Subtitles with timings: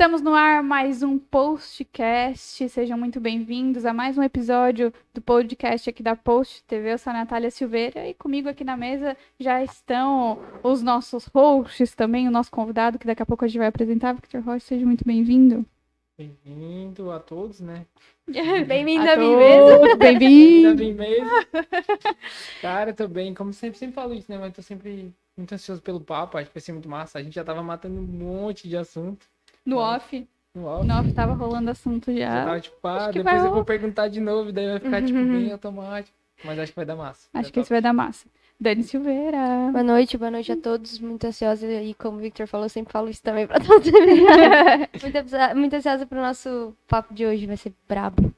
[0.00, 2.66] Estamos no ar mais um postcast.
[2.70, 6.94] Sejam muito bem-vindos a mais um episódio do podcast aqui da Post TV.
[6.94, 11.94] Eu sou a Natália Silveira e comigo aqui na mesa já estão os nossos hosts
[11.94, 14.14] também, o nosso convidado que daqui a pouco a gente vai apresentar.
[14.14, 15.66] Victor Rocha, seja muito bem-vindo.
[16.16, 17.84] Bem-vindo a todos, né?
[18.26, 19.96] Bem-vindo a, a mim mesmo.
[20.00, 21.28] Bem-vindo a mim mesmo.
[22.62, 23.34] Cara, tô bem.
[23.34, 24.38] Como sempre, sempre falo isso, né?
[24.38, 26.38] Mas tô sempre muito ansioso pelo papo.
[26.38, 27.18] Acho que vai ser muito massa.
[27.18, 29.26] A gente já tava matando um monte de assunto.
[29.64, 30.28] No off.
[30.54, 30.86] No off.
[30.86, 32.18] No off tava rolando assunto já.
[32.18, 35.26] já tava, tipo, ah, depois eu vou perguntar de novo, daí vai ficar, tipo, uhum.
[35.26, 36.16] tipo, bem automático.
[36.44, 37.28] Mas acho que vai dar massa.
[37.34, 38.26] Acho que isso vai dar massa.
[38.58, 39.70] Dani Silveira.
[39.72, 40.98] Boa noite, boa noite a todos.
[40.98, 41.66] Muito ansiosa.
[41.66, 43.88] E como o Victor falou, eu sempre falo isso também pra todos.
[45.02, 47.46] muito, muito ansiosa pro nosso papo de hoje.
[47.46, 48.32] Vai ser brabo.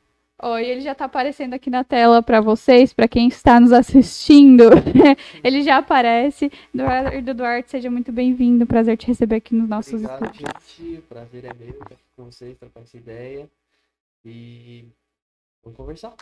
[0.45, 4.65] Oi, ele já está aparecendo aqui na tela para vocês, para quem está nos assistindo.
[5.45, 6.51] ele já aparece.
[6.75, 8.67] Eduardo Duarte, seja muito bem-vindo.
[8.67, 10.99] Prazer te receber aqui nos nossos Obrigado, gente.
[10.99, 13.49] O prazer é meu estar aqui com vocês, trocar essa ideia.
[14.25, 14.85] E
[15.63, 16.13] vamos conversar.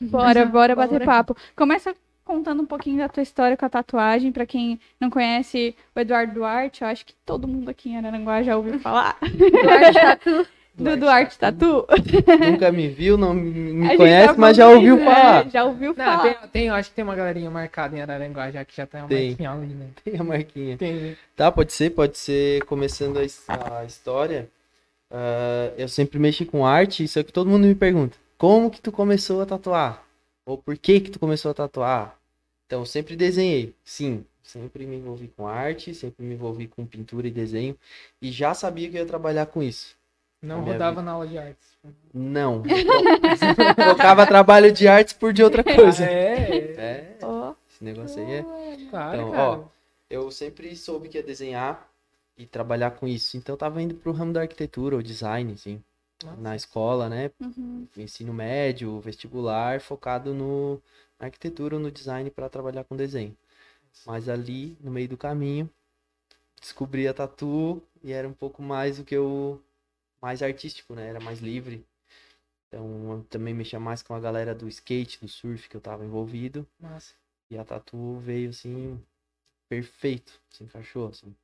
[0.00, 1.36] Bora, bora bater papo.
[1.54, 4.32] Começa contando um pouquinho da tua história com a tatuagem.
[4.32, 8.42] Para quem não conhece o Eduardo Duarte, eu acho que todo mundo aqui em Araranguá
[8.42, 9.18] já ouviu falar.
[9.20, 11.86] Duarte Tatu do Duarte Tatu.
[12.40, 15.04] Nunca me viu, não me conhece, mas já ouviu né?
[15.04, 15.50] falar.
[15.50, 16.22] Já ouviu falar.
[16.22, 19.08] Tem, tem, acho que tem uma galerinha marcada em Araranguá, já que já tem uma
[19.08, 19.28] tem.
[19.28, 19.86] marquinha ali, né?
[20.04, 20.76] Tem a marquinha.
[20.76, 21.16] Tem?
[21.36, 22.64] Tá, pode ser, pode ser.
[22.64, 24.48] Começando a, a história,
[25.10, 28.16] uh, eu sempre mexi com arte, isso é que todo mundo me pergunta.
[28.36, 30.02] Como que tu começou a tatuar?
[30.46, 32.16] Ou por que que tu começou a tatuar?
[32.66, 34.24] Então, eu sempre desenhei, sim.
[34.42, 37.76] Sempre me envolvi com arte, sempre me envolvi com pintura e desenho.
[38.20, 39.96] E já sabia que eu ia trabalhar com isso.
[40.42, 41.02] Não rodava vida.
[41.02, 41.78] na aula de artes.
[42.14, 42.62] Não.
[43.76, 46.04] Trocava trabalho de artes por de outra coisa.
[46.04, 46.56] Ah, é?
[46.78, 47.18] É.
[47.22, 47.54] Oh.
[47.68, 48.42] Esse negócio aí é.
[48.88, 49.42] Claro, então, cara.
[49.42, 49.64] ó,
[50.08, 51.88] eu sempre soube que ia desenhar
[52.38, 53.36] e trabalhar com isso.
[53.36, 55.82] Então eu tava indo pro ramo da arquitetura ou design, assim.
[56.24, 56.40] Nossa.
[56.40, 57.30] Na escola, né?
[57.40, 57.86] Uhum.
[57.96, 60.80] Ensino médio, vestibular, focado no
[61.18, 63.36] na arquitetura ou no design para trabalhar com desenho.
[64.06, 65.68] Mas ali, no meio do caminho,
[66.58, 69.60] descobri a tatu e era um pouco mais o que eu
[70.20, 71.08] mais artístico, né?
[71.08, 71.84] Era mais livre.
[72.68, 76.04] Então eu também mexia mais com a galera do skate, do surf que eu tava
[76.04, 76.66] envolvido.
[76.78, 77.14] Nossa.
[77.50, 79.02] E a tatu veio assim,
[79.68, 80.40] perfeito.
[80.50, 81.34] Se encaixou, assim,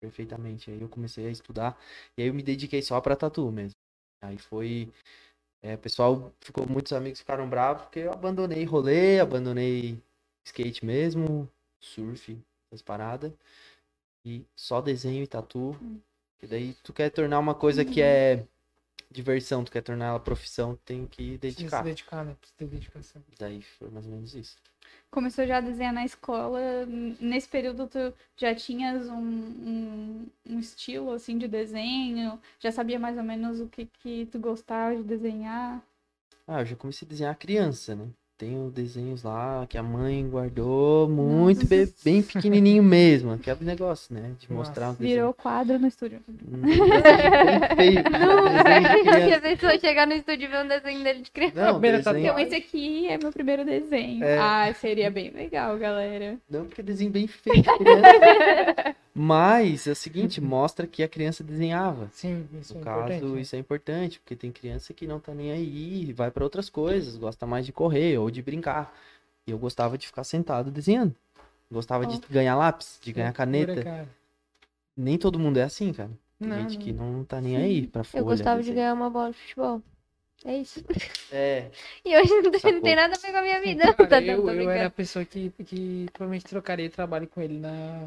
[0.00, 0.70] perfeitamente.
[0.70, 1.78] Aí eu comecei a estudar.
[2.16, 3.76] E aí eu me dediquei só pra tatu mesmo.
[4.20, 4.92] Aí foi.
[5.62, 10.02] É, o pessoal ficou, muitos amigos ficaram bravos porque eu abandonei rolê, abandonei
[10.44, 11.48] skate mesmo,
[11.80, 13.32] surf, essas paradas.
[14.24, 15.76] E só desenho e tatu.
[15.82, 16.00] Hum.
[16.42, 18.44] E daí tu quer tornar uma coisa que é
[19.10, 21.52] diversão, tu quer tornar ela profissão, tem que dedicar.
[21.54, 22.36] Precisa se dedicar, né?
[22.40, 23.22] Precisa ter dedicação.
[23.38, 24.56] Daí foi mais ou menos isso.
[25.10, 26.58] Começou já a desenhar na escola.
[27.20, 32.40] Nesse período tu já tinhas um, um, um estilo assim de desenho?
[32.58, 35.82] Já sabia mais ou menos o que, que tu gostava de desenhar?
[36.46, 38.08] Ah, eu já comecei a desenhar criança, né?
[38.42, 43.30] Tenho desenhos lá que a mãe guardou muito bem, bem pequenininho mesmo.
[43.30, 44.32] Aquele negócio, né?
[44.36, 45.00] De mostrar Nossa.
[45.00, 46.20] Virou quadro no estúdio.
[46.28, 46.62] Hum,
[47.76, 48.02] bem feio.
[49.36, 51.72] A pessoa chegar no estúdio e ver um desenho dele de criança.
[51.72, 52.18] Não, desenho...
[52.18, 54.24] Então esse aqui é meu primeiro desenho.
[54.24, 54.38] É...
[54.38, 56.36] Ah, seria bem legal, galera.
[56.50, 58.96] Não, porque é desenho bem feio criança.
[59.14, 62.08] Mas é o seguinte, mostra que a criança desenhava.
[62.12, 63.24] Sim, isso no é caso, importante.
[63.32, 63.40] Né?
[63.40, 67.16] isso é importante, porque tem criança que não tá nem aí, vai para outras coisas,
[67.16, 68.94] gosta mais de correr ou de brincar.
[69.46, 71.14] E eu gostava de ficar sentado desenhando.
[71.70, 72.06] Gostava oh.
[72.06, 73.82] de ganhar lápis, de ganhar caneta.
[73.82, 74.08] Cara.
[74.96, 76.10] Nem todo mundo é assim, cara.
[76.38, 78.20] Tem não, gente que não tá nem aí pra folha.
[78.20, 79.82] Eu gostava de ganhar uma bola de futebol.
[80.44, 80.84] É isso.
[81.34, 81.70] É.
[82.04, 83.84] E hoje não, não tem nada a ver com a minha vida.
[83.96, 88.06] Cara, tá, eu, eu era a pessoa que, que provavelmente trocaria trabalho com ele na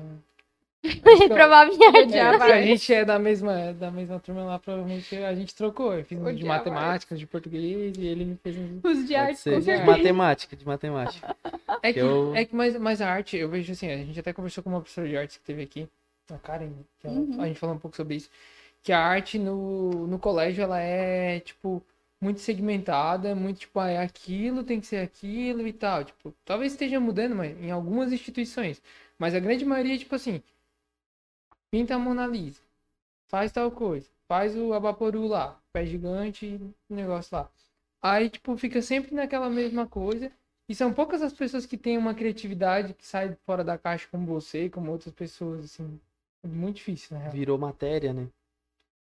[1.27, 2.15] provavelmente.
[2.15, 5.93] É, a gente é da mesma, da mesma turma lá, provavelmente a gente trocou.
[5.93, 8.79] Eu fiz um de matemática, de português e ele me fez um.
[8.83, 11.35] Os de arte, com de matemática, de matemática.
[11.81, 12.35] É que, eu...
[12.35, 14.81] é que mais, mais a arte, eu vejo assim, a gente até conversou com uma
[14.81, 15.87] professora de arte que teve aqui,
[16.31, 17.41] a Karen, que ela, uhum.
[17.41, 18.29] a gente falou um pouco sobre isso.
[18.83, 21.83] Que a arte no, no colégio, ela é, tipo,
[22.21, 26.03] muito segmentada, muito tipo, ah, é aquilo, tem que ser aquilo e tal.
[26.03, 28.81] Tipo, talvez esteja mudando, mas em algumas instituições.
[29.17, 30.41] Mas a grande maioria, tipo assim,
[31.75, 32.61] pinta a Mona Lisa,
[33.27, 36.57] faz tal coisa, faz o Abaporu lá, pé gigante,
[36.89, 37.51] negócio lá.
[38.01, 40.31] Aí, tipo, fica sempre naquela mesma coisa.
[40.69, 44.25] E são poucas as pessoas que têm uma criatividade que sai fora da caixa como
[44.25, 45.99] você, como outras pessoas, assim.
[46.45, 47.29] É muito difícil, né?
[47.29, 48.29] Virou matéria, né?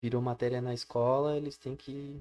[0.02, 2.20] Virou matéria na escola, eles têm que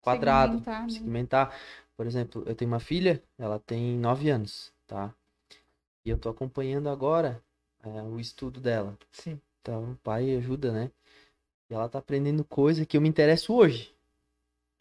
[0.00, 0.88] quadrado, segmentar, né?
[0.88, 1.60] segmentar.
[1.98, 5.14] Por exemplo, eu tenho uma filha, ela tem nove anos, tá?
[6.02, 7.42] E eu tô acompanhando agora
[7.84, 8.96] é, o estudo dela.
[9.12, 9.40] Sim.
[9.60, 10.90] Então o pai ajuda, né?
[11.70, 13.94] E ela tá aprendendo coisa que eu me interesso hoje.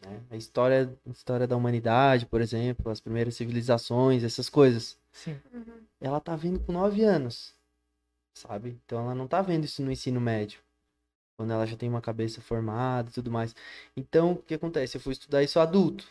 [0.02, 0.22] Né?
[0.32, 4.98] A história, a história da humanidade, por exemplo, as primeiras civilizações, essas coisas.
[5.12, 5.40] Sim.
[5.54, 5.82] Uhum.
[6.02, 7.54] Ela tá vendo com 9 anos,
[8.34, 8.78] sabe?
[8.86, 10.60] Então ela não tá vendo isso no ensino médio.
[11.38, 13.56] Quando ela já tem uma cabeça formada e tudo mais.
[13.98, 14.98] Então, o que acontece?
[14.98, 16.06] Eu fui estudar isso adulto.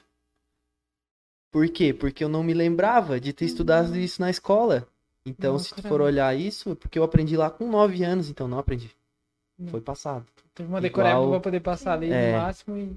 [1.50, 1.92] Por quê?
[1.94, 4.88] Porque eu não me lembrava de ter estudado isso na escola.
[5.24, 6.04] Então, Nossa, se tu for caramba.
[6.04, 8.90] olhar isso, é porque eu aprendi lá com 9 anos, então não aprendi.
[9.58, 9.68] Não.
[9.68, 10.26] Foi passado.
[10.54, 12.32] Teve uma Igual- decoreba pra poder passar ali É.
[12.32, 12.96] no máximo e.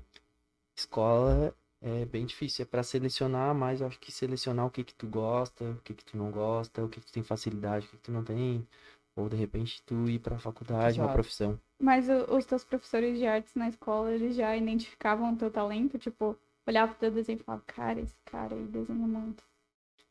[0.78, 4.94] Escola é bem difícil, é para selecionar, mas eu acho que selecionar o que que
[4.94, 7.90] tu gosta, o que que tu não gosta, o que que tu tem facilidade, o
[7.90, 8.68] que que tu não tem,
[9.16, 11.14] ou de repente tu ir pra faculdade, uma Exato.
[11.14, 11.60] profissão.
[11.80, 15.98] Mas os teus professores de artes na escola, eles já identificavam o teu talento?
[16.00, 16.36] Tipo,
[16.68, 19.44] olhava pro teu desenho e falava, cara, esse cara aí desenha muito.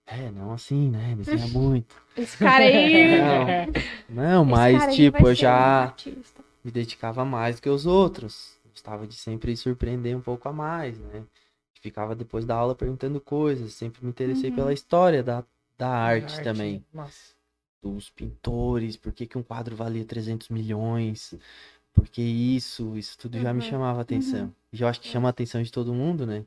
[0.06, 1.14] É, não assim, né?
[1.16, 1.96] Desenha muito.
[2.16, 3.08] Esse cara aí...
[3.18, 3.46] Não,
[4.08, 8.58] não mas tipo, eu já um me dedicava mais do que os outros.
[8.70, 11.24] Gostava de sempre surpreender um pouco a mais, né?
[11.80, 14.56] Ficava depois da aula perguntando coisas, sempre me interessei Uhum.
[14.56, 15.44] pela história da,
[15.78, 16.84] da arte, também.
[16.92, 17.34] Nossa.
[17.82, 21.34] dos pintores, por que, que um quadro valia 300 milhões,
[21.92, 24.52] por que isso, isso tudo já me Uhum, chamava atenção.
[24.72, 26.44] E eu acho que chama a atenção de todo mundo, né?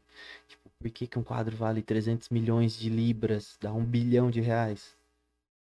[0.47, 4.41] Tipo, por que, que um quadro vale 300 milhões de libras, dá um bilhão de
[4.41, 4.95] reais?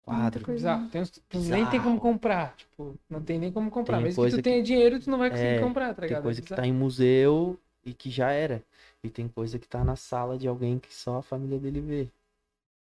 [0.04, 0.44] Quadro.
[0.46, 0.60] coisa.
[0.60, 0.90] Bizarro.
[0.90, 2.56] Tem uns que tu nem tem como comprar.
[2.58, 3.98] Tipo, não tem nem como comprar.
[3.98, 6.02] Tem Mesmo que coisa tu que- tenha dinheiro, tu não vai conseguir É, comprar, tá
[6.02, 6.24] Tem ligado?
[6.24, 8.64] coisa É que tá em museu e que já era.
[9.04, 12.06] E tem coisa que tá na sala de alguém que só a família dele vê.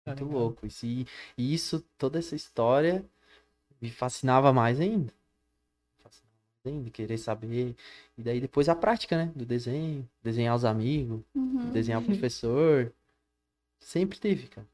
[0.05, 0.39] Tá Muito ligado?
[0.39, 0.67] louco.
[0.83, 1.05] E
[1.37, 3.05] isso, toda essa história
[3.81, 5.13] me fascinava mais ainda.
[6.63, 7.75] Mais ainda, querer saber.
[8.17, 9.31] E daí depois a prática, né?
[9.35, 11.71] Do desenho, desenhar os amigos, Uhum.
[11.73, 12.93] desenhar o professor.
[13.79, 14.67] Sempre teve, cara.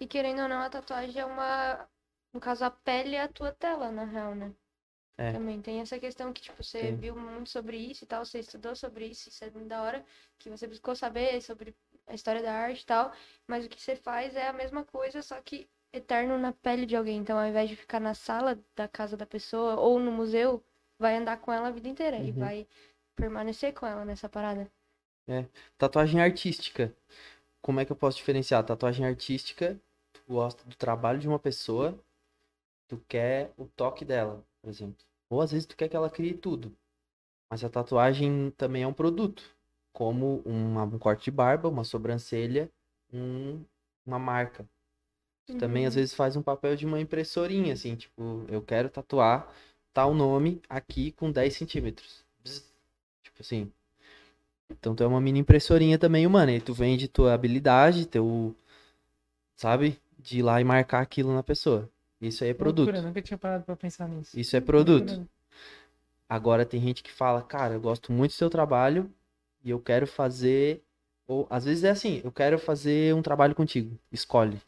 [0.00, 1.88] E querendo ou não, a tatuagem é uma.
[2.32, 4.52] No caso, a pele é a tua tela, na real, né?
[5.18, 5.32] É.
[5.32, 6.96] Também tem essa questão que, tipo, você Tem.
[6.96, 10.04] viu muito sobre isso e tal, você estudou sobre isso, isso é da hora,
[10.38, 11.76] que você buscou saber sobre
[12.06, 13.12] a história da arte e tal,
[13.46, 16.96] mas o que você faz é a mesma coisa, só que eterno na pele de
[16.96, 17.18] alguém.
[17.18, 20.64] Então, ao invés de ficar na sala da casa da pessoa ou no museu,
[21.00, 22.38] vai andar com ela a vida inteira e Uhum.
[22.38, 22.68] vai
[23.16, 24.70] permanecer com ela nessa parada.
[25.78, 26.94] Tatuagem artística.
[27.62, 28.64] Como é que eu posso diferenciar?
[28.64, 29.80] Tatuagem artística,
[30.12, 31.98] tu gosta do trabalho de uma pessoa,
[32.88, 35.04] tu quer o toque dela, por exemplo.
[35.30, 36.76] Ou às vezes tu quer que ela crie tudo.
[37.50, 39.42] Mas a tatuagem também é um produto.
[39.92, 42.70] Como uma- um corte de barba, uma sobrancelha,
[43.12, 43.64] um-
[44.06, 44.68] uma marca.
[45.46, 46.00] Tu também às Uhum.
[46.00, 49.52] vezes faz um papel de uma impressorinha, assim, tipo, eu quero tatuar
[49.92, 52.24] tal nome aqui com 10 centímetros.
[53.22, 53.70] Tipo assim.
[54.70, 56.52] Então tu é uma mini impressorinha também humana.
[56.52, 58.54] E tu vende tua habilidade, teu.
[59.56, 60.00] Sabe?
[60.18, 61.88] De ir lá e marcar aquilo na pessoa.
[62.20, 62.86] Isso aí é produto.
[62.86, 64.38] Loucura, nunca tinha parado pra pensar nisso.
[64.38, 65.08] Isso é produto.
[65.08, 65.28] Loucura.
[66.28, 69.10] Agora tem gente que fala, cara, eu gosto muito do seu trabalho
[69.64, 70.82] e eu quero fazer.
[71.26, 73.98] Ou às vezes é assim, eu quero fazer um trabalho contigo.
[74.12, 74.60] Escolhe.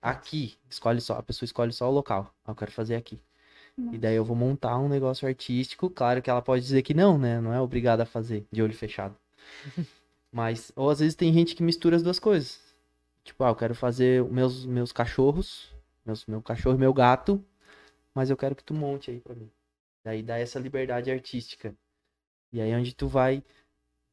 [0.00, 0.56] Aqui.
[0.70, 1.18] Escolhe só.
[1.18, 2.32] A pessoa escolhe só o local.
[2.44, 3.20] Ah, eu quero fazer aqui.
[3.92, 5.90] E daí eu vou montar um negócio artístico.
[5.90, 7.40] Claro que ela pode dizer que não, né?
[7.40, 9.16] Não é obrigada a fazer de olho fechado.
[10.32, 12.60] Mas, ou às vezes tem gente que mistura as duas coisas.
[13.24, 17.44] Tipo, ah, eu quero fazer meus, meus cachorros, meus, meu cachorro e meu gato,
[18.14, 19.50] mas eu quero que tu monte aí pra mim.
[20.04, 21.74] Daí dá essa liberdade artística.
[22.52, 23.42] E aí é onde tu vai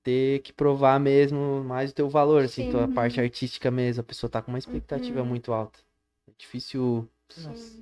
[0.04, 2.70] ter que provar mesmo mais o teu valor, assim, Sim.
[2.70, 4.02] tua parte artística mesmo.
[4.02, 5.26] A pessoa tá com uma expectativa Uhum.
[5.28, 5.80] muito alta.
[6.28, 7.08] É difícil
[7.38, 7.82] Nossa.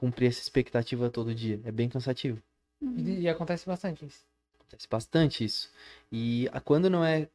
[0.00, 1.60] Cumprir essa expectativa todo dia.
[1.64, 2.42] É bem cansativo.
[2.82, 2.96] Uhum.
[2.98, 4.24] E, e acontece bastante isso.
[4.58, 5.70] Acontece bastante isso.
[6.10, 7.28] E a- quando não é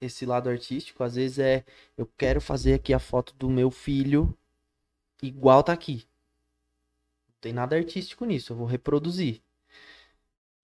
[0.00, 1.64] esse lado artístico, às vezes é
[1.96, 4.36] eu quero fazer aqui a foto do meu filho
[5.22, 6.06] igual tá aqui.
[7.26, 9.40] Não tem nada artístico nisso, eu vou reproduzir.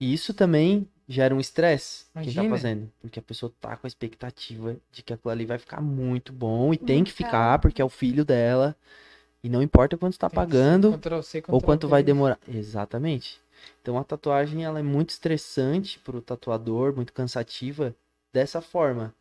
[0.01, 3.89] E isso também gera um estresse quem tá fazendo, porque a pessoa tá com a
[3.89, 7.83] expectativa de que aquilo ali vai ficar muito bom e tem Muito que ficar porque
[7.83, 8.77] é o filho dela.
[9.45, 12.39] E não importa quanto tá ser pagando, Ctrl C, ou quanto vai demorar.
[12.49, 13.39] Exatamente.
[13.83, 17.95] Então a tatuagem ela é muito estressante pro tatuador, muito cansativa
[18.33, 19.15] dessa forma.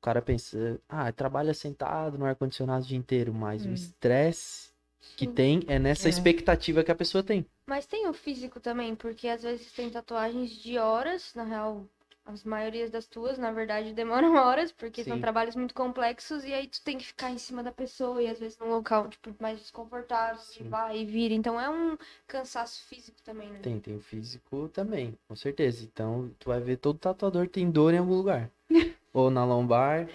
[0.00, 3.74] O cara pensa, ah, trabalha sentado no ar-condicionado o dia inteiro, mas o Hum.
[3.74, 4.70] estresse
[5.16, 5.32] que Sim.
[5.32, 6.10] tem é nessa É.
[6.10, 7.46] expectativa que a pessoa tem.
[7.68, 11.86] Mas tem o físico também, porque às vezes tem tatuagens de horas, na real,
[12.26, 15.20] as maiorias das tuas, na verdade, demoram horas, porque são Sim.
[15.20, 18.40] trabalhos muito complexos, e aí tu tem que ficar em cima da pessoa, e às
[18.40, 20.68] vezes num local, tipo, mais desconfortável, e Sim.
[20.68, 21.32] vai e vira.
[21.32, 23.60] Então é um cansaço físico também, né?
[23.62, 25.84] Tem, tem o físico também, com certeza.
[25.84, 28.50] Então tu vai ver todo tatuador tem dor em algum lugar.
[29.12, 30.08] ou na lombar,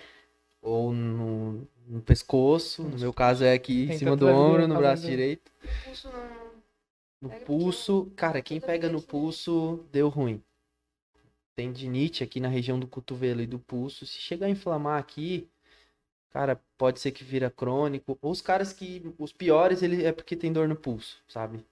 [0.62, 2.84] ou no, no pescoço.
[2.84, 5.52] No meu caso é aqui em Tem cima do ombro, no braço direito.
[5.64, 6.52] O pulso não.
[7.22, 10.42] No pulso, cara, quem pega no pulso deu ruim.
[11.62, 14.04] Tendinite aqui na região do cotovelo e do pulso.
[14.04, 15.48] Se chegar a inflamar aqui,
[16.32, 18.18] cara, pode ser que vira crônico.
[18.20, 19.14] Ou os caras que.
[19.20, 21.64] Os piores, ele é porque tem dor no pulso, sabe?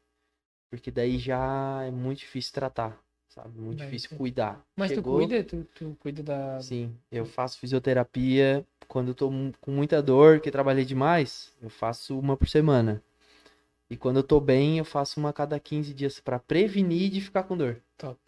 [0.70, 3.60] Porque daí já é muito difícil tratar, sabe?
[3.60, 4.64] Muito Mas, difícil cuidar.
[4.76, 5.16] Mas Chegou...
[5.16, 5.44] tu cuida?
[5.44, 6.62] Tu, tu cuida da.
[6.62, 8.64] Sim, eu faço fisioterapia.
[8.88, 13.02] Quando eu tô com muita dor, que trabalhei demais, eu faço uma por semana.
[13.90, 17.22] E quando eu tô bem, eu faço uma a cada 15 dias para prevenir de
[17.22, 17.82] ficar com dor.
[17.98, 18.20] Top.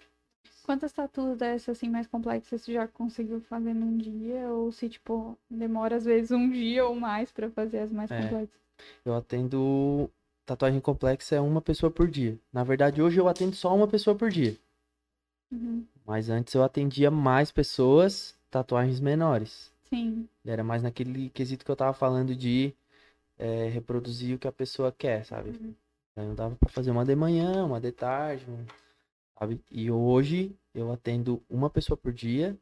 [0.63, 4.47] Quantas tatuas dessas assim mais complexas você já conseguiu fazer num dia?
[4.49, 8.21] Ou se, tipo, demora às vezes um dia ou mais para fazer as mais é,
[8.21, 8.59] complexas?
[9.03, 10.09] Eu atendo.
[10.45, 12.37] Tatuagem complexa é uma pessoa por dia.
[12.51, 14.57] Na verdade, hoje eu atendo só uma pessoa por dia.
[15.51, 15.85] Uhum.
[16.05, 19.71] Mas antes eu atendia mais pessoas, tatuagens menores.
[19.89, 20.27] Sim.
[20.45, 22.73] Era mais naquele quesito que eu tava falando de
[23.37, 25.51] é, reproduzir o que a pessoa quer, sabe?
[25.51, 25.73] Uhum.
[26.11, 28.45] Então dava para fazer uma de manhã, uma de tarde,
[29.41, 29.59] sabe?
[29.71, 32.55] E hoje eu atendo uma pessoa por dia,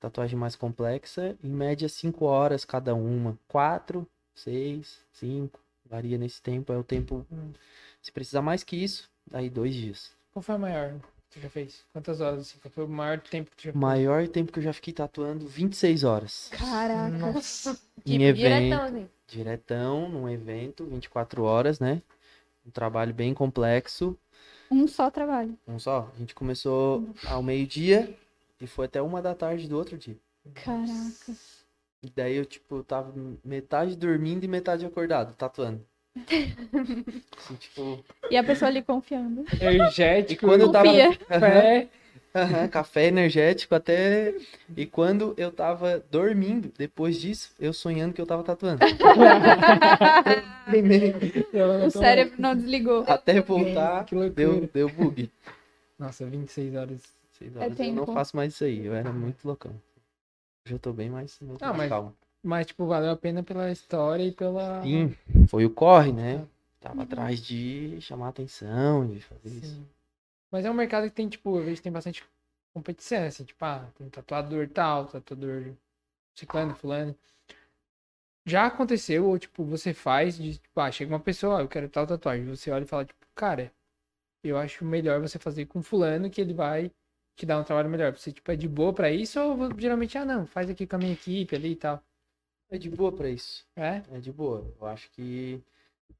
[0.00, 6.72] tatuagem mais complexa, em média cinco horas cada uma, quatro, seis, cinco, varia nesse tempo,
[6.72, 7.24] é o tempo.
[7.30, 7.52] Hum.
[8.02, 10.12] Se precisar mais que isso, daí dois dias.
[10.32, 10.94] Qual foi a maior
[11.30, 11.84] que você já fez?
[11.92, 12.58] Quantas horas assim?
[12.58, 13.80] Qual foi o maior tempo que você já fez?
[13.80, 16.50] Maior tempo que eu já fiquei tatuando, 26 horas.
[16.50, 17.16] Caraca.
[17.16, 17.70] Nossa.
[18.04, 18.36] em tipo, evento.
[18.36, 22.00] Diretão, assim diretão, num evento, 24 horas, né?
[22.64, 24.16] Um trabalho bem complexo.
[24.70, 25.56] Um só trabalho.
[25.66, 26.10] Um só.
[26.14, 28.16] A gente começou ao meio-dia
[28.60, 30.16] e foi até uma da tarde do outro dia.
[30.54, 31.32] Caraca.
[32.02, 33.12] E daí eu, tipo, tava
[33.44, 35.84] metade dormindo e metade acordado, tatuando.
[37.36, 38.04] assim, tipo...
[38.30, 39.44] E a pessoa ali confiando.
[39.60, 40.44] Energético.
[40.44, 40.88] E quando eu tava.
[40.88, 41.88] Fé.
[42.44, 44.34] Uhum, café energético até.
[44.76, 48.84] E quando eu tava dormindo, depois disso, eu sonhando que eu tava tatuando.
[51.86, 53.04] o cérebro não desligou.
[53.06, 55.30] Até voltar, deu, deu bug.
[55.98, 57.00] Nossa, 26 horas.
[57.40, 57.80] 26 horas.
[57.80, 58.84] É eu não faço mais isso aí.
[58.84, 59.72] Eu era muito loucão.
[60.66, 62.14] Hoje eu tô bem mais, muito mais mas, calmo.
[62.42, 64.82] Mas, tipo, valeu a pena pela história e pela.
[64.82, 65.14] Sim,
[65.48, 66.44] foi o corre, né?
[66.80, 67.02] Tava uhum.
[67.02, 69.60] atrás de chamar atenção, de fazer Sim.
[69.62, 69.95] isso.
[70.56, 72.24] Mas é um mercado que tem, tipo, eu vejo que tem bastante
[72.72, 75.74] competição, assim, tipo, ah, tem tatuador tal, tatuador
[76.34, 77.14] ciclano, fulano.
[78.46, 81.90] Já aconteceu, ou tipo, você faz, de, tipo, ah, chega uma pessoa, ah, eu quero
[81.90, 82.46] tal tatuagem.
[82.46, 83.70] Você olha e fala, tipo, cara,
[84.42, 86.90] eu acho melhor você fazer com fulano que ele vai
[87.36, 88.16] te dar um trabalho melhor.
[88.16, 90.98] Você, tipo, é de boa pra isso ou geralmente, ah, não, faz aqui com a
[90.98, 92.02] minha equipe ali e tal.
[92.70, 93.66] É de boa pra isso.
[93.76, 94.02] É?
[94.10, 94.72] É de boa.
[94.80, 95.62] Eu acho que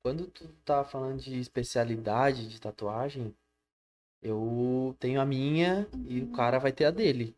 [0.02, 3.34] quando tu tá falando de especialidade de tatuagem,
[4.22, 6.04] eu tenho a minha uhum.
[6.06, 6.32] e o uhum.
[6.32, 7.36] cara vai ter a dele.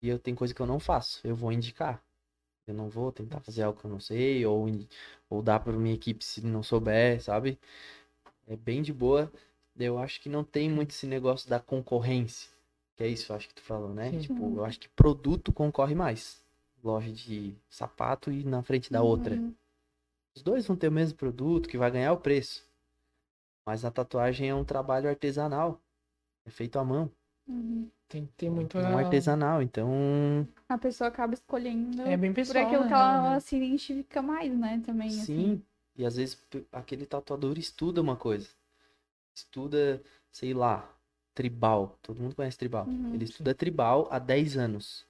[0.00, 2.02] E eu tenho coisa que eu não faço, eu vou indicar.
[2.66, 4.66] Eu não vou tentar fazer algo que eu não sei, ou,
[5.28, 7.58] ou dar para minha equipe se não souber, sabe?
[8.46, 9.30] É bem de boa.
[9.78, 12.48] Eu acho que não tem muito esse negócio da concorrência.
[12.96, 14.10] Que é isso, acho que tu falou, né?
[14.10, 14.20] Sim.
[14.20, 16.42] Tipo, eu acho que produto concorre mais.
[16.82, 19.34] Loja de sapato e na frente da outra.
[19.34, 19.54] Uhum.
[20.34, 22.64] Os dois vão ter o mesmo produto, que vai ganhar o preço.
[23.66, 25.80] Mas a tatuagem é um trabalho artesanal.
[26.46, 27.10] É feito à mão.
[27.46, 27.90] Uhum.
[28.08, 28.78] Tem que ter muito.
[28.78, 30.46] É um artesanal, então.
[30.68, 32.88] A pessoa acaba escolhendo é bem pessoal, por aquilo né?
[32.88, 34.82] que ela se identifica mais, né?
[34.84, 35.10] Também.
[35.10, 35.22] Sim.
[35.22, 35.62] Assim.
[35.96, 36.38] E às vezes
[36.72, 38.48] aquele tatuador estuda uma coisa.
[39.34, 40.88] Estuda, sei lá,
[41.34, 41.98] tribal.
[42.02, 42.86] Todo mundo conhece tribal.
[42.86, 43.14] Uhum.
[43.14, 45.06] Ele estuda tribal há 10 anos.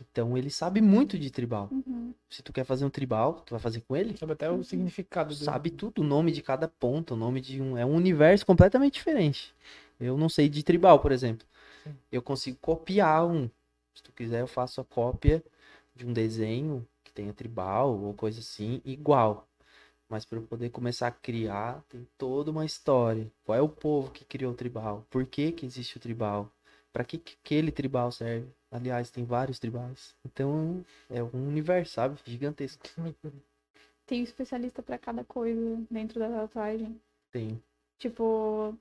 [0.00, 1.68] Então ele sabe muito de tribal.
[1.70, 2.14] Uhum.
[2.28, 4.16] Se tu quer fazer um tribal, tu vai fazer com ele.
[4.16, 5.44] Sabe até o significado do...
[5.44, 7.76] Sabe tudo, o nome de cada ponta, o nome de um.
[7.76, 9.54] É um universo completamente diferente.
[9.98, 11.46] Eu não sei de tribal, por exemplo.
[11.84, 11.94] Sim.
[12.10, 13.48] Eu consigo copiar um.
[13.94, 15.42] Se tu quiser, eu faço a cópia
[15.94, 19.48] de um desenho que tenha tribal ou coisa assim, igual.
[20.08, 23.30] Mas para eu poder começar a criar, tem toda uma história.
[23.44, 25.06] Qual é o povo que criou o tribal?
[25.10, 26.52] Por que, que existe o tribal?
[26.92, 28.46] Para que, que aquele tribal serve?
[28.70, 30.14] Aliás, tem vários tribais.
[30.24, 32.18] Então, é um universo, sabe?
[32.24, 32.84] Gigantesco.
[34.06, 37.00] Tem um especialista para cada coisa dentro da tatuagem.
[37.30, 37.60] Tem.
[37.98, 38.76] Tipo,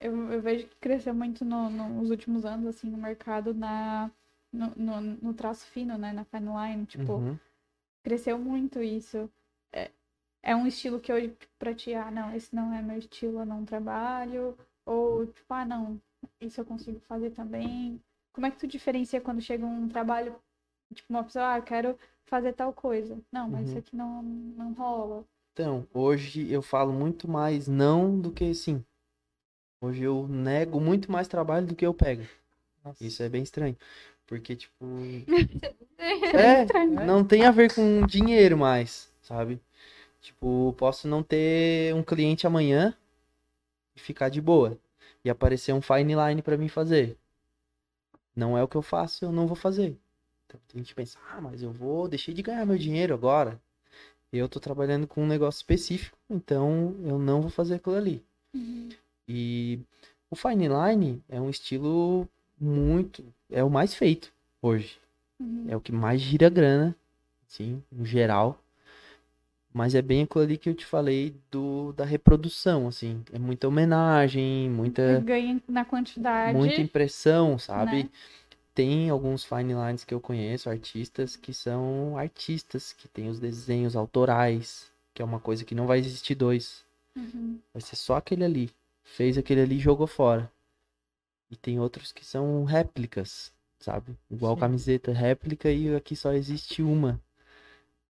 [0.00, 4.10] eu, eu vejo que cresceu muito no, nos últimos anos, assim, no mercado na,
[4.52, 6.12] no, no, no traço fino, né?
[6.12, 6.86] Na fine line.
[6.86, 7.38] Tipo, uhum.
[8.02, 9.30] cresceu muito isso.
[9.72, 9.90] É,
[10.42, 13.46] é um estilo que hoje, pra ti, ah, não, esse não é meu estilo, eu
[13.46, 14.56] não trabalho.
[14.84, 16.00] Ou, tipo, ah, não,
[16.40, 18.00] isso eu consigo fazer também.
[18.36, 20.36] Como é que tu diferencia quando chega um trabalho,
[20.92, 23.18] tipo, uma pessoa, ah, eu quero fazer tal coisa.
[23.32, 23.66] Não, mas uhum.
[23.68, 25.24] isso aqui não, não rola.
[25.54, 28.84] Então, hoje eu falo muito mais não do que sim.
[29.80, 32.26] Hoje eu nego muito mais trabalho do que eu pego.
[32.84, 33.02] Nossa.
[33.02, 33.74] Isso é bem estranho.
[34.26, 34.84] Porque, tipo.
[35.98, 39.58] é, é não tem a ver com dinheiro mais, sabe?
[40.20, 42.94] Tipo, posso não ter um cliente amanhã,
[43.96, 44.78] e ficar de boa.
[45.24, 47.16] E aparecer um fine line para mim fazer.
[48.36, 49.96] Não é o que eu faço, eu não vou fazer.
[50.46, 53.60] Então a gente pensa, ah, mas eu vou, deixei de ganhar meu dinheiro agora.
[54.32, 58.22] Eu tô trabalhando com um negócio específico, então eu não vou fazer aquilo ali.
[58.54, 58.90] Uhum.
[59.26, 59.80] E
[60.30, 62.28] o fine line é um estilo
[62.60, 64.98] muito, é o mais feito hoje.
[65.40, 65.64] Uhum.
[65.68, 66.94] É o que mais gira grana,
[67.46, 68.60] sim, no geral.
[69.76, 73.22] Mas é bem aquilo ali que eu te falei do, da reprodução, assim.
[73.30, 75.20] É muita homenagem, muita.
[75.20, 76.56] Ganha na quantidade.
[76.56, 78.04] Muita impressão, sabe?
[78.04, 78.10] Né?
[78.74, 83.94] Tem alguns fine lines que eu conheço, artistas, que são artistas, que tem os desenhos
[83.94, 86.82] autorais, que é uma coisa que não vai existir dois.
[87.14, 87.58] Uhum.
[87.74, 88.70] Vai ser só aquele ali.
[89.04, 90.50] Fez aquele ali e jogou fora.
[91.50, 94.16] E tem outros que são réplicas, sabe?
[94.30, 94.60] Igual Sim.
[94.60, 97.20] camiseta réplica e aqui só existe uma.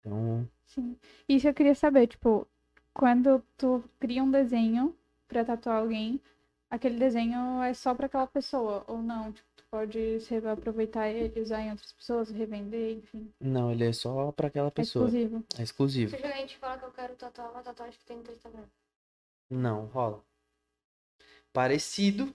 [0.00, 0.48] Então.
[0.74, 0.96] Sim.
[1.28, 2.46] Isso eu queria saber, tipo,
[2.94, 4.96] quando tu cria um desenho
[5.26, 6.20] pra tatuar alguém,
[6.70, 9.32] aquele desenho é só pra aquela pessoa, ou não?
[9.32, 10.18] Tipo, tu pode
[10.50, 13.32] aproveitar ele, usar em outras pessoas, revender, enfim.
[13.40, 15.06] Não, ele é só pra aquela é pessoa.
[15.06, 15.44] É exclusivo.
[15.58, 16.16] É exclusivo.
[16.16, 18.66] Se a gente fala que eu quero tatuar uma tatuagem que tem no Instagram.
[19.50, 20.22] Não, rola.
[21.52, 22.32] Parecido.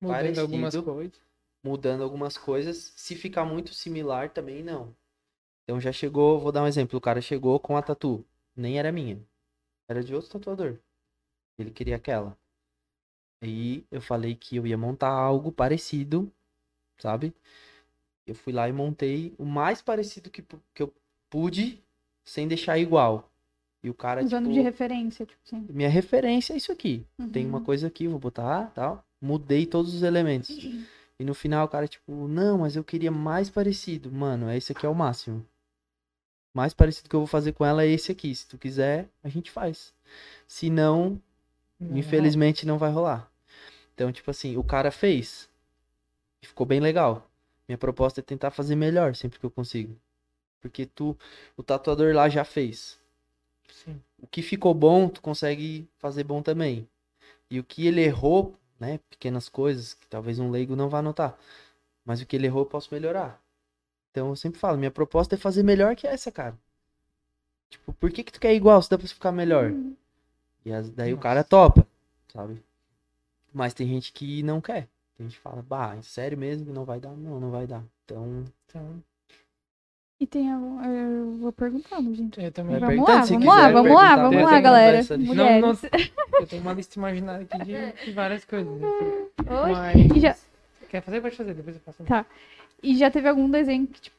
[0.00, 1.20] Mudando parecido, algumas coisas.
[1.64, 2.92] Mudando algumas coisas.
[2.94, 4.94] Se ficar muito similar, também não.
[5.68, 6.96] Então já chegou, vou dar um exemplo.
[6.96, 8.24] O cara chegou com a tatu.
[8.56, 9.20] Nem era minha.
[9.86, 10.78] Era de outro tatuador.
[11.58, 12.34] Ele queria aquela.
[13.42, 16.32] Aí eu falei que eu ia montar algo parecido,
[16.96, 17.34] sabe?
[18.26, 20.90] Eu fui lá e montei o mais parecido que, que eu
[21.28, 21.84] pude,
[22.24, 23.30] sem deixar igual.
[23.82, 25.66] E o cara, Usando tipo, de referência, tipo assim.
[25.68, 27.04] Minha referência é isso aqui.
[27.18, 27.28] Uhum.
[27.28, 27.64] Tem uma uhum.
[27.64, 29.04] coisa aqui, vou botar, tal.
[29.20, 30.48] Mudei todos os elementos.
[30.48, 30.82] Uhum.
[31.20, 34.10] E no final o cara, tipo, não, mas eu queria mais parecido.
[34.10, 35.46] Mano, esse aqui é o máximo
[36.58, 38.34] mais parecido que eu vou fazer com ela é esse aqui.
[38.34, 39.94] Se tu quiser, a gente faz.
[40.44, 41.22] Se não,
[41.78, 43.30] não infelizmente não vai rolar.
[43.94, 45.48] Então, tipo assim, o cara fez.
[46.42, 47.30] Ficou bem legal.
[47.68, 49.96] Minha proposta é tentar fazer melhor sempre que eu consigo.
[50.60, 51.16] Porque tu,
[51.56, 52.98] o tatuador lá já fez.
[53.72, 54.02] Sim.
[54.20, 56.88] O que ficou bom, tu consegue fazer bom também.
[57.48, 61.38] E o que ele errou, né, pequenas coisas que talvez um leigo não vá notar.
[62.04, 63.40] Mas o que ele errou eu posso melhorar.
[64.10, 66.56] Então eu sempre falo, minha proposta é fazer melhor que essa, cara.
[67.70, 69.70] Tipo, por que que tu quer igual se dá pra ficar melhor?
[69.70, 69.94] Uhum.
[70.64, 71.20] E as, daí Nossa.
[71.20, 71.86] o cara topa,
[72.32, 72.62] sabe?
[73.52, 74.88] Mas tem gente que não quer.
[75.16, 76.72] Tem gente que fala, bah, é sério mesmo?
[76.72, 77.10] Não vai dar?
[77.10, 77.82] Não, não vai dar.
[78.04, 78.44] Então.
[78.66, 79.02] então...
[80.20, 80.82] E tem algum.
[80.84, 82.42] Eu vou perguntando, gente.
[82.42, 82.76] Eu também.
[82.80, 85.00] Vamos lá, vamos lá, vamos lá, vamos lá, galera.
[85.16, 85.78] Não, não,
[86.40, 88.82] eu tenho uma lista imaginária aqui de, de várias coisas.
[88.82, 89.72] Oi?
[89.72, 90.20] Mas...
[90.20, 90.36] Já...
[90.88, 91.20] Quer fazer?
[91.20, 92.02] Pode fazer, depois eu faço.
[92.02, 92.26] Tá.
[92.82, 94.16] E já teve algum desenho que tipo,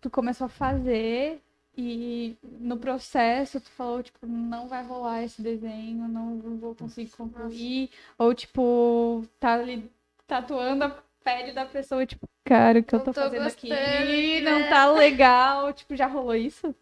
[0.00, 1.40] tu começou a fazer
[1.76, 7.90] e no processo tu falou, tipo, não vai rolar esse desenho, não vou conseguir concluir.
[8.18, 9.90] Ou, tipo, tá ali
[10.26, 10.90] tatuando a
[11.24, 14.50] pele da pessoa, tipo, cara, o que não eu tô, tô fazendo gostando, aqui né?
[14.50, 15.72] não tá legal.
[15.72, 16.74] Tipo, já rolou isso?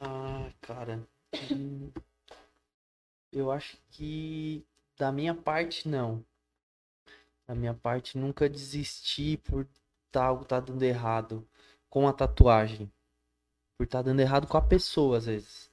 [0.00, 1.02] Ah, cara.
[1.52, 1.90] Hum,
[3.32, 4.64] eu acho que
[4.96, 6.24] da minha parte, não.
[7.46, 9.66] Da minha parte, nunca desisti por
[10.14, 11.46] tá, algo tá dando errado
[11.90, 12.90] com a tatuagem.
[13.76, 15.70] Por tá dando errado com a pessoa, às vezes.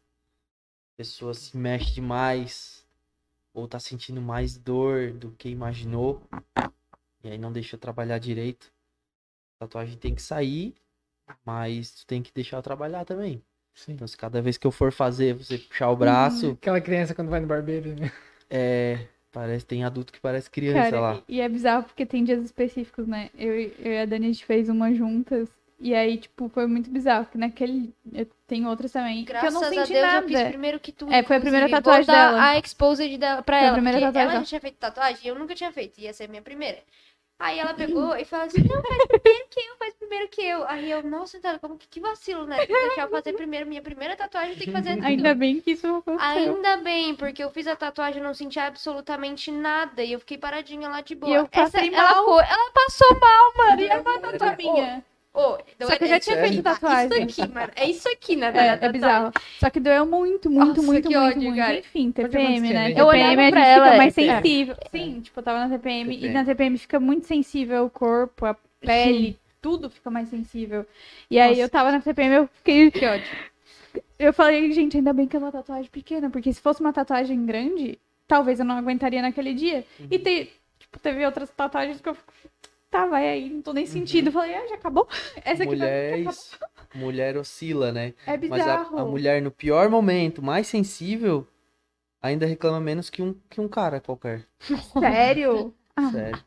[0.93, 2.83] A pessoa se mexe demais.
[3.53, 6.23] Ou tá sentindo mais dor do que imaginou.
[7.23, 8.73] E aí não deixou trabalhar direito.
[9.57, 10.73] A tatuagem tem que sair,
[11.45, 13.43] mas tu tem que deixar eu trabalhar também.
[13.75, 13.93] Sim.
[13.93, 16.51] Então, se cada vez que eu for fazer, você puxar o braço.
[16.51, 18.11] Aquela criança quando vai no barbeiro, né?
[18.49, 19.07] É.
[19.31, 21.21] Parece, tem adulto que parece criança Cara, lá.
[21.27, 23.29] E é bizarro porque tem dias específicos, né?
[23.37, 25.49] Eu, eu e a Dani, a gente fez uma juntas.
[25.79, 27.25] E aí, tipo, foi muito bizarro.
[27.25, 27.93] Porque naquele.
[28.13, 29.23] Eu tenho outras também.
[29.23, 30.25] Graças que eu não senti a Deus, nada.
[30.25, 31.11] eu fiz primeiro que tu.
[31.11, 32.43] É, foi a primeira tatuagem dela.
[32.43, 33.71] a exposed dela pra foi ela.
[33.71, 35.99] A primeira tatuagem ela já tinha feito tatuagem e eu nunca tinha feito.
[35.99, 36.77] Ia ser a minha primeira.
[37.41, 40.67] Aí ela pegou e falou assim: não, faz primeiro que eu, faz primeiro que eu.
[40.67, 42.57] Aí eu, nossa, então, como que, que vacilo, né?
[42.57, 43.65] Tem que deixar eu fazer primeiro.
[43.65, 45.05] Minha primeira tatuagem tem que fazer tudo.
[45.05, 46.29] Ainda bem que isso aconteceu.
[46.29, 50.03] Ainda bem, porque eu fiz a tatuagem e não senti absolutamente nada.
[50.03, 51.31] E eu fiquei paradinha lá de boa.
[51.31, 52.13] E eu passei Essa, mal.
[52.13, 53.81] Ela, foi, ela passou mal, mano.
[53.81, 55.10] E é uma tatuagem minha.
[55.33, 56.49] Oh, Só que eu já tinha sério?
[56.51, 57.25] feito tatuagem.
[57.25, 57.71] Isso aqui, mano.
[57.75, 58.85] É isso aqui, na É, verdade.
[58.85, 59.31] é bizarro.
[59.59, 61.57] Só que doeu muito, muito, Nossa, muito, que muito, ódio, muito.
[61.57, 61.79] cara.
[61.79, 62.87] Enfim, TPM, né?
[62.89, 64.35] TPM Eu olhava pra fica ela, mais é.
[64.41, 64.75] sensível.
[64.91, 66.11] Sim, tipo, eu tava na TPM.
[66.11, 66.33] E TPM.
[66.33, 70.85] na TPM fica muito sensível o corpo, a pele, tudo fica mais sensível.
[71.29, 71.61] E aí Nossa.
[71.61, 72.91] eu tava na TPM, eu fiquei...
[72.91, 73.27] Que ódio.
[74.19, 76.29] Eu falei, gente, ainda bem que é uma tatuagem pequena.
[76.29, 79.85] Porque se fosse uma tatuagem grande, talvez eu não aguentaria naquele dia.
[80.09, 82.17] E te, tipo, teve outras tatuagens que eu...
[82.91, 84.27] Tá, vai aí, não tô nem sentindo.
[84.27, 85.07] Eu falei, ah, já acabou?
[85.45, 86.19] Essa aqui é vai...
[86.19, 86.59] isso.
[86.93, 88.13] Mulher oscila, né?
[88.27, 88.99] É Mas a, bizarro.
[88.99, 91.47] a mulher no pior momento, mais sensível,
[92.21, 94.45] ainda reclama menos que um, que um cara qualquer.
[94.99, 95.73] Sério?
[96.11, 96.43] Sério.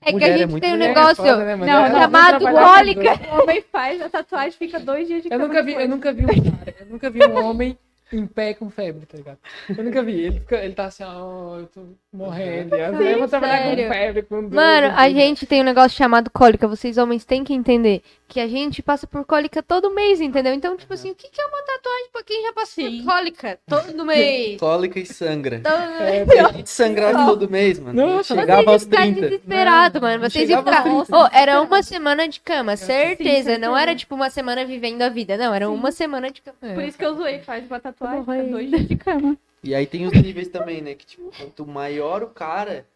[0.00, 1.56] É que Mulher a é gente muito tem um é negócio foda, né?
[1.56, 2.54] Não, chamado dois.
[2.54, 6.12] O homem faz a tatuagem fica dois dias de Eu cama nunca vi, eu nunca
[6.12, 7.78] vi um cara, eu nunca vi um homem
[8.12, 9.38] em pé com febre, tá ligado?
[9.68, 10.20] Eu nunca vi.
[10.20, 12.74] Ele, fica, ele tá assim, ó, eu tô morrendo.
[12.76, 13.86] E vezes eu vou trabalhar sério?
[13.86, 14.54] com febre, com dor.
[14.54, 16.68] Mano, a gente tem um negócio chamado cólica.
[16.68, 20.52] Vocês homens têm que entender que a gente passa por cólica todo mês, entendeu?
[20.52, 22.98] Então, tipo assim, o que que é uma tatuagem pra quem já passa Sim.
[22.98, 24.58] por cólica todo mês?
[24.60, 25.60] Cólica e sangra.
[25.60, 28.06] Todo É, A gente sangrava todo mês, mano.
[28.06, 29.20] Nossa, Chegava aos iam ficar 30.
[29.20, 30.20] desesperados, mano.
[30.28, 30.86] Vocês iam ficar.
[30.86, 33.24] aos Ô, era uma semana de cama, certeza.
[33.24, 33.58] certeza.
[33.58, 35.54] Não era tipo uma semana vivendo a vida, não.
[35.54, 35.72] Era Sim.
[35.72, 36.56] uma semana de cama.
[36.62, 36.74] É.
[36.74, 39.36] Por isso que eu zoei, faz uma tatuagem, Tá dois dias de cama.
[39.62, 40.94] E aí tem os níveis também, né?
[40.94, 42.86] Que tipo, quanto maior o cara,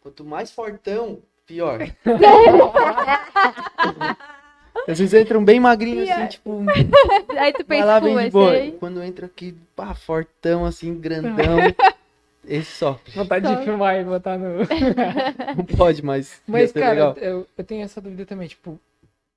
[0.00, 1.80] quanto mais fortão, pior.
[4.86, 6.60] Às vezes entram bem magrinhos assim, tipo,
[7.38, 8.52] Aí tu pensa, lá pô, bem de boa.
[8.52, 8.72] aí...
[8.72, 11.58] Quando entra aqui, pá, fortão assim, grandão,
[12.46, 13.12] esse sofre.
[13.12, 14.58] Vontade Só- de filmar e botar no.
[15.56, 16.42] Não pode, mas.
[16.46, 17.16] Mas, cara, legal.
[17.16, 18.78] eu, eu tenho essa dúvida também, tipo,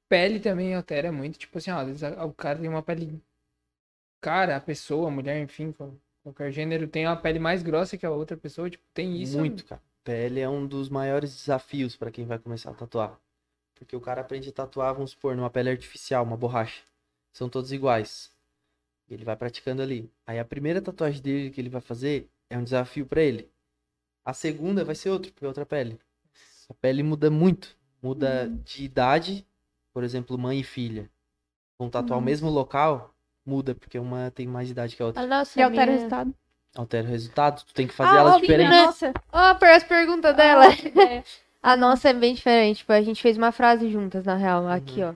[0.09, 3.21] pele também altera muito, tipo assim, ó, às vezes o cara tem uma pele.
[4.21, 8.05] Cara, a pessoa, a mulher, enfim, qual- qualquer gênero, tem uma pele mais grossa que
[8.05, 9.37] a outra pessoa, tipo, tem isso.
[9.37, 9.81] Muito, cara.
[10.03, 13.17] Pele é um dos maiores desafios pra quem vai começar a tatuar.
[13.77, 16.81] Porque o cara aprende a tatuar, vamos supor, numa pele artificial, uma borracha.
[17.31, 18.31] São todos iguais.
[19.09, 20.11] E ele vai praticando ali.
[20.25, 23.49] Aí a primeira tatuagem dele que ele vai fazer é um desafio pra ele.
[24.25, 25.99] A segunda vai ser outra, porque é outra pele.
[26.69, 27.77] A pele muda muito.
[28.01, 29.45] Muda de idade,
[29.93, 31.09] por exemplo, mãe e filha.
[31.79, 33.13] Vão tatuar o mesmo local,
[33.45, 35.23] muda, porque uma tem mais idade que a outra.
[35.23, 36.35] Ah, Nossa, E altera o minha- resultado.
[36.75, 38.75] Altera o resultado, tu tem que fazer ah, elas óbvio, diferentes.
[38.77, 38.85] né?
[38.85, 39.13] Nossa.
[39.31, 40.65] Ó, per- as perguntas dela.
[40.67, 41.23] É.
[41.61, 42.77] A nossa é bem diferente.
[42.79, 44.67] Tipo, a gente fez uma frase juntas, na real.
[44.67, 45.13] Aqui, ó.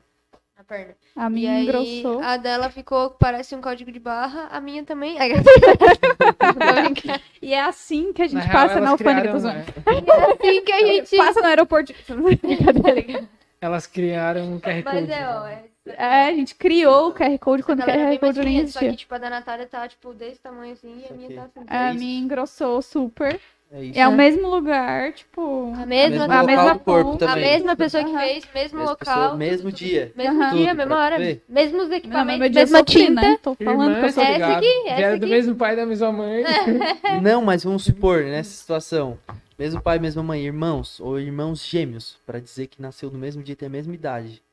[0.58, 0.96] Na perna.
[1.16, 2.20] A E minha aí, engrossou.
[2.22, 4.48] a dela ficou, parece um código de barra.
[4.52, 5.18] A minha também.
[6.56, 7.20] Brincando.
[7.42, 9.68] E é assim que a gente Na real, passa elas na alfândega dos né, homens.
[9.86, 11.18] É assim que a gente...
[11.18, 11.94] Passa no aeroporto.
[12.42, 13.30] Brincadeira.
[13.60, 15.12] Elas criaram um QR Mas Code.
[15.12, 15.64] é, ó, é...
[15.86, 18.80] É, a gente criou o QR Code quando o era QR Code nem pequena, Só
[18.80, 18.94] que, existia.
[18.96, 21.66] tipo, a da Natália tá, tipo, desse tamanho assim e a minha tá assim.
[21.68, 22.00] A isso.
[22.00, 23.40] minha engrossou super.
[23.74, 23.98] É isso.
[24.00, 24.16] É o É.
[24.16, 25.72] mesmo lugar, tipo.
[25.78, 27.26] A mesma, Mesmo a local mesma corpo ponta.
[27.26, 27.52] a também.
[27.52, 28.98] mesma pessoa que fez, mesmo Mesma local.
[28.98, 30.12] pessoa, mesmo tudo, dia.
[30.14, 30.56] Mesmo Aham.
[30.58, 31.18] dia, mesma hora.
[31.18, 31.42] ver.
[31.48, 33.22] Mesmos mas equipamentos, dia mesma sofri, tinta.
[33.22, 33.38] né?
[33.42, 34.22] Tô falando Irmã, tá Essa
[34.58, 35.34] aqui, essa Vieram do aqui.
[35.34, 36.44] mesmo pai da mesma mãe.
[37.24, 39.18] Não, mas vamos supor, nessa situação,
[39.58, 43.54] mesmo pai, mesma mãe, irmãos ou irmãos gêmeos, pra dizer que nasceu no mesmo dia
[43.54, 44.44] e tem a mesma idade.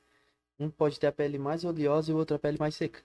[0.60, 3.00] Um pode ter a pele mais oleosa e o outro a pele mais seca.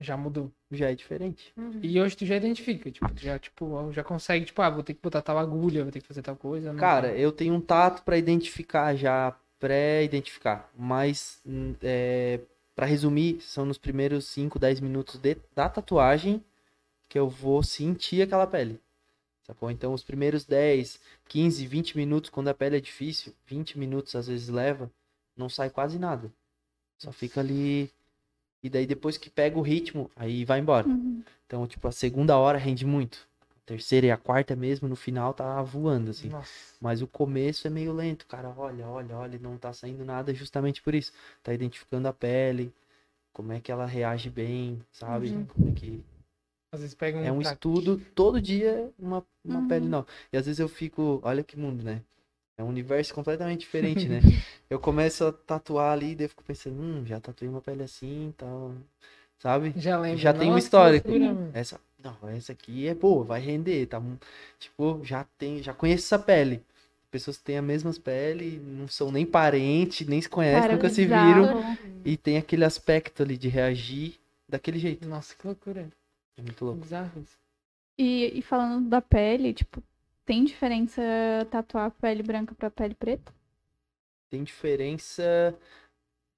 [0.00, 0.52] Já mudou.
[0.70, 1.52] Já é diferente.
[1.56, 1.80] Uhum.
[1.82, 4.94] E hoje tu já identifica, tipo, tu já, tipo, já consegue, tipo, ah, vou ter
[4.94, 6.72] que botar tal agulha, vou ter que fazer tal coisa.
[6.72, 12.40] não- Cara, eu tenho um tato pra identificar já, pré-identificar, mas hum, é,
[12.74, 16.44] para resumir, são nos primeiros 5, 10 minutos de- da tatuagem
[17.08, 18.78] que eu vou sentir aquela pele.
[19.44, 19.70] Sacou?
[19.70, 24.26] Então, os primeiros 10, 15, 20 minutos, quando a pele é difícil, 20 minutos às
[24.26, 24.90] vezes leva,
[25.36, 26.32] não sai quase nada.
[26.98, 27.90] Só fica ali.
[28.66, 30.88] E daí, depois que pega o ritmo, aí vai embora.
[30.88, 31.22] Uhum.
[31.46, 33.26] Então, tipo, a segunda hora rende muito.
[33.50, 36.28] A terceira e a quarta mesmo, no final, tá voando, assim.
[36.28, 36.74] Nossa.
[36.80, 38.52] Mas o começo é meio lento, cara.
[38.56, 41.12] Olha, olha, olha, não tá saindo nada justamente por isso.
[41.42, 42.72] Tá identificando a pele,
[43.32, 45.28] como é que ela reage bem, sabe?
[45.28, 45.46] Uhum.
[45.46, 46.04] Como é que.
[46.72, 47.24] Às vezes pega um.
[47.24, 49.68] É um estudo, todo dia uma, uma Uhum.
[49.68, 50.08] pele nova.
[50.32, 52.02] E às vezes eu fico, olha que mundo, né?
[52.58, 54.20] É um universo completamente diferente, né?
[54.68, 58.30] Eu começo a tatuar ali, daí eu fico pensando, hum, já tatuei uma pele assim
[58.30, 58.74] e tal.
[59.38, 59.72] Sabe?
[59.76, 60.18] Já lembra.
[60.18, 61.08] Já tem um histórico.
[61.54, 64.02] Essa, não, essa aqui é boa, vai render, tá?
[64.58, 66.62] Tipo, já tem, já conheço essa pele.
[67.10, 70.88] Pessoas que têm as mesmas peles, não são nem parentes, nem se conhecem, Cara, nunca
[70.88, 71.76] se viram.
[72.04, 75.08] E tem aquele aspecto ali de reagir daquele jeito.
[75.08, 75.88] Nossa, que loucura.
[76.36, 76.80] É muito louco.
[76.80, 77.38] Bizarro isso.
[77.98, 79.82] E, e falando da pele, tipo,
[80.26, 81.00] tem diferença
[81.50, 83.32] tatuar pele branca pra pele preta?
[84.30, 85.56] Tem diferença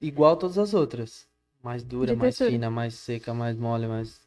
[0.00, 1.28] igual todas as outras.
[1.62, 4.20] Mais dura, mais fina, mais seca, mais mole, mais.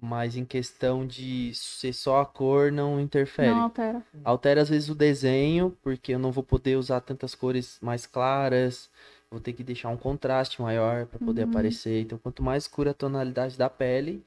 [0.00, 3.54] Mas em questão de ser só a cor, não interfere.
[3.54, 4.02] Não altera.
[4.24, 8.90] Altera às vezes o desenho, porque eu não vou poder usar tantas cores mais claras.
[9.30, 11.50] Vou ter que deixar um contraste maior para poder Uhum.
[11.50, 12.02] aparecer.
[12.02, 14.24] Então, quanto mais escura a tonalidade da pele,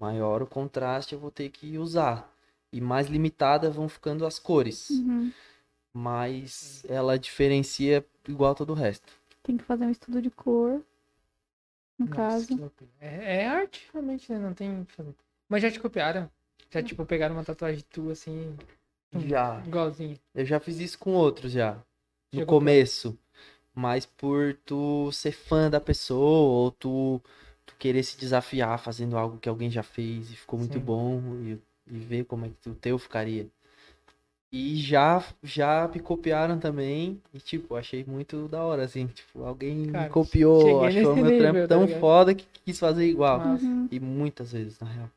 [0.00, 2.31] maior o contraste eu vou ter que usar.
[2.72, 4.90] E mais limitada vão ficando as cores.
[4.90, 5.30] Uhum.
[5.92, 9.12] Mas ela diferencia igual todo o resto.
[9.42, 10.82] Tem que fazer um estudo de cor.
[11.98, 12.72] No Nossa, caso.
[13.00, 14.38] É, é arte, realmente, né?
[14.38, 15.14] Não tem o que fazer.
[15.48, 16.30] Mas já te copiaram?
[16.70, 18.56] Já, tipo, pegaram uma tatuagem tua, assim,
[19.14, 19.62] Já.
[19.66, 20.18] igualzinha.
[20.34, 21.74] Eu já fiz isso com outros já.
[22.32, 23.18] No Chegou começo.
[23.74, 27.20] Mas por tu ser fã da pessoa, ou tu,
[27.66, 30.84] tu querer se desafiar fazendo algo que alguém já fez e ficou muito Sim.
[30.84, 31.20] bom.
[31.44, 33.46] E e ver como é que o teu ficaria.
[34.52, 37.20] E já, já me copiaram também.
[37.32, 39.06] E, tipo, achei muito da hora, assim.
[39.06, 43.06] Tipo, alguém Cara, me copiou, achou meu nível, trampo tá tão foda que quis fazer
[43.06, 43.40] igual.
[43.40, 43.88] Uhum.
[43.90, 45.10] E muitas vezes, na real.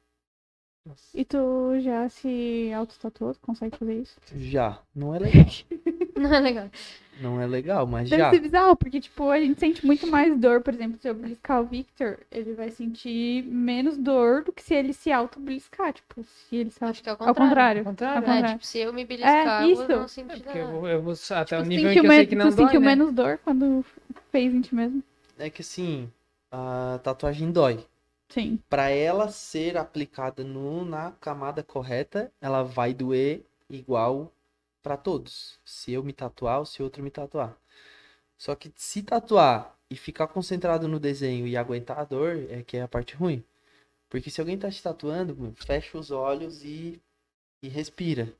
[1.14, 3.34] E tu já se autotatuou?
[3.34, 4.18] Tu consegue fazer isso?
[4.38, 4.80] Já.
[4.96, 5.46] Não é legal.
[6.16, 6.70] Não é legal.
[7.16, 8.30] Não é legal, mas Deve já.
[8.30, 11.62] ser bizarro, porque, tipo, a gente sente muito mais dor, por exemplo, se eu bliscar
[11.62, 16.56] o Victor, ele vai sentir menos dor do que se ele se auto-bliscar, tipo, se
[16.56, 16.92] ele se auto...
[16.92, 17.48] Acho que é o Ao contrário.
[17.50, 17.80] contrário.
[17.80, 18.18] Ao contrário.
[18.18, 18.60] Ao É, contrário.
[18.60, 19.88] tipo, se eu me beliscar, É, eu isso.
[19.88, 20.72] não sinto Porque eu nada.
[20.80, 22.66] vou, eu vou até o Tu nível em que eu sei que não tu dói,
[22.68, 22.88] sentiu né?
[22.88, 23.84] menos dor quando
[24.32, 25.04] fez em ti mesmo?
[25.38, 26.12] É que assim,
[26.52, 27.86] a tatuagem dói.
[28.30, 28.60] Sim.
[28.70, 34.32] Pra ela ser aplicada no, na camada correta, ela vai doer igual
[34.86, 35.60] pra todos.
[35.66, 37.58] Se eu me tatuar ou se outro me tatuar.
[38.38, 42.78] Só que se tatuar e ficar concentrado no desenho e aguentar a dor, é que
[42.78, 43.44] é a parte ruim.
[44.08, 47.02] Porque se alguém tá te tatuando, fecha os olhos e,
[47.64, 48.32] e respira.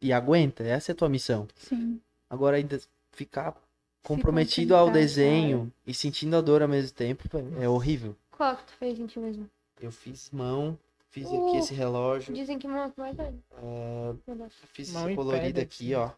[0.00, 0.62] E aguenta.
[0.62, 1.48] Essa é a tua missão.
[1.56, 2.00] Sim.
[2.30, 2.80] Agora ainda
[3.10, 3.60] ficar
[4.04, 7.24] comprometido ao desenho e sentindo a dor ao mesmo tempo
[7.60, 8.14] é horrível.
[8.30, 9.50] Qual que tu fez em ti mesmo?
[9.80, 10.78] Eu fiz mão,
[11.10, 11.48] fiz Uh.
[11.48, 13.34] aqui esse relógio, Dizem que mão é mais dói.
[13.56, 14.52] ah, Deus.
[14.72, 16.10] fiz Mão esse colorido aqui, ó.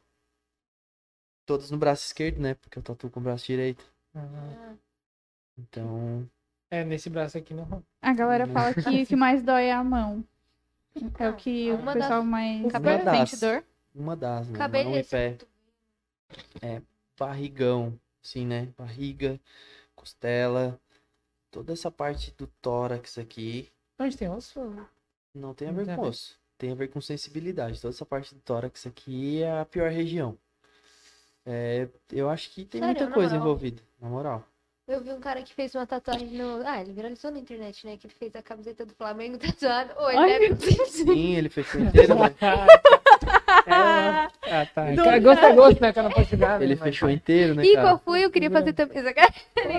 [1.47, 2.55] Todos no braço esquerdo, né?
[2.55, 3.85] Porque eu tatuo com o braço direito.
[4.15, 4.23] Uhum.
[4.23, 4.75] Ah,
[5.59, 6.31] Então,
[6.71, 7.83] É, nesse braço aqui não.
[8.01, 8.55] A galera Não.
[8.55, 10.25] fala que o que mais dói é a mão.
[11.19, 13.65] É o que Uma o pessoal das- mais Uma sente das- dor.
[13.95, 14.59] uma das, né?
[14.59, 15.33] Cabelo Mão e esse pé.
[15.35, 15.49] tu-
[17.19, 18.69] Barrigão, sim, né?
[18.79, 19.39] Barriga,
[19.95, 20.81] costela,
[21.51, 23.69] toda essa parte do tórax aqui.
[24.01, 24.59] Onde tem osso?
[25.35, 26.09] Não tem a Não ver tem a com ver.
[26.09, 26.39] osso.
[26.59, 27.81] Tem a ver com sensibilidade.
[27.81, 30.37] Toda essa parte do tórax aqui é a pior região.
[31.47, 33.47] É, eu acho que tem Sério, muita coisa moral?
[33.47, 34.45] envolvida, na moral.
[34.87, 36.67] Eu vi um cara que fez uma tatuagem no.
[36.67, 37.97] Ah, ele viralizou na internet, né?
[37.97, 39.93] Que ele fez a camiseta do Flamengo tatuado.
[39.99, 42.35] Oi, Ai, deve Sim, ele fechou inteiro, né?
[43.67, 44.91] ah, tá.
[44.91, 45.93] Do Cara, Gosto é gosto, né?
[45.93, 46.59] Que eu não posso jogar.
[46.59, 46.65] né?
[46.65, 47.87] Ele Mas- fechou inteiro, né, Ih, cara?
[47.89, 48.25] qual foi?
[48.25, 48.99] Eu queria fazer também.
[48.99, 49.33] Essa cara.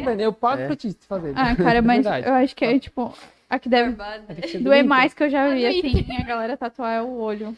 [0.06, 0.68] Dani, eu pago É.
[0.68, 1.34] pra te fazer.
[1.36, 2.28] Ah, cara, mas Verdade.
[2.28, 3.14] eu acho que é, tipo,
[3.52, 3.92] a que deve
[4.64, 4.88] doer bonito.
[4.88, 7.58] mais que eu já vi, Ah, assim, a galera tatuar é o olho.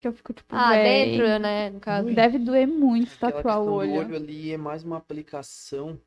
[0.00, 1.70] Que eu fico, tipo, Ah, véi, dentro, né?
[1.70, 2.12] No caso.
[2.14, 3.92] Deve doer muito Aquela tatuar o olho.
[3.92, 5.98] olho ali é mais uma aplicação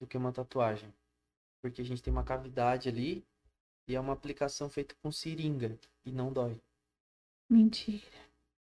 [0.00, 0.88] do que uma tatuagem.
[1.60, 3.24] Porque a gente tem uma cavidade ali
[3.88, 6.56] e é uma aplicação feita com seringa e não dói.
[7.50, 8.02] Mentira.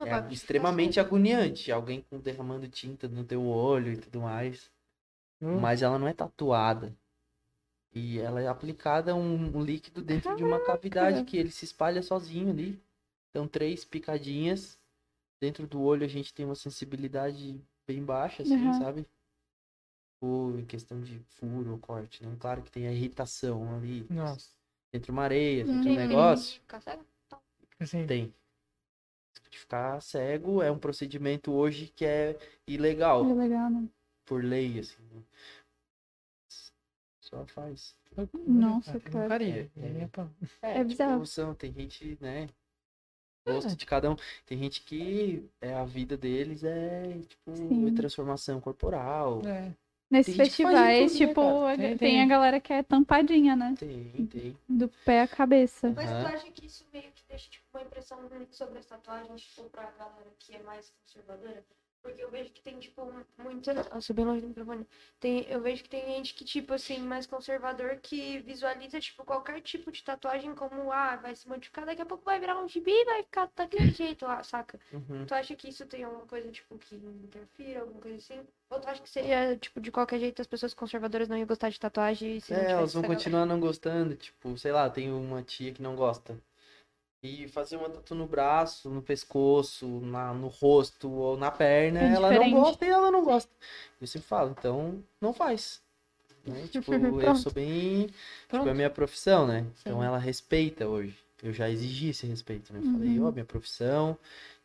[0.01, 1.71] É extremamente agoniante.
[1.71, 4.71] Alguém com derramando tinta no teu olho e tudo mais.
[5.41, 5.59] Hum.
[5.61, 6.95] Mas ela não é tatuada.
[7.95, 12.03] E ela é aplicada um, um líquido dentro de uma cavidade que ele se espalha
[12.03, 12.81] sozinho ali.
[13.31, 14.79] Então, três picadinhas.
[15.41, 18.73] Dentro do olho a gente tem uma sensibilidade bem baixa, assim, Uhum.
[18.79, 19.07] sabe?
[20.21, 22.35] Ou em questão de furo ou corte, né?
[22.39, 24.07] Claro que tem a irritação ali.
[24.09, 24.51] Nossa.
[24.93, 26.61] Entre uma areia, entre um Tem negócio.
[26.61, 27.05] Ficar cego?
[28.07, 28.33] Tem.
[29.51, 33.89] De ficar cego é um procedimento hoje que é ilegal É legal, né?
[34.25, 35.03] por lei, assim.
[37.33, 37.39] Né?
[37.39, 37.97] Só faz.
[38.47, 39.19] Nossa, Ah, cara.
[39.21, 39.71] Não faria.
[39.77, 40.09] É, é.
[40.63, 41.27] É É tipo, bizarro.
[41.27, 42.49] são, tem gente, né?
[43.47, 44.17] Gosto de cada um.
[44.47, 47.95] Tem gente que é, a vida deles é, tipo, Sim.
[47.95, 49.43] transformação corporal.
[49.45, 49.73] É.
[50.11, 52.23] Nesses festivais, tudo, né, tipo, a- Tem- tem, tem.
[52.23, 53.75] a galera que é tampadinha, né?
[53.79, 54.57] Tem, tem.
[54.69, 55.91] Do pé à cabeça.
[55.97, 56.21] Mas Aham.
[56.31, 58.19] tu acha que isso meio que deixa tipo, uma impressão
[58.51, 61.65] sobre as tatuagens, tipo, pra galera que é mais conservadora?
[62.03, 63.01] Porque eu vejo que tem, tipo,
[63.39, 63.73] muita.
[63.75, 64.87] Nossa, bem longe do microfone.
[65.21, 69.61] Tem, eu vejo que tem gente que, tipo, assim, mais conservador que visualiza, tipo, qualquer
[69.61, 72.91] tipo de tatuagem como, ah, vai se modificar, daqui a pouco vai virar um gibi
[72.91, 74.81] e vai ficar daquele jeito lá, saca?
[74.93, 75.25] Uhum.
[75.27, 78.47] Tu acha que isso tem alguma coisa, tipo, que interfira, alguma coisa assim?
[78.71, 81.69] Ou tu acha que seria, tipo, de qualquer jeito as pessoas conservadoras não iam gostar
[81.71, 83.21] de tatuagem se É, elas vão galera?
[83.21, 84.17] continuar não gostando.
[84.17, 86.37] Tipo, sei lá, tem uma tia que não gosta.
[87.23, 92.15] E fazer uma tatu no braço, no pescoço, na, no rosto ou na perna, É
[92.15, 93.51] ela não gosta e ela não gosta.
[94.01, 95.81] Eu sempre falo, então não faz.
[96.45, 96.67] Né?
[96.73, 98.07] Tipo, eu sou bem.
[98.09, 98.17] Tipo,
[98.49, 98.69] Pronto.
[98.69, 99.65] é a minha profissão, né?
[99.83, 100.07] Então Sim.
[100.07, 101.17] ela respeita hoje.
[101.43, 102.81] Eu já exigi esse respeito, né?
[102.81, 103.29] Eu Falei, Uhum.
[103.29, 104.17] ó, minha profissão,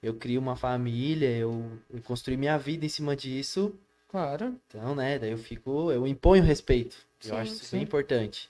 [0.01, 3.73] eu crio uma família, eu, eu construí minha vida em cima disso.
[4.09, 4.59] Claro.
[4.67, 5.19] Então, né?
[5.19, 6.97] Daí eu fico, eu imponho respeito.
[7.23, 7.77] Eu Sim, acho isso sim.
[7.77, 8.49] bem importante.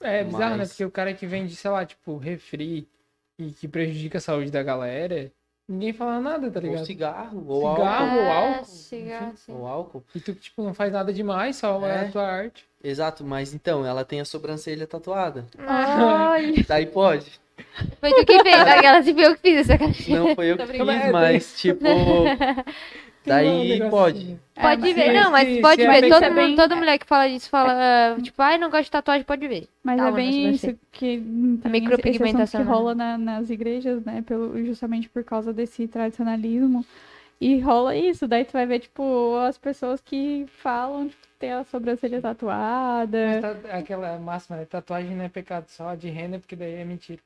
[0.00, 0.58] É bizarro, né?
[0.58, 2.86] Mas- Porque o cara que vende, sei lá, tipo, refri
[3.38, 5.30] e que prejudica a saúde da galera,
[5.68, 6.86] ninguém fala nada, tá Ou ligado?
[6.86, 7.84] cigarro, ou Cigarro.
[7.84, 8.16] álcool.
[8.24, 9.36] ou álcool, É, cigarro, enfim.
[9.36, 9.52] sim.
[9.52, 10.04] Ou álcool.
[10.14, 12.00] E tu, tipo, não faz nada demais, só é É.
[12.06, 12.64] a tua arte.
[12.82, 15.44] Exato, mas então, ela tem a sobrancelha tatuada.
[15.58, 17.40] Ai, Daí pode.
[18.00, 19.90] Foi tu que fez, aquela se eu que fiz essa cara.
[20.08, 21.84] Não foi eu que fiz, mas tipo.
[23.26, 24.18] Daí um pode.
[24.18, 24.40] assim.
[24.54, 26.04] Pode É, ver, não, mas pode ver.
[26.04, 27.74] é Todo bem- mundo, toda mulher que fala isso fala,
[28.22, 29.68] tipo, ai, não gosto de tatuagem, pode ver.
[29.84, 32.72] Mas Calma, é bem isso que esse- micropigmentação, que né?
[32.72, 34.22] rola na- nas igrejas, né?
[34.26, 36.84] Pelo, justamente por causa desse tradicionalismo.
[37.38, 41.64] E rola isso, daí tu vai ver, tipo, as pessoas que falam, tipo, ter a
[41.64, 43.18] sobrancelha tatuada.
[43.42, 44.64] Mas tá- aquela máxima, né?
[44.64, 47.20] Tatuagem não é pecado, só de renda, porque daí é mentira.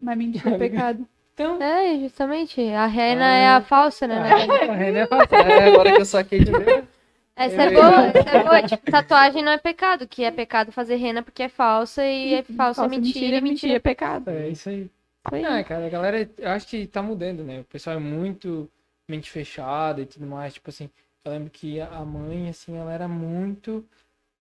[0.00, 1.06] Mas mentira é pecado.
[1.36, 2.62] Então, É, justamente.
[2.70, 3.34] A rena Ah.
[3.36, 4.22] é a falsa, né?
[4.22, 4.70] verdade.
[4.70, 5.36] a renda é fácil.
[5.36, 6.84] É, agora que eu saquei de ver.
[7.38, 8.62] Essa é boa, essa é boa.
[8.62, 12.42] Tipo, tatuagem não é pecado, que é pecado fazer rena porque é falsa e é
[12.42, 14.30] falsa, Falsa mentira, e mentira é pecado.
[14.30, 14.90] É isso aí.
[15.30, 15.44] Aí.
[15.44, 17.60] Ah, cara, a galera, eu acho que tá mudando, né?
[17.60, 18.66] O pessoal é muito
[19.06, 20.54] mente fechada e tudo mais.
[20.54, 20.88] Tipo assim,
[21.26, 23.84] eu lembro que a mãe, assim, ela era muito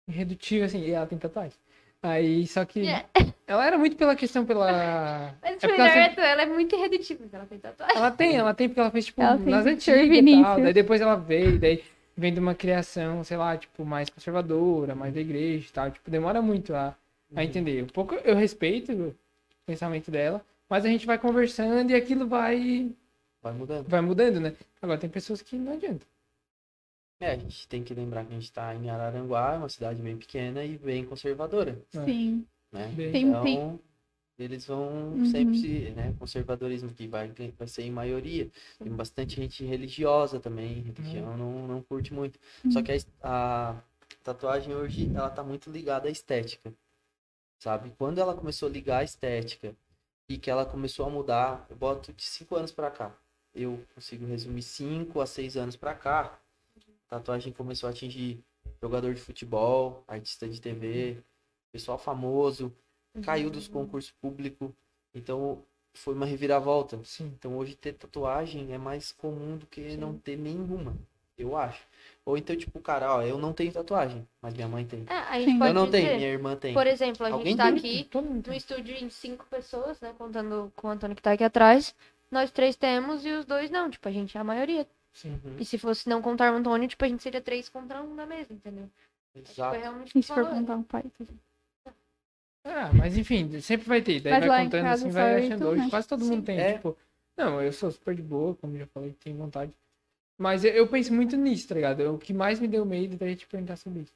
[0.06, 1.58] irredutível, assim, e ela tem tatuagem.
[2.06, 3.06] Aí, só que É.
[3.46, 5.34] ela era muito pela questão pela.
[5.42, 7.96] Mas É melhor ela é tu, ela é muito irredutível, ela tem tatuagem.
[7.96, 10.60] Ela tem, ela tem porque ela fez, tipo, Ela nas antigas e tal.
[10.60, 11.82] Daí depois ela veio, daí
[12.14, 15.90] vem de uma criação, sei lá, tipo, mais conservadora, mais da igreja e tal.
[15.90, 16.94] Tipo, demora muito a,
[17.34, 17.82] a entender.
[17.82, 19.14] Um pouco eu respeito o
[19.64, 22.90] pensamento dela, mas a gente vai conversando e aquilo vai,
[23.42, 23.88] Vai mudando.
[23.88, 24.52] vai mudando, né?
[24.82, 26.04] Agora tem pessoas que não adianta.
[27.20, 30.16] É, a gente tem que lembrar que a gente tá em Araranguá, uma cidade bem
[30.16, 32.46] pequena e bem conservadora, Sim.
[32.72, 32.90] né?
[33.12, 33.80] Tem- então, tem-
[34.38, 35.24] eles vão Uhum.
[35.26, 38.50] sempre se, né, conservadorismo que vai, vai ser em maioria.
[38.78, 42.38] Tem bastante gente religiosa também, religião não, não curte muito.
[42.68, 43.82] Só que a, a
[44.24, 46.74] tatuagem hoje, ela tá muito ligada à estética,
[47.58, 47.92] sabe?
[47.98, 49.74] Quando ela começou a ligar à estética
[50.28, 53.16] e que ela começou a mudar, eu boto de cinco anos pra cá.
[53.54, 56.38] Eu consigo resumir cinco a seis anos pra cá.
[57.14, 58.42] A tatuagem começou a atingir
[58.82, 61.18] jogador de futebol, artista de TV,
[61.70, 62.72] pessoal famoso,
[63.22, 64.68] caiu dos concursos públicos.
[65.14, 66.98] Então, foi uma reviravolta.
[67.04, 67.32] Sim.
[67.38, 70.96] Então hoje ter tatuagem é mais comum do que não ter nenhuma,
[71.38, 71.86] eu acho.
[72.26, 75.04] Ou então, tipo, cara, ó, eu não tenho tatuagem, mas minha mãe tem.
[75.08, 75.58] É, a gente Sim.
[75.60, 76.74] pode eu não dizer, tenho, minha irmã tem.
[76.74, 78.08] por exemplo, a Alguém gente tá aqui
[78.44, 81.94] no estúdio em cinco pessoas, né, contando com o Antônio que tá aqui atrás.
[82.28, 84.84] Nós três temos e os dois não, tipo, a gente é a maioria.
[85.24, 88.14] Uhum, E se fosse não contar o Antônio, tipo, a gente seria três contra um
[88.14, 88.88] na mesa, entendeu?
[89.34, 89.76] Tipo, exato.
[89.76, 90.50] é realmente E se for valor.
[90.58, 91.04] contar um pai?
[92.64, 94.20] Ah, mas enfim, sempre vai ter.
[94.20, 95.68] Daí Mas vai contando assim, vai achando.
[95.68, 95.90] Hoje né?
[95.90, 96.42] quase todo mundo Sim.
[96.42, 96.72] tem, É.
[96.74, 96.96] tipo.
[97.36, 99.72] Não, eu sou super de boa, como já falei, tenho vontade.
[100.38, 102.14] Mas eu, eu penso muito nisso, tá ligado?
[102.14, 104.12] O que mais me deu medo da gente perguntar sobre isso.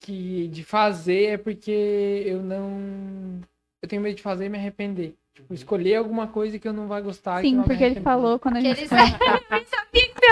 [0.00, 3.40] Que de fazer é porque eu não.
[3.82, 5.14] Eu tenho medo de fazer e me arrepender.
[5.34, 7.42] Tipo, escolher alguma coisa que eu não vai gostar.
[7.42, 8.90] Sim, porque ele falou quando a gente eles...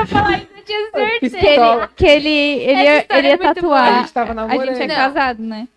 [0.02, 0.90] ia falar isso, eu tinha
[1.30, 1.30] certeza.
[1.30, 3.78] que ele, que ele, ele, ia, ele ia é muito boa.
[3.80, 4.00] A tatuar.
[4.02, 4.66] gente tava A namorando.
[4.76, 4.94] gente é Não.
[4.94, 5.68] casado, né?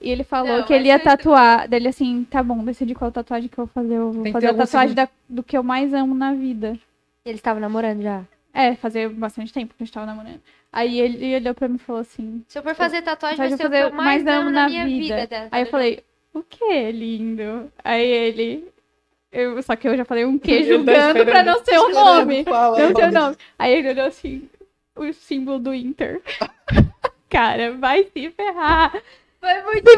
[0.00, 1.68] E ele falou Não, que ele ia você- tatuar.
[1.68, 3.94] Dele assim, tá bom, decidi qual tatuagem que eu vou fazer.
[3.96, 6.78] Eu vou Tem fazer a tatuagem da- do que eu mais amo na vida.
[7.24, 8.22] Eles estavam namorando já.
[8.54, 10.40] É, fazer bastante tempo que a gente tava namorando.
[10.72, 12.42] Aí ele olhou pra mim e falou assim.
[12.48, 14.86] Se eu for fazer tatuagem, vai ser o que eu fazer mais amo na minha
[14.86, 15.20] vida.
[15.20, 15.48] vida.
[15.50, 17.70] Aí eu falei, o que, lindo?
[17.84, 18.64] Aí ele.
[19.32, 21.88] Eu, só que eu já falei um que Eu tô julgando pra não ser o
[21.90, 22.44] nome.
[22.44, 23.04] Fala, Não fala.
[23.04, 23.36] seu nome.
[23.58, 24.48] Aí ele olhou assim,
[24.96, 26.20] o símbolo do Inter.
[27.30, 28.92] Cara, vai se ferrar.
[29.40, 29.90] Foi muito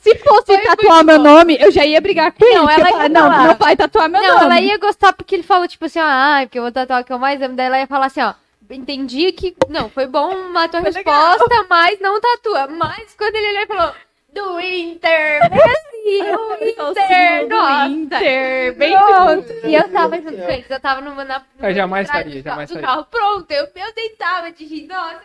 [0.00, 1.22] Se fosse Foi tatuar meu bom.
[1.24, 2.54] nome, eu já ia brigar com ele.
[2.56, 4.44] Não, porque ela ia falar, não, não vai tatuar meu Não, nome.
[4.44, 7.12] ela ia gostar porque ele falou, tipo assim, ah, porque eu vou tatuar o que
[7.12, 7.54] eu mais amo.
[7.54, 8.34] Daí ela ia falar assim, ó,
[8.68, 12.66] entendi que, não, foi bom a tua Foi resposta, mas não tatua.
[12.66, 13.94] Mas quando ele olhou e falou,
[14.32, 17.86] do Inter, Messi, É o o Inter, do nossa.
[17.86, 19.52] Inter, bem Pronto.
[19.66, 22.44] E eu tava junto com eles, eu tava numa, na, Eu jamais faria, do carro-
[22.44, 22.88] jamais do faria.
[22.88, 23.06] carro.
[23.10, 25.20] Pronto, eu, eu deitava de rir, nossa,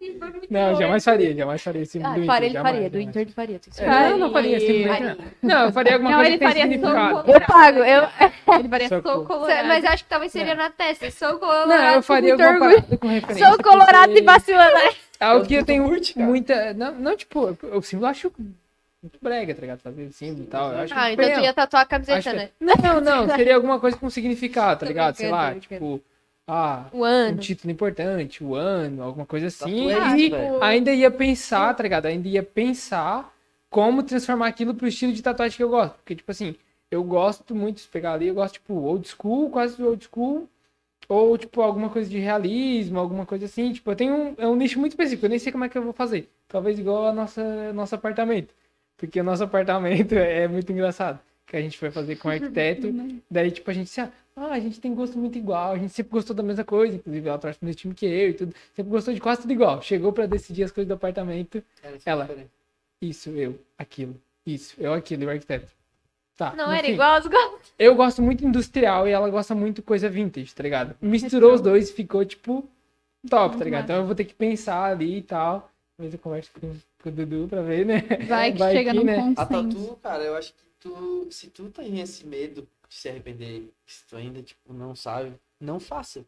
[0.00, 2.98] eu Não, jamais faria, jamais faria esse Ah, do para, ele Inter, faria, jamais, do
[2.98, 3.08] jamais.
[3.08, 3.56] Inter ele faria.
[3.56, 3.90] É, certeza.
[4.10, 5.02] Não, não faria simplesmente
[5.42, 5.50] não.
[5.50, 7.32] Não, eu faria alguma Não, coisa ele que tem faria significado.
[7.32, 8.08] Eu pago, eu...
[8.58, 9.14] Ele faria Socorro.
[9.14, 9.68] soco colorado.
[9.68, 11.68] Mas eu acho que talvez seria na testa, sou colorado.
[11.68, 13.46] Não, eu faria alguma parada com referência.
[13.46, 14.76] Sou colorado e vacilando.
[15.20, 16.26] É algo que eu tenho curte, cara?
[16.26, 16.74] muita...
[16.74, 18.32] Não, não, tipo, o símbolo eu acho
[19.02, 19.80] muito brega, tá ligado?
[19.80, 20.72] Fazer símbolo e tal.
[20.72, 22.50] Eu acho Ah, então tu ia tatuar a camiseta, Acho que- né?
[22.60, 25.14] Não, não, seria alguma coisa com significado, tá ligado?
[25.16, 26.00] Sei lá, tipo,
[26.46, 27.38] ah, O um ano.
[27.38, 29.88] título importante, o ano, alguma coisa assim.
[30.16, 30.62] E velho.
[30.62, 32.06] ainda ia pensar, tá ligado?
[32.06, 33.32] Ainda ia pensar
[33.70, 35.94] como transformar aquilo pro estilo de tatuagem que eu gosto.
[35.96, 36.56] Porque, tipo assim,
[36.90, 40.48] eu gosto muito de pegar ali, eu gosto, tipo, old school, quase old school.
[41.08, 43.72] Ou, tipo, alguma coisa de realismo, alguma coisa assim.
[43.72, 45.78] Tipo, eu tenho um, é um nicho muito específico, eu nem sei como é que
[45.78, 46.28] eu vou fazer.
[46.46, 48.54] Talvez igual a nossa nosso apartamento.
[48.96, 51.18] Porque o nosso apartamento é muito engraçado.
[51.46, 52.88] Que a gente foi fazer com um arquiteto.
[53.30, 56.12] Daí, tipo, a gente disse, ah, a gente tem gosto muito igual, a gente sempre
[56.12, 58.54] gostou da mesma coisa, inclusive ela traz pro mesmo time que eu e tudo.
[58.74, 59.80] Sempre gostou de quase tudo igual.
[59.80, 61.64] Chegou pra decidir as coisas do apartamento.
[61.82, 62.28] Eu Ela.
[63.00, 64.14] Isso, eu, aquilo.
[64.44, 65.77] Isso, eu, aquilo, e o arquiteto.
[66.38, 66.54] Tá.
[66.54, 66.78] Não enfim.
[66.78, 67.74] era igual aos gostos.
[67.76, 70.94] Eu gosto muito industrial e ela gosta muito coisa vintage, tá ligado?
[71.02, 72.64] Misturou os dois e ficou, tipo,
[73.28, 73.84] top, tá ligado?
[73.84, 75.68] Então eu vou ter que pensar ali e tal.
[75.96, 78.02] Talvez eu converse com, com o Dudu pra ver, né?
[78.28, 79.18] Vai que Vai chega que, num né?
[79.36, 79.78] A consenso.
[79.86, 84.06] tatu, cara, eu acho que tu, se tu tem esse medo de se arrepender, se
[84.06, 86.24] tu ainda, tipo, não sabe, não faça.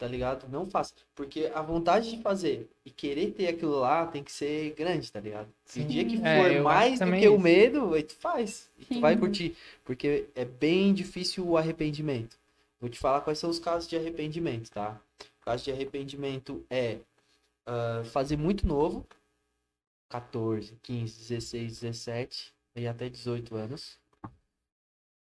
[0.00, 0.48] Tá ligado?
[0.48, 0.94] Não faça.
[1.14, 5.20] Porque a vontade de fazer e querer ter aquilo lá tem que ser grande, tá
[5.20, 5.52] ligado?
[5.66, 8.70] Se o dia que É, for eu mais do que o medo, aí tu faz.
[8.78, 9.00] E tu Sim.
[9.00, 9.54] vai curtir.
[9.84, 12.38] Porque é bem difícil o arrependimento.
[12.80, 14.98] Vou te falar quais são os casos de arrependimento, tá?
[15.42, 17.00] O caso de arrependimento é
[17.66, 19.06] ah, fazer muito novo,
[20.08, 23.98] 14, 15, 16, 17 e até 18 anos.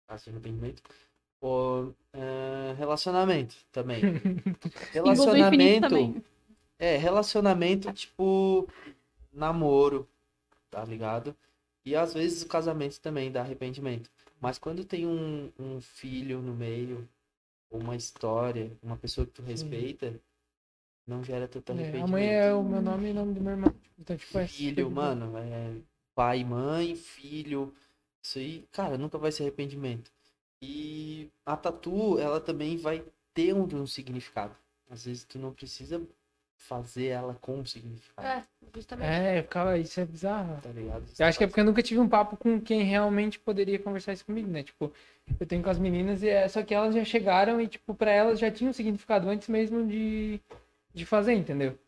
[0.06, 0.82] Caso de arrependimento.
[1.40, 4.00] Ou ah, relacionamento também.
[4.92, 5.88] Relacionamento.
[5.88, 6.24] também.
[6.78, 8.68] É, relacionamento tipo
[9.32, 10.08] namoro,
[10.70, 11.34] tá ligado?
[11.84, 14.10] E às vezes o casamento também dá arrependimento.
[14.40, 17.08] Mas quando tem um, um filho no meio,
[17.70, 20.20] uma história, uma pessoa que tu respeita,
[21.06, 22.04] não gera tanto É, arrependimento.
[22.04, 23.74] amanhã é o meu nome e o nome do meu irmão.
[23.98, 25.74] Então, tipo, é Filho, mano, é
[26.14, 27.74] pai, mãe, filho.
[28.22, 30.12] Isso aí, cara, nunca vai ser arrependimento.
[30.60, 34.54] E a tatu, ela também vai ter um, um significado.
[34.90, 36.00] Às vezes tu não precisa
[36.56, 38.44] fazer ela com um significado, É,
[38.74, 39.08] justamente.
[39.08, 40.60] É, isso é bizarro.
[40.60, 41.04] tá ligado?
[41.18, 44.12] Eu acho que é porque eu nunca tive um papo com quem realmente poderia conversar
[44.12, 44.64] isso comigo, né?
[44.64, 44.92] Tipo,
[45.38, 48.10] eu tenho com as meninas e é só que elas já chegaram e, tipo, pra
[48.10, 50.40] elas já tinha um significado antes mesmo de,
[50.92, 51.78] de fazer, entendeu?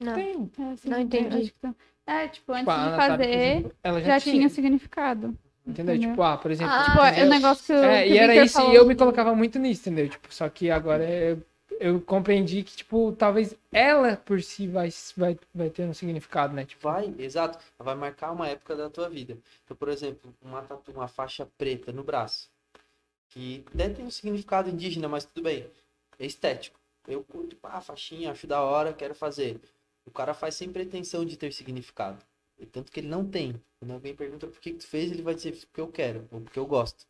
[0.00, 0.14] Não.
[0.14, 0.50] Tem.
[0.58, 1.36] É, Não entendi.
[1.36, 1.74] acho que tá.
[2.04, 5.38] É, tipo, antes Tipo, de fazer, exemplo, ela já, já tinha, tinha significado.
[5.66, 5.94] Entendeu?
[5.94, 6.10] entendeu?
[6.10, 8.54] Tipo, ah, por exemplo, Ah, tipo, é o negócio que, É, que e era isso,
[8.54, 8.72] falou.
[8.72, 10.08] e eu me colocava muito nisso, entendeu?
[10.08, 11.42] Tipo, só que agora eu,
[11.80, 16.64] eu compreendi que, tipo, talvez ela por si vai, vai, vai ter um significado, né?
[16.64, 17.58] Tipo, Vai, exato.
[17.78, 19.36] Ela vai marcar uma época da tua vida.
[19.64, 22.50] Então, por exemplo, uma tatu, uma faixa preta no braço.
[23.30, 25.66] Que até tem um significado indígena, mas tudo bem.
[26.18, 26.78] É estético.
[27.08, 29.60] Eu curto, pá, faixinha, acho da hora, quero fazer.
[30.06, 32.18] O cara faz sem pretensão de ter significado.
[32.66, 33.54] Tanto que ele não tem.
[33.78, 36.40] Quando alguém pergunta por que, que tu fez, ele vai dizer porque eu quero, ou
[36.40, 37.06] porque eu gosto.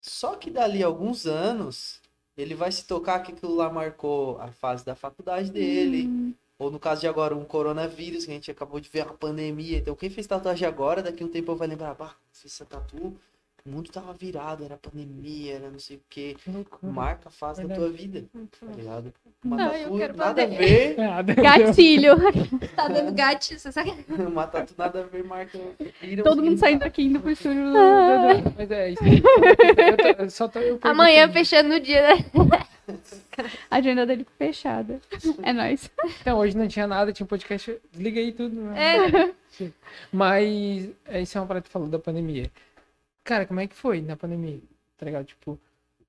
[0.00, 2.00] Só que dali a alguns anos,
[2.36, 6.06] ele vai se tocar que aquilo lá marcou a fase da faculdade dele.
[6.06, 9.12] Hum, Ou no caso de agora, um coronavírus, que a gente acabou de ver a
[9.12, 9.78] pandemia.
[9.78, 13.16] Então, quem fez tatuagem agora, daqui a um tempo vai lembrar, bah, fiz essa tatu,
[13.66, 16.36] o mundo tava virado, era pandemia, era não sei o quê.
[16.42, 16.92] que loucura.
[16.92, 17.90] Marca a fase da Verdade.
[17.90, 18.24] tua vida,
[18.60, 19.12] tá ligado?
[19.44, 21.34] Eu tatu quero nada a ver, Nada.
[21.34, 22.14] Gatilho.
[22.74, 23.92] Tá dando gatilho, você sabe?
[24.08, 25.58] uma tatu nada a ver, marca.
[26.00, 28.52] vira um Todo mundo saindo aqui indo pro estúdio do Ah.
[28.56, 29.02] Mas é isso.
[29.04, 32.24] Eu, tô- eu só tô, eu Amanhã fechando o dia, né?
[33.70, 35.00] A agenda dele fechada.
[35.42, 35.90] É nóis.
[36.20, 37.76] Então, hoje não tinha nada, tinha um podcast.
[37.92, 38.54] Desliga aí tudo.
[38.60, 39.32] né?
[39.60, 39.68] É.
[40.12, 42.50] Mas, é, isso é uma parada que falou da pandemia.
[43.28, 44.58] Cara, como é que foi na pandemia?
[44.96, 45.26] Tá ligado?
[45.26, 45.60] Tipo,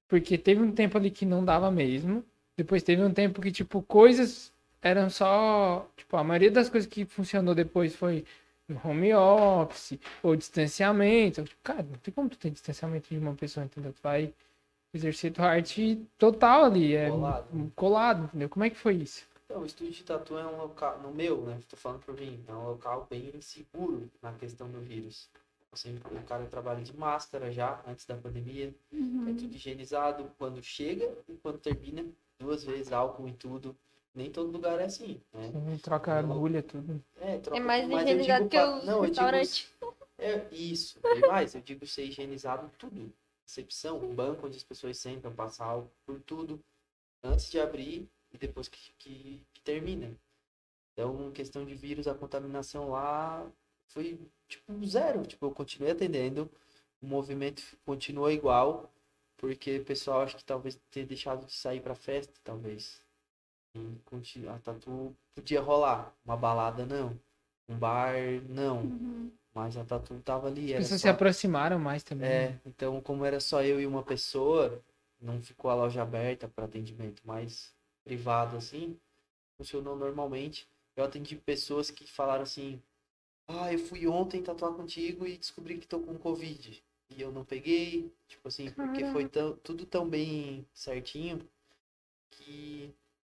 [0.07, 2.23] porque teve um tempo ali que não dava mesmo.
[2.55, 5.85] Depois teve um tempo que, tipo, coisas eram só.
[5.97, 8.23] Tipo, a maioria das coisas que funcionou depois foi
[8.85, 11.43] home office ou distanciamento.
[11.43, 13.91] Tipo, cara, não tem como tu ter distanciamento de uma pessoa, entendeu?
[13.91, 14.33] Tu vai
[14.93, 16.95] exercer tua arte total ali.
[16.95, 17.71] É Colado.
[17.75, 18.47] colado, entendeu?
[18.47, 19.27] Como é que foi isso?
[19.45, 21.59] Então, o estúdio de tatu é um local, no meu, né?
[21.67, 25.27] Tô falando por mim, é um local bem seguro na questão do vírus.
[25.71, 28.73] Assim, o cara trabalha de máscara já, antes da pandemia.
[28.91, 32.05] É tudo higienizado quando chega e quando termina.
[32.39, 33.75] Duas vezes álcool e tudo.
[34.15, 35.51] Nem todo lugar é assim, né?
[35.83, 37.03] Troca agulha, tudo.
[37.21, 39.73] É, troca É mais tudo, mas eu higienizado digo que pa- os Não, digo restaurantes.
[40.17, 41.53] É, isso, bem mais.
[41.53, 43.13] Eu digo ser higienizado tudo.
[43.45, 46.59] Recepção, banco onde as pessoas sentam, passar álcool por tudo.
[47.23, 50.15] Antes de abrir e depois que, que, que termina.
[50.93, 53.45] Então, questão de vírus, a contaminação lá
[53.87, 54.19] foi
[54.49, 55.25] tipo zero.
[55.25, 56.49] Tipo, eu continuei atendendo.
[57.01, 58.91] O movimento continua igual.
[59.37, 63.01] Porque o pessoal acho que talvez tenha deixado de sair pra festa, talvez.
[63.75, 66.13] E a tatu podia rolar.
[66.25, 67.17] Uma balada não.
[67.69, 68.13] Um bar
[68.49, 68.81] não.
[68.81, 69.31] Uhum.
[69.53, 70.65] Mas a tatu tava ali.
[70.65, 71.07] As Era pessoas só...
[71.07, 72.27] se aproximaram mais também.
[72.27, 72.43] né?
[72.45, 74.81] É, então como era só eu e uma pessoa,
[75.21, 77.73] não ficou a loja aberta para atendimento mais
[78.03, 78.97] privado assim,
[79.57, 80.67] funcionou normalmente.
[80.95, 82.81] Eu atendi pessoas que falaram assim:
[83.49, 86.81] "Ah, eu fui ontem tatuar contigo e descobri que tô com covid".
[87.09, 91.39] E eu não peguei, tipo assim, porque foi tão, tudo tão bem certinho
[92.31, 92.93] que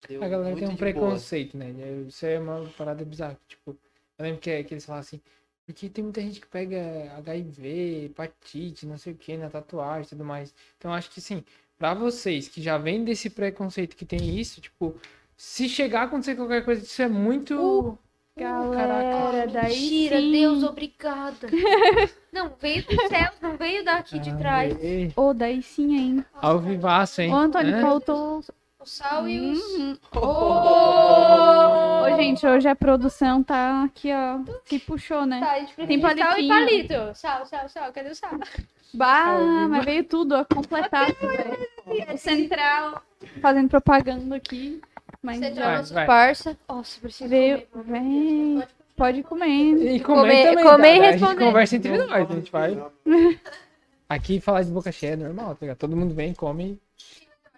[0.08, 1.14] deu A galera muito tem um de boa.
[1.14, 1.70] preconceito, né?
[2.06, 3.38] Isso é uma parada bizarra.
[3.48, 3.76] Tipo,
[4.18, 5.20] eu lembro que, que eles falam assim,
[5.66, 10.08] porque tem muita gente que pega HIV, hepatite, não sei o que, na tatuagem e
[10.10, 10.54] tudo mais.
[10.78, 11.44] Então eu acho que sim,
[11.78, 14.94] pra vocês que já vêm desse preconceito que tem isso, tipo,
[15.36, 17.54] se chegar a acontecer qualquer coisa, isso é muito.
[17.54, 17.98] Uh.
[18.36, 20.32] Galera, daí Mentira, sim.
[20.32, 21.48] Deus, obrigada.
[22.32, 24.74] não, veio do céu, não veio daqui de trás.
[25.14, 26.24] Ô, daí sim, hein?
[26.34, 27.32] Ao vivaço, hein?
[27.32, 27.80] Ô, Antônio, É?
[27.80, 28.40] faltou...
[28.80, 29.60] O sal e os...
[29.60, 29.96] Uhum.
[30.16, 32.02] Oh!
[32.04, 35.38] Ô, gente, hoje a produção tá aqui, ó, se puxou, né?
[35.38, 36.48] Tá, a gente precisa Tem de sal e palitinho.
[36.48, 37.16] palito.
[37.16, 37.92] Sal, sal, sal.
[37.92, 38.32] Cadê o sal?
[38.92, 41.14] Bah, mas veio tudo, ó, completado.
[42.12, 43.02] O Central
[43.40, 44.80] fazendo propaganda aqui.
[45.22, 46.06] Mas Você nosso vai.
[46.06, 46.58] parça.
[46.68, 47.66] Nossa, preciso veio.
[47.68, 47.84] comer.
[48.00, 48.62] Vem,
[48.96, 49.46] pode comer.
[49.46, 51.08] E comer, Comer- também, comer e cara.
[51.08, 51.44] A gente responder.
[51.44, 52.92] conversa entre nós, a gente vai.
[54.08, 55.78] Aqui falar de boca cheia é normal, tá ligado?
[55.78, 56.78] Todo mundo vem, come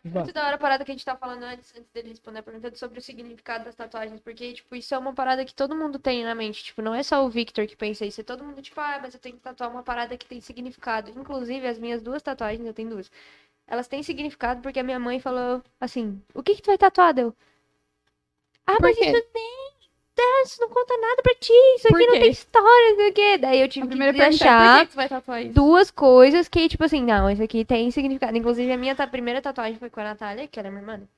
[0.04, 0.22] e vai.
[0.24, 2.42] Muito da hora a parada que a gente tá falando antes, antes dele responder a
[2.42, 5.98] pergunta sobre o significado das tatuagens, porque, tipo, isso é uma parada que todo mundo
[5.98, 8.60] tem na mente, tipo, não é só o Victor que pensa isso, é todo mundo,
[8.62, 11.10] tipo, ah, mas eu tenho que tatuar uma parada que tem significado.
[11.10, 13.10] Inclusive, as minhas duas tatuagens, eu tenho duas,
[13.66, 17.12] elas têm significado porque a minha mãe falou assim, o que que tu vai tatuar,
[17.14, 17.34] Deu?
[18.66, 19.04] Ah, Por mas quê?
[19.06, 19.70] isso nem...
[20.18, 22.20] ah, Isso não conta nada pra ti, isso Por aqui não quê?
[22.20, 23.38] tem história, não sei o quê.
[23.38, 24.88] Daí eu A tive primeira que achar
[25.52, 28.36] duas coisas que, tipo assim, não, isso aqui tem significado.
[28.36, 30.96] Inclusive, a minha ta- primeira tatuagem foi com a Natália, que ela é minha irmã.
[30.98, 31.08] né?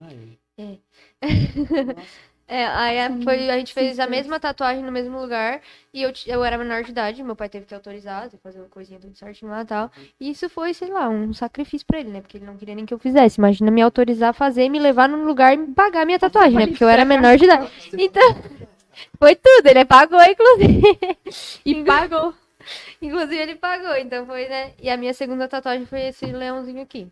[0.00, 0.38] Aí.
[0.58, 0.78] É,
[2.48, 5.60] aí a, São foi, a gente fez a mesma tatuagem no mesmo lugar.
[5.92, 9.00] E eu, eu era menor de idade, meu pai teve que autorizar, fazer uma coisinha
[9.00, 9.90] tudo certinho lá e tal.
[10.20, 12.20] E isso foi, sei lá, um sacrifício pra ele, né?
[12.20, 13.40] Porque ele não queria nem que eu fizesse.
[13.40, 16.58] Imagina me autorizar a fazer, me levar num lugar e me pagar a minha tatuagem,
[16.58, 16.66] né?
[16.66, 17.70] Porque eu era menor de idade.
[17.94, 18.36] Então,
[19.18, 20.82] foi tudo, ele pagou, inclusive.
[21.64, 22.34] E pagou.
[23.00, 24.72] Inclusive, ele pagou, então foi, né?
[24.80, 27.08] E a minha segunda tatuagem foi esse leãozinho aqui.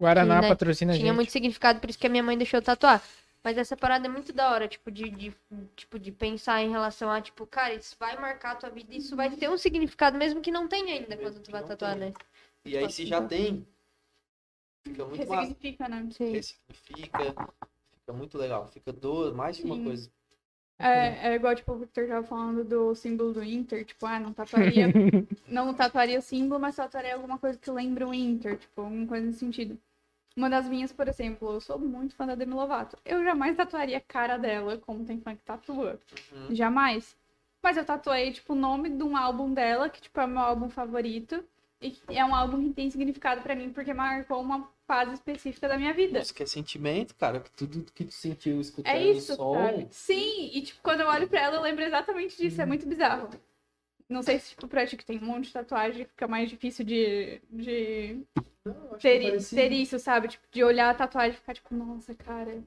[0.00, 1.16] Guaraná Que, né, patrocina a Tinha gente.
[1.16, 3.02] muito significado, por isso que a minha mãe deixou eu tatuar.
[3.42, 5.34] Mas essa parada é muito da hora, tipo, de, de,
[5.74, 9.16] tipo, de pensar em relação a, tipo, cara, isso vai marcar a tua vida, isso
[9.16, 12.10] vai ter um significado, mesmo que não tenha ainda quando tu vai tatuar, tem.
[12.10, 12.14] né?
[12.66, 13.66] E aí, se já tem,
[14.84, 15.40] fica muito massa.
[15.40, 16.08] Ressignifica, né?
[16.10, 16.32] Sim.
[16.32, 17.34] Ressignifica,
[17.98, 18.68] fica muito legal.
[18.70, 19.84] Fica duas, mais de uma Sim.
[19.84, 20.10] coisa.
[20.78, 24.32] É, é igual, tipo, o Victor tava falando do símbolo do Inter, tipo, ah, não
[24.32, 24.86] tatuaria,
[25.46, 29.26] não tatuaria o símbolo, mas tatuaria alguma coisa que lembre o Inter, tipo, alguma coisa
[29.26, 29.78] nesse sentido.
[30.36, 32.96] Uma das minhas, por exemplo, eu sou muito fã da Demi Lovato.
[33.04, 35.98] Eu jamais tatuaria a cara dela, como tem fã que tatua.
[36.32, 36.54] Uhum.
[36.54, 37.16] Jamais.
[37.62, 40.40] Mas eu tatuei, tipo, o nome de um álbum dela, que, tipo, é o meu
[40.40, 41.44] álbum favorito.
[41.82, 45.78] E é um álbum que tem significado pra mim, porque marcou uma fase específica da
[45.78, 46.18] minha vida.
[46.18, 47.40] Música é sentimento, cara.
[47.56, 49.54] Tudo que tu sentiu escutando É isso, o som.
[49.54, 49.88] sabe?
[49.90, 52.60] Sim, e tipo, quando eu olho pra ela, eu lembro exatamente disso.
[52.60, 53.30] É muito bizarro.
[54.08, 56.84] Não sei se, tipo, pra ti que tem um monte de tatuagem, fica mais difícil
[56.84, 58.20] de, de
[58.64, 60.28] Não, ter, ter isso, sabe?
[60.28, 62.62] Tipo, de olhar a tatuagem e ficar, tipo, nossa, cara.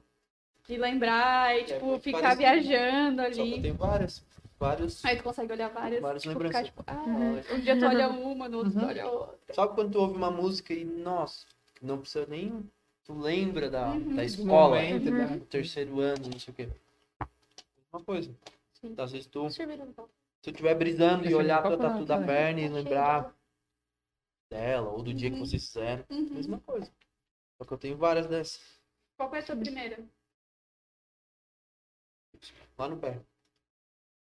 [0.66, 2.38] De lembrar e, tipo, muito ficar parecido.
[2.38, 3.62] viajando Só que eu ali.
[3.62, 4.24] tenho várias.
[4.58, 5.04] Vários.
[5.04, 6.68] Aí tu consegue olhar várias, Várias tipo, lembranças.
[6.68, 7.56] ficar, tipo, ah, Uhum.
[7.56, 8.86] um dia tu olha uma, no outro tu Uhum.
[8.86, 9.54] olha outra.
[9.54, 11.46] Sabe quando tu ouve uma música e, nossa,
[11.82, 12.68] não precisa nem.
[13.04, 14.14] Tu lembra da, Uhum.
[14.14, 15.38] da escola, momento, Uhum.
[15.38, 16.68] do terceiro ano, não sei o quê.
[17.92, 18.30] Uma coisa.
[18.80, 18.94] Sim.
[18.96, 19.50] Às vezes tu, então.
[19.50, 23.30] se tu estiver brisando e olhar tua qual tatu da perna e lembrar
[24.54, 25.44] dela, ou do dia que Uhum.
[25.44, 26.30] vocês fizeram, Uhum.
[26.30, 26.90] mesma coisa.
[27.58, 28.60] Só que eu tenho várias dessas.
[29.16, 29.98] Qual foi a tua primeira?
[32.78, 33.20] Lá no pé.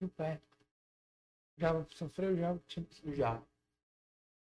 [0.00, 0.40] No pé.
[1.56, 2.56] Já sofreu, já.
[3.14, 3.42] Já.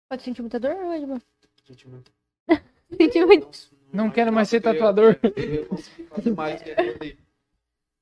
[0.09, 1.21] Pode sentir muita dor hoje, mano?
[1.65, 2.11] Senti muito.
[2.97, 3.75] Senti muito.
[3.93, 5.17] Não quero mais ser eu- tatuador.
[5.23, 7.19] Eu, eu consegui fazer mais que ali.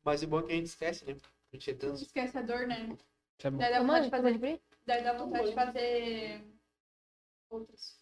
[0.04, 1.16] Mas o bom é que a gente esquece, né?
[1.52, 2.02] A gente é Não tanto.
[2.02, 2.98] esquece a dor, né?
[3.44, 3.58] É bom.
[3.58, 6.53] Daí dá vontade de pode fazer, daí dá vontade de fazer
[7.54, 7.98] outros.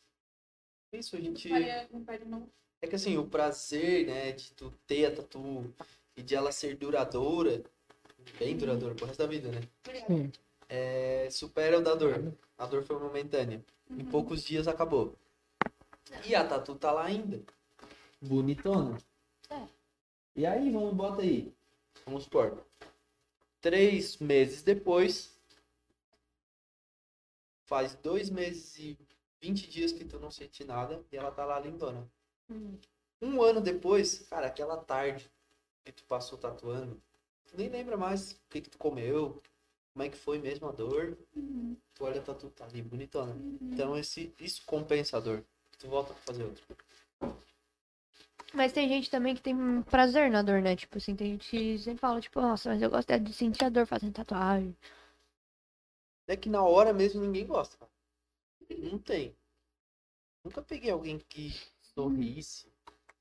[0.93, 1.47] Isso, a gente.
[1.49, 2.49] Faria- não faria, não.
[2.82, 5.72] É que assim, o prazer, né, de tu ter a tatu
[6.16, 7.64] e de ela ser duradoura,
[8.39, 9.62] bem duradoura pro resto da vida, né?
[10.08, 10.32] Sim.
[10.68, 12.34] É, supera o da dor.
[12.58, 13.64] A dor foi momentânea.
[13.89, 15.16] Em poucos dias acabou.
[16.26, 17.41] E a tatu tá lá ainda.
[18.22, 18.97] Bonitona.
[19.49, 19.68] É.
[20.36, 21.54] E aí, vamos, bota aí.
[22.06, 22.66] Vamos supor.
[23.60, 25.36] Três meses depois.
[27.66, 28.97] Faz dois meses e
[29.42, 32.08] 20 dias que tu não sente nada e ela tá lá lindona.
[32.50, 32.78] Hum.
[33.22, 35.30] Um ano depois, cara, aquela tarde
[35.84, 37.02] que tu passou tatuando,
[37.46, 39.42] tu nem lembra mais o que, que tu comeu,
[39.94, 41.18] como é que foi mesmo a dor.
[41.36, 41.76] Uhum.
[41.94, 43.36] Tu olha a tatu, tá ali, bonitona.
[43.62, 45.44] Então esse, isso compensa a dor.
[45.78, 46.64] Tu volta pra fazer outro.
[48.54, 50.76] Mas tem gente também que tem prazer na dor, né?
[50.76, 53.64] Tipo assim, tem gente que sempre fala, tipo, nossa, mas eu gosto é de sentir
[53.64, 54.76] a dor fazendo tatuagem.
[56.28, 57.78] É que na hora mesmo ninguém gosta.
[58.80, 59.36] Não tem.
[60.43, 62.67] Nunca peguei alguém que sorrisse.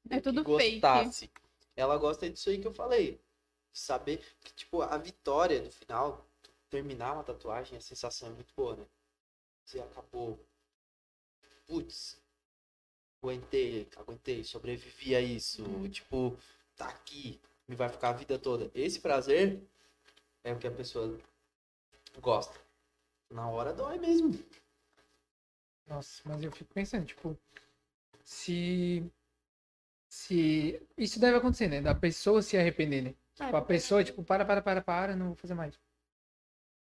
[0.09, 0.81] É que tudo fake.
[0.81, 1.31] gostasse.
[1.77, 3.21] Ela gosta disso aí que eu falei.
[3.73, 6.27] Saber que, tipo, a vitória do final,
[6.69, 8.87] terminar uma tatuagem, a sensação é muito boa, né?
[9.65, 10.39] Você acabou.
[11.67, 12.21] Putz,
[13.23, 15.63] aguentei, aguentei, sobrevivi a isso.
[15.91, 16.37] Tipo,
[16.77, 18.71] tá aqui, me vai ficar a vida toda.
[18.75, 19.63] Esse prazer
[20.43, 21.17] é o que a pessoa
[22.21, 22.59] gosta.
[23.31, 24.33] Na hora dói mesmo.
[25.87, 27.37] Nossa, mas eu fico pensando, tipo,
[28.25, 29.05] se.
[30.09, 30.81] Se.
[30.97, 31.81] Isso deve acontecer, né?
[31.81, 33.15] Da pessoa se arrepender, né?
[33.39, 35.79] Ah, Tipo, a pessoa, tipo, para, para, para, para, não vou fazer mais.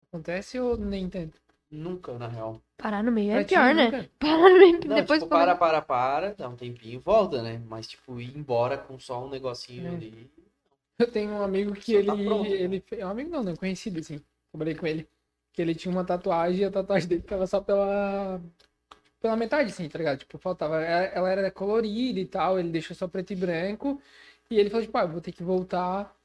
[0.09, 1.41] Acontece ou nem tanto?
[1.71, 2.61] Nunca, na real.
[2.77, 3.85] Parar no meio é Pra ti, pior, né?
[3.87, 4.11] nunca?
[4.19, 7.59] Parar no meio, Não, depois tipo, para, para, para, dá um tempinho e volta, né?
[7.67, 9.97] Mas, tipo, ir embora com só um negocinho É.
[9.97, 10.31] ali.
[10.99, 12.07] Eu tenho um amigo que Só ele.
[12.07, 12.57] tá pronto, né?
[12.57, 14.21] ele fe- é um amigo não, não, conhecido, assim.
[14.53, 15.09] Trabalhei com ele.
[15.53, 18.41] Que ele tinha uma tatuagem e a tatuagem dele tava só pela.
[19.21, 20.19] Pela metade, assim, tá ligado?
[20.19, 20.81] Tipo, faltava.
[20.81, 24.01] Ela ela era colorida e tal, ele deixou só preto e branco.
[24.51, 26.17] E ele falou, tipo, ah, vou ter que voltar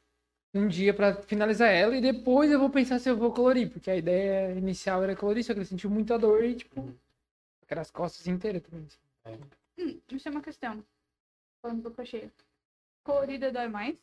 [0.53, 3.69] um dia pra finalizar ela e depois eu vou pensar se eu vou colorir.
[3.71, 6.95] Porque a ideia inicial era colorir, só que ele sentiu muita dor e, tipo, Uhum.
[7.63, 8.85] aquelas costas inteiras também.
[8.87, 9.39] assim.
[9.79, 10.83] Hum, isso é uma questão.
[11.61, 12.29] Falando do crochê.
[13.03, 13.97] Colorida dói mais?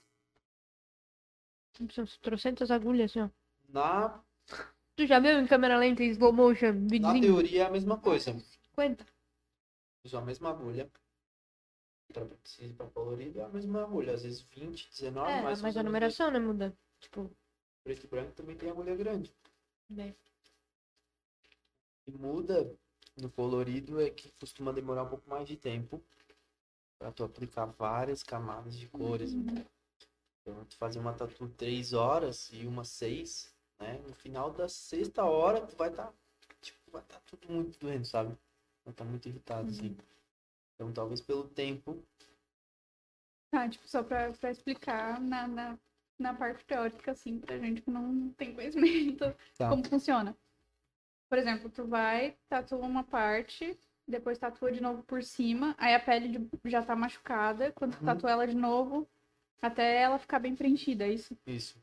[1.92, 3.28] São trocentas agulhas, assim, ó.
[3.68, 4.20] Na,
[4.96, 6.72] Tu já viu em câmera lenta em slow motion?
[6.72, 7.22] na Videozinho?
[7.22, 8.36] teoria é a mesma coisa.
[8.70, 9.06] 50.
[10.04, 10.90] Usa a mesma agulha.
[12.12, 14.14] Pra, precisa pra colorido é a mesma agulha.
[14.14, 16.76] Às vezes 20, 19, É, mas mas a numeração, né, muda.
[17.00, 17.30] Tipo,
[17.84, 19.34] Preto e branco também tem agulha grande.
[19.88, 20.14] né?
[22.04, 22.74] que muda
[23.16, 26.02] no colorido é que costuma demorar um pouco mais de tempo
[26.98, 29.32] para tu aplicar várias camadas de cores.
[29.32, 33.98] Então, tu fazer uma tatu três horas e uma seis, né?
[34.06, 36.12] No final da sexta hora, tu vai estar,
[36.60, 38.36] tipo, vai estar tudo muito doendo, sabe?
[38.90, 39.96] Vai estar muito irritado, assim.
[40.74, 42.02] Então, talvez pelo tempo,
[43.52, 45.78] Tá, tipo, só pra, pra explicar na, na,
[46.18, 49.24] na parte teórica, assim, pra gente que não tem conhecimento
[49.58, 49.68] Tá.
[49.68, 50.36] como funciona.
[51.28, 56.00] Por exemplo, tu vai, tatua uma parte, depois tatua de novo por cima, aí a
[56.00, 58.06] pele já tá machucada, quando tu Uhum.
[58.06, 59.08] tatua ela de novo,
[59.62, 61.36] até ela ficar bem preenchida, é isso.
[61.46, 61.78] isso.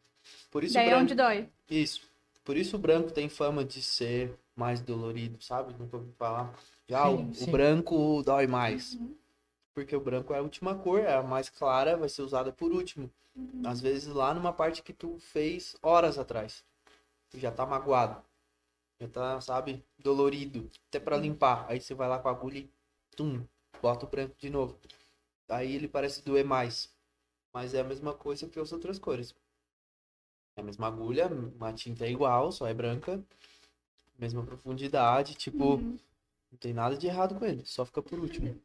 [0.51, 1.49] Por isso, Daí é branco, onde dói.
[1.69, 2.01] isso.
[2.43, 5.73] Por isso o branco tem fama de ser mais dolorido, sabe?
[5.75, 6.53] Nunca ouvi falar.
[6.87, 7.51] Já o, Sim, o sim.
[7.51, 8.95] branco dói mais.
[8.95, 9.15] Uhum.
[9.73, 12.71] porque o branco é a última cor, é a mais clara, vai ser usada por
[12.71, 13.11] último.
[13.35, 13.61] Uhum.
[13.65, 16.65] Às vezes lá numa parte que tu fez horas atrás.
[17.29, 18.21] Tu já tá magoado.
[19.01, 20.69] Já tá, sabe, dolorido.
[20.89, 21.65] Até pra limpar.
[21.69, 22.69] Aí você vai lá com a agulha e
[23.15, 23.45] tum,
[23.81, 24.77] bota o branco de novo.
[25.49, 26.93] Aí ele parece doer mais.
[27.53, 29.35] Mas é a mesma coisa que as outras cores.
[30.57, 31.29] É a mesma agulha,
[31.61, 33.23] a tinta é igual, só é branca.
[34.17, 35.97] Mesma profundidade, tipo, Uhum.
[36.51, 38.59] não tem nada de errado com ele, só fica por último.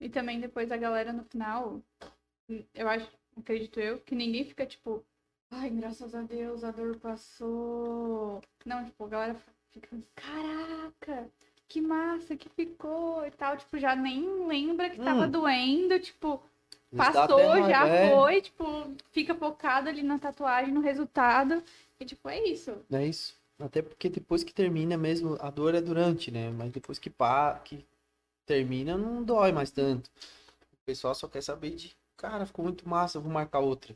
[0.00, 1.80] E também depois a galera no final,
[2.74, 5.04] eu acho, acredito eu, que ninguém fica tipo,
[5.50, 8.40] ai, graças a Deus, a dor passou.
[8.66, 9.36] Não, tipo, a galera
[9.70, 11.30] fica, caraca,
[11.68, 13.56] que massa que ficou e tal.
[13.56, 15.30] Tipo, já nem lembra que tava Hum.
[15.30, 16.42] doendo, tipo,
[16.96, 18.10] passou, já é.
[18.10, 18.64] foi, tipo,
[19.12, 21.62] fica focado ali na tatuagem, no resultado.
[21.98, 22.72] E tipo, é isso.
[22.92, 23.36] É isso.
[23.58, 26.50] Até porque depois que termina mesmo, a dor é durante, né?
[26.50, 27.84] Mas depois que, pá, que
[28.46, 30.10] termina, não dói mais tanto.
[30.72, 33.94] O pessoal só quer saber de, cara, ficou muito massa, eu vou marcar outra.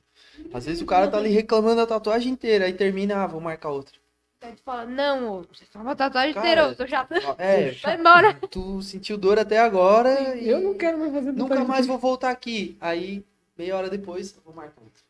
[0.53, 3.71] Às vezes o cara tá ali reclamando da tatuagem inteira, aí termina, ah, vou marcar
[3.71, 3.99] outra.
[4.41, 7.07] Daí tu fala, não, você faz uma tatuagem Cara, inteira, eu tô já.
[7.39, 8.35] É, Vai embora.
[8.51, 11.69] tu sentiu dor até agora e Eu não quero mais fazer nunca tatuagem.
[11.69, 12.77] mais vou voltar aqui.
[12.81, 13.25] Aí,
[13.57, 15.03] meia hora depois, eu vou marcar outra.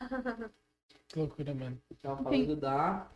[1.08, 1.78] Que loucura, mano.
[1.90, 3.06] Então, falando da,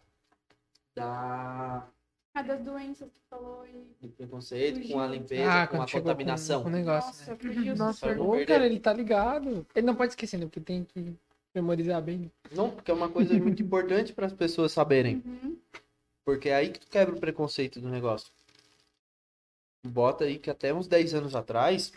[0.99, 1.89] da
[2.35, 3.97] A das doenças que tu falou e.
[4.01, 6.63] do preconceito com a limpeza, Ah, com a contaminação.
[6.63, 7.39] Com, com o negócio, Nossa, né?
[7.55, 8.47] fugiu Nossa, Ô, perder.
[8.47, 9.67] cara, ele tá ligado.
[9.75, 10.47] Ele não pode esquecer, né?
[10.47, 11.17] Porque tem que
[11.55, 12.31] memorizar bem.
[12.53, 15.23] Não, porque é uma coisa muito importante para as pessoas saberem.
[15.25, 15.59] Uhum.
[16.25, 18.31] Porque é aí que tu quebra o preconceito do negócio.
[19.87, 21.93] Bota aí que até uns 10 anos atrás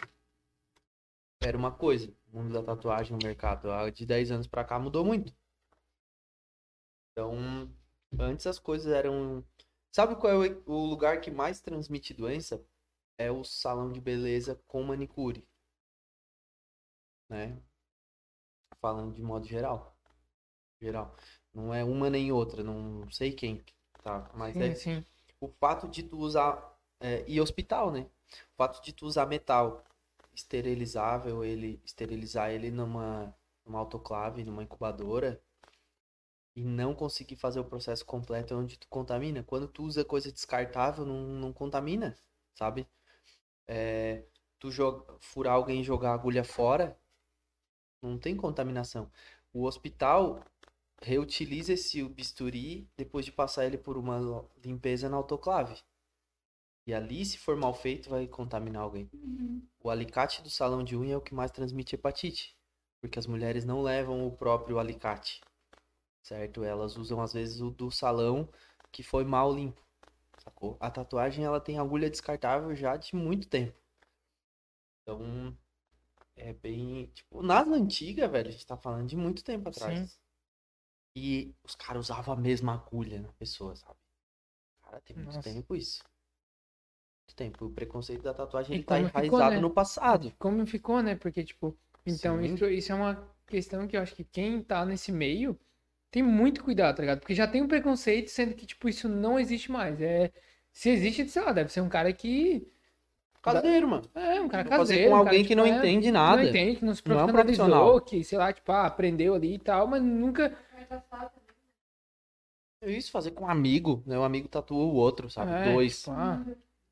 [1.44, 2.12] era uma coisa.
[2.32, 3.70] O mundo da tatuagem no mercado.
[3.70, 5.34] Ah, De 10 anos pra cá mudou muito.
[7.12, 7.70] Então,
[8.20, 9.44] antes as coisas eram.
[9.92, 12.64] Sabe qual é o lugar que mais transmite doença?
[13.18, 15.46] É o salão de beleza com manicure.
[17.30, 17.62] Né?
[18.82, 19.96] Falando de modo geral.
[20.82, 21.16] Geral.
[21.54, 23.64] Não é uma nem outra, não sei quem,
[24.04, 24.30] tá?
[24.36, 25.06] Mas Sim, é sim.
[25.40, 28.02] o fato de tu usar é, e hospital, né?
[28.54, 29.84] O fato de tu usar metal
[30.34, 33.36] esterilizável, ele esterilizar ele numa,
[33.66, 35.42] numa autoclave, numa incubadora
[36.56, 39.44] e não conseguir fazer o processo completo é onde tu contamina.
[39.44, 42.18] Quando tu usa coisa descartável, não, não contamina,
[42.54, 42.88] sabe?
[43.68, 44.26] É,
[44.60, 46.98] tu joga, furar alguém e jogar a agulha fora,
[48.02, 49.10] não tem contaminação.
[49.54, 50.44] O hospital
[51.02, 55.82] reutiliza esse bisturi depois de passar ele por uma limpeza na autoclave.
[56.86, 59.10] E ali, se for mal feito, vai contaminar alguém.
[59.14, 59.62] Uhum.
[59.84, 62.58] O alicate do salão de unha é o que mais transmite hepatite,
[63.00, 65.42] porque as mulheres não levam o próprio alicate.
[66.22, 66.64] Certo?
[66.64, 68.50] Elas usam às vezes o do salão
[68.92, 69.82] que foi mal limpo,
[70.38, 70.78] sacou?
[70.80, 73.78] A tatuagem ela tem agulha descartável já de muito tempo.
[75.02, 75.58] Então,
[76.36, 80.12] é bem, tipo, nas antigas, velho, a gente tá falando de muito tempo atrás.
[80.12, 80.18] Sim.
[81.16, 84.00] E os caras usavam a mesma agulha na pessoa, sabe?
[84.84, 85.42] Cara, tem muito Nossa.
[85.42, 86.04] tempo isso.
[87.28, 87.66] Muito tempo.
[87.66, 89.60] O preconceito da tatuagem ele tá enraizado ficou, né?
[89.60, 90.34] no passado.
[90.40, 91.16] Como ficou, né?
[91.16, 95.12] Porque, tipo, então, isso, isso é uma questão que eu acho que quem tá nesse
[95.12, 95.60] meio
[96.12, 97.20] tem muito cuidado, tá ligado?
[97.20, 100.00] Porque já tem um preconceito, sendo que, tipo, isso não existe mais.
[100.02, 100.32] É.
[100.74, 102.68] Se existe, sei lá, deve ser um cara que.
[103.42, 104.04] Caseiro, mano.
[104.14, 105.10] É, um cara caseiro.
[105.10, 106.42] Com um alguém cara, que não tipo, é, entende nada.
[106.44, 109.56] Não entende, que não se profissionalizou, não é que, sei lá, tipo, ah, aprendeu ali
[109.56, 110.56] e tal, mas nunca.
[112.84, 114.18] Isso, fazer com um amigo, né?
[114.18, 115.52] Um amigo tatua o outro, sabe?
[115.52, 116.00] É, Dois.
[116.00, 116.46] Tipo, ah.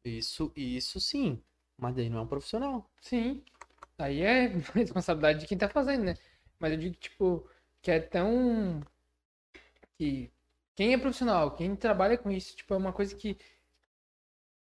[0.04, 1.42] Isso, isso sim.
[1.78, 2.90] Mas daí não é um profissional.
[3.02, 3.44] Sim.
[3.98, 6.16] Aí é responsabilidade de quem tá fazendo, né?
[6.60, 7.48] Mas eu digo, tipo,
[7.82, 8.82] que é tão.
[10.00, 10.32] Que
[10.76, 13.38] quem é profissional, quem trabalha com isso, tipo, é uma coisa que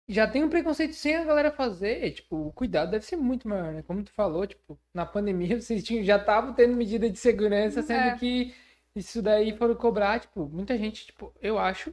[0.09, 2.13] já tem um preconceito sem a galera fazer.
[2.13, 3.83] Tipo, o cuidado deve ser muito maior, né?
[3.83, 8.09] Como tu falou, tipo, na pandemia vocês tinham, já estavam tendo medida de segurança, sendo
[8.11, 8.17] é.
[8.17, 8.55] que
[8.95, 11.93] isso daí foram cobrar, tipo, muita gente, tipo, eu acho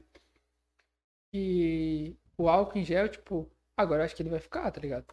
[1.33, 5.05] que o álcool em gel, tipo, agora eu acho que ele vai ficar, tá ligado?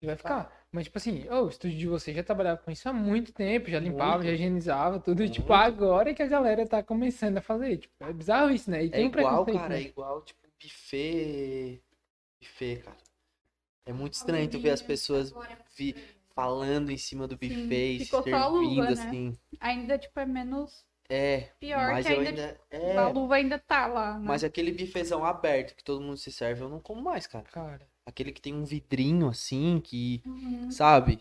[0.00, 0.61] Ele vai ficar.
[0.72, 3.70] Mas, tipo assim, oh, o estúdio de vocês já trabalhava com isso há muito tempo,
[3.70, 4.26] já limpava, muito.
[4.26, 5.22] já higienizava tudo.
[5.22, 7.76] E, tipo, agora que a galera tá começando a fazer.
[7.76, 8.86] Tipo, é bizarro isso, né?
[8.86, 9.78] E é igual, cara, né?
[9.78, 11.82] é igual, tipo, buffet.
[12.40, 12.96] Buffet, cara.
[13.84, 15.34] É muito estranho tu ver as pessoas
[15.76, 15.94] vi,
[16.34, 18.92] falando em cima do buffet, Sim, servindo, luva, né?
[18.92, 19.38] assim.
[19.60, 21.50] Ainda, tipo, é menos é.
[21.60, 22.96] Pior mas que ainda, ainda é...
[22.96, 24.18] a luva ainda tá lá.
[24.18, 24.24] Né?
[24.24, 27.44] Mas aquele bifezão aberto que todo mundo se serve, eu não como mais, cara.
[27.44, 27.86] Cara.
[28.04, 30.22] Aquele que tem um vidrinho assim, que.
[30.26, 30.70] Uhum.
[30.70, 31.20] Sabe?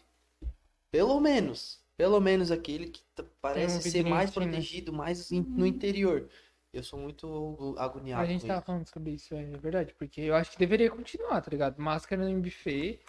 [0.90, 1.80] Pelo menos.
[1.96, 3.04] Pelo menos aquele que
[3.42, 4.46] parece um ser mais assim, né?
[4.48, 4.98] protegido, né?
[4.98, 5.42] mais uhum.
[5.42, 6.28] no interior.
[6.74, 8.24] Eu sou muito agoniado.
[8.24, 8.66] A gente tava isso.
[8.66, 9.94] falando sobre isso, é verdade.
[9.94, 11.78] Porque eu acho que deveria continuar, tá ligado?
[11.80, 13.00] Máscara no buffet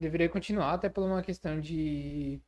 [0.00, 2.40] deveria continuar, até por uma questão de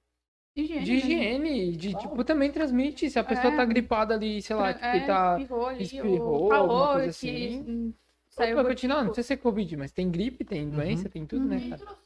[0.57, 0.99] Higiene, de né?
[0.99, 3.11] higiene, de tipo, também transmite.
[3.11, 3.57] Se a pessoa é.
[3.57, 5.37] tá gripada ali, sei lá, tipo, é, tá.
[5.41, 7.95] Espirrou, ali, espirrou alguma coisa assim.
[8.35, 10.71] Saiu vai continuar, não precisa ser Covid, mas tem gripe, tem uhum.
[10.71, 11.11] doença, uhum.
[11.11, 11.97] tem tudo, né, cara?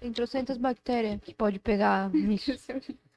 [0.00, 2.52] Tem trocentas bactérias que pode pegar nisso.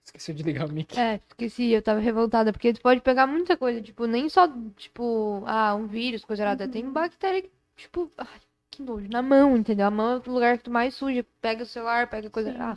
[0.03, 0.99] Esqueceu de ligar o mic.
[0.99, 5.43] É, esqueci, eu tava revoltada, porque tu pode pegar muita coisa, tipo, nem só, tipo,
[5.47, 6.65] ah, um vírus, coisa nada.
[6.65, 6.71] Uhum.
[6.71, 9.07] Tem bactéria que, tipo, ai, que nojo.
[9.09, 9.88] Na mão, entendeu?
[9.88, 11.26] A mão é o lugar que tu mais suja.
[11.41, 12.53] Pega o celular, pega coisa.
[12.59, 12.76] Ah,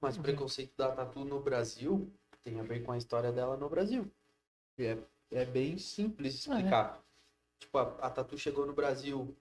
[0.00, 2.10] Mas o preconceito da tatu no Brasil
[2.42, 4.10] tem a ver com a história dela no Brasil.
[4.78, 4.96] é,
[5.30, 6.94] é bem simples explicar.
[6.96, 7.05] Ah, é.
[7.58, 9.34] Tipo, a, a tatu chegou no Brasil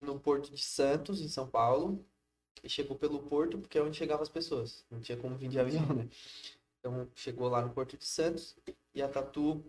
[0.00, 2.04] no Porto de Santos, em São Paulo.
[2.62, 4.84] E chegou pelo porto, porque é onde chegavam as pessoas.
[4.90, 6.08] Não tinha como vir de avião, né?
[6.80, 8.56] Então chegou lá no Porto de Santos
[8.94, 9.64] e a tatu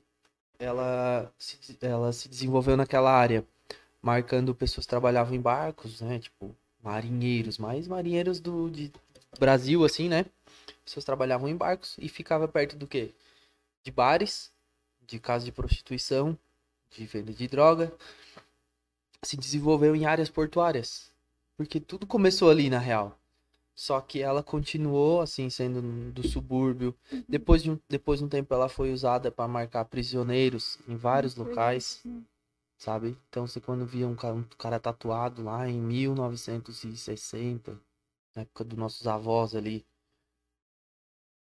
[0.58, 3.46] ela se, ela se desenvolveu naquela área
[4.02, 6.20] marcando pessoas que trabalhavam em barcos, né?
[6.20, 8.92] Tipo, marinheiros, mais marinheiros do de
[9.40, 10.26] Brasil, assim, né?
[10.84, 13.14] Pessoas trabalhavam em barcos e ficava perto do quê?
[13.84, 14.52] De bares,
[15.06, 16.38] de casas de prostituição,
[16.92, 17.94] de venda de droga.
[19.24, 21.12] Se desenvolveu em áreas portuárias.
[21.58, 23.18] Porque tudo começou ali, na real.
[23.76, 25.82] Só que ela continuou, assim, sendo
[26.12, 26.96] do subúrbio.
[27.28, 31.36] Depois de um, depois de um tempo, ela foi usada para marcar prisioneiros em vários
[31.36, 32.04] locais
[32.80, 33.16] sabe?
[33.30, 37.80] Então você quando via um cara, um cara tatuado lá em 1960,
[38.34, 39.86] na época dos nossos avós ali,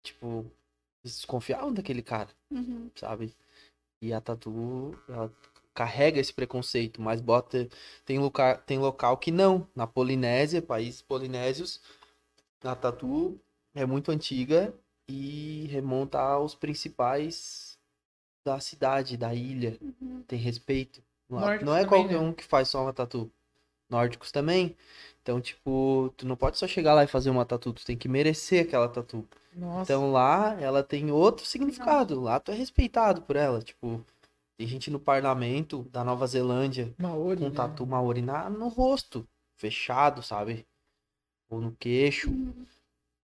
[0.03, 0.45] tipo,
[1.03, 2.91] eles desconfiavam daquele cara, uhum.
[2.97, 3.35] sabe?
[4.01, 5.33] E a tatu, ela
[5.75, 7.69] carrega esse preconceito, mas bota
[8.05, 11.81] tem local, tem local que não, na Polinésia, países polinésios,
[12.63, 13.41] a tatu
[13.75, 14.75] é muito antiga
[15.09, 17.79] e remonta aos principais
[18.45, 19.79] da cidade, da ilha.
[19.81, 20.23] Uhum.
[20.27, 21.03] Tem respeito.
[21.29, 22.19] Nórdicos não é qualquer né?
[22.19, 23.31] um que faz só uma tatu.
[23.89, 24.77] Nórdicos também.
[25.23, 28.09] Então, tipo, tu não pode só chegar lá e fazer uma tatu, tu tem que
[28.09, 29.27] merecer aquela tatu.
[29.55, 29.83] Nossa.
[29.83, 32.17] Então lá ela tem outro significado.
[32.17, 32.27] Nossa.
[32.27, 33.61] Lá tu é respeitado por ela.
[33.61, 34.05] Tipo,
[34.57, 37.55] tem gente no parlamento da Nova Zelândia Maori, com né?
[37.55, 39.27] tatu Maori na, no rosto,
[39.57, 40.67] fechado, sabe?
[41.51, 42.31] Ou no queixo.
[42.31, 42.67] Uhum.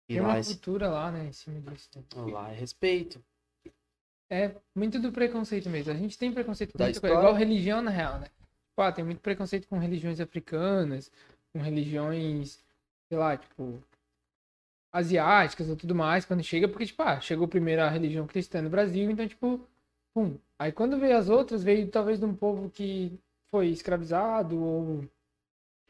[0.07, 0.45] Tem uma é...
[0.45, 1.89] cultura lá, né, em cima disso.
[1.97, 2.33] Né?
[2.33, 3.23] Lá é respeito.
[4.31, 5.93] É muito do preconceito mesmo.
[5.93, 8.29] A gente tem preconceito muita coisa, igual religião, na real, né?
[8.77, 11.11] Pô, tem muito preconceito com religiões africanas,
[11.53, 12.63] com religiões,
[13.09, 13.83] sei lá, tipo,
[14.93, 18.71] asiáticas ou tudo mais, quando chega, porque, tipo, ah, chegou primeiro a religião cristã no
[18.71, 19.61] Brasil, então, tipo,
[20.15, 20.39] pum.
[20.59, 23.19] Aí quando veio as outras, veio talvez de um povo que
[23.51, 25.05] foi escravizado, ou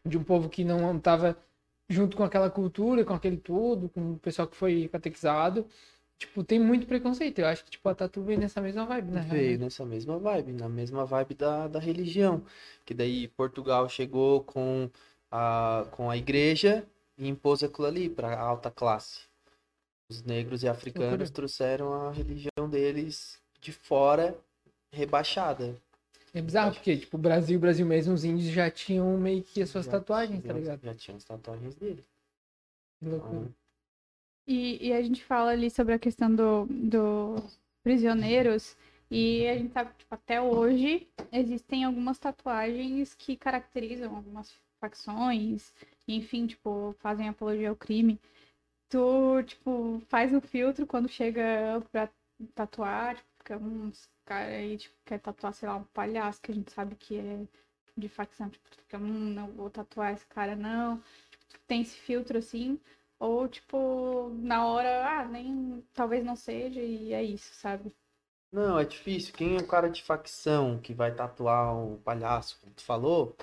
[0.06, 1.36] de um povo que não estava
[1.88, 5.66] junto com aquela cultura, com aquele tudo, com o pessoal que foi catequizado.
[6.18, 7.40] Tipo, tem muito preconceito.
[7.40, 9.26] Eu acho que, tipo, a tatu veio nessa mesma vibe, né?
[9.30, 12.44] Veio nessa mesma vibe, na mesma vibe da, da religião.
[12.84, 14.90] Que daí Portugal chegou com
[15.30, 16.86] a, com a igreja
[17.16, 19.22] e impôs aquilo ali para alta classe.
[20.10, 24.36] Os negros e africanos trouxeram a religião deles de fora
[24.92, 25.74] rebaixada.
[26.32, 29.70] É bizarro, porque, tipo, o Brasil, Brasil mesmo, os índios já tinham meio que as
[29.70, 30.80] suas já, tatuagens, tá ligado?
[30.82, 32.04] Já tinham as tatuagens deles.
[32.98, 33.36] Que loucura.
[33.36, 33.54] Então,
[34.46, 37.36] e, e, a gente fala ali sobre a questão dos do
[37.82, 38.76] prisioneiros.
[39.10, 45.72] E a gente sabe que tipo, até hoje existem algumas tatuagens que caracterizam algumas facções,
[46.08, 48.20] enfim, tipo, fazem apologia ao crime.
[48.88, 52.08] Tu, tipo, faz o filtro quando chega pra
[52.54, 56.54] tatuar, tipo, fica uns cara aí, tipo, quer tatuar, sei lá, um palhaço que a
[56.54, 57.46] gente sabe que é
[57.96, 60.98] de facção, tipo, fica, hum, não vou tatuar esse cara, não.
[61.48, 62.80] Tipo, tem esse filtro assim.
[63.24, 65.82] Ou, tipo, na hora, ah, nem.
[65.94, 67.90] Talvez não seja, e é isso, sabe?
[68.52, 69.32] Não, é difícil.
[69.34, 73.34] Quem é o cara de facção que vai tatuar um palhaço, como tu falou,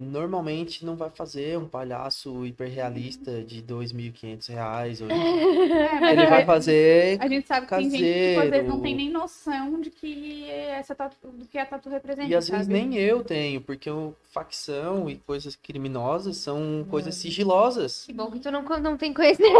[0.00, 5.00] normalmente não vai fazer um palhaço hiperrealista de 2.500 reais.
[5.02, 5.08] Ou...
[6.00, 7.90] É, ele vai fazer A gente sabe que caseiro.
[7.90, 11.58] tem gente que às vezes não tem nem noção de que essa tatu, do que
[11.58, 12.28] a tatu representa.
[12.28, 12.58] E às sabe?
[12.58, 18.04] vezes nem eu tenho, porque o facção e coisas criminosas são coisas sigilosas.
[18.06, 19.54] Que bom que tu não, não tem conhecimento.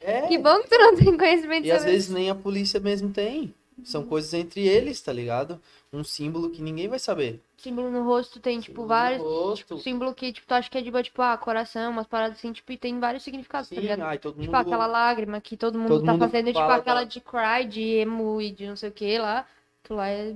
[0.00, 0.22] É.
[0.26, 3.54] Que bom que tu não tem conhecimento E às vezes nem a polícia mesmo tem.
[3.84, 5.60] São coisas entre eles, tá ligado?
[5.92, 7.40] Um símbolo que ninguém vai saber.
[7.58, 9.22] Símbolo no rosto tem, tipo, Símbolo vários.
[9.22, 9.76] no rosto.
[9.76, 12.52] Tipo, símbolo que, tipo, tu acha que é de, tipo, ah, coração, umas paradas assim,
[12.52, 14.02] tipo, e tem vários significados, tá Sim, ligado?
[14.02, 14.50] ai, todo mundo...
[14.50, 17.20] Tipo, aquela lágrima que todo mundo Todo tá mundo fazendo, tipo, fala aquela da- de
[17.20, 19.46] cry, de emo e de não sei o que lá.
[19.82, 20.34] Aquilo lá é.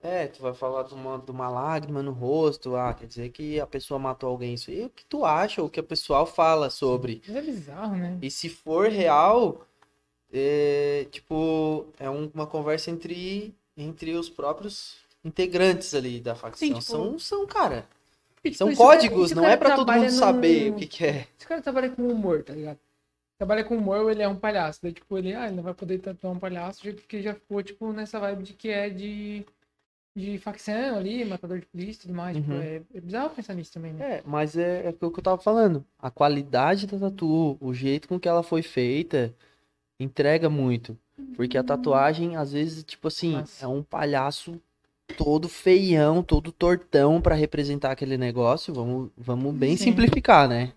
[0.00, 3.60] É, tu vai falar de uma, de uma lágrima no rosto, ah, quer dizer que
[3.60, 4.54] a pessoa matou alguém.
[4.54, 7.22] Isso aí é o que tu acha, o que o pessoal fala sobre.
[7.26, 8.18] Mas é bizarro, né?
[8.20, 9.66] E se for real,
[10.32, 16.66] é, tipo, é um- uma conversa entre, entre os próprios integrantes ali da facção.
[16.68, 17.86] Sim, tipo- São, são, cara,
[18.42, 20.86] tipo, são cara- códigos, esse não cara é pra todo mundo num- saber o que
[20.86, 21.26] que é.
[21.38, 22.78] Esse cara trabalha com humor, tá ligado?
[23.38, 24.80] Trabalha com humor, ele é um palhaço.
[24.82, 27.92] Daí, tipo, ele, ah, ele não vai poder tatuar um palhaço, porque já ficou, tipo,
[27.92, 29.44] nessa vibe de que é de,
[30.14, 32.36] de facção ali, matador de polícia e tudo mais.
[32.36, 32.60] Tipo, Uhum.
[32.60, 34.16] é, é bizarro pensar nisso também, né?
[34.18, 35.84] É, mas é, é o que eu tava falando.
[35.98, 39.34] A qualidade da tatu, o jeito com que ela foi feita,
[39.98, 40.96] entrega muito.
[41.36, 43.64] Porque a tatuagem, às vezes, tipo assim, Nossa.
[43.64, 44.60] é um palhaço
[45.12, 48.74] todo feião, todo tortão pra representar aquele negócio.
[48.74, 49.84] Vamos, vamos bem Sim.
[49.84, 50.72] simplificar, né?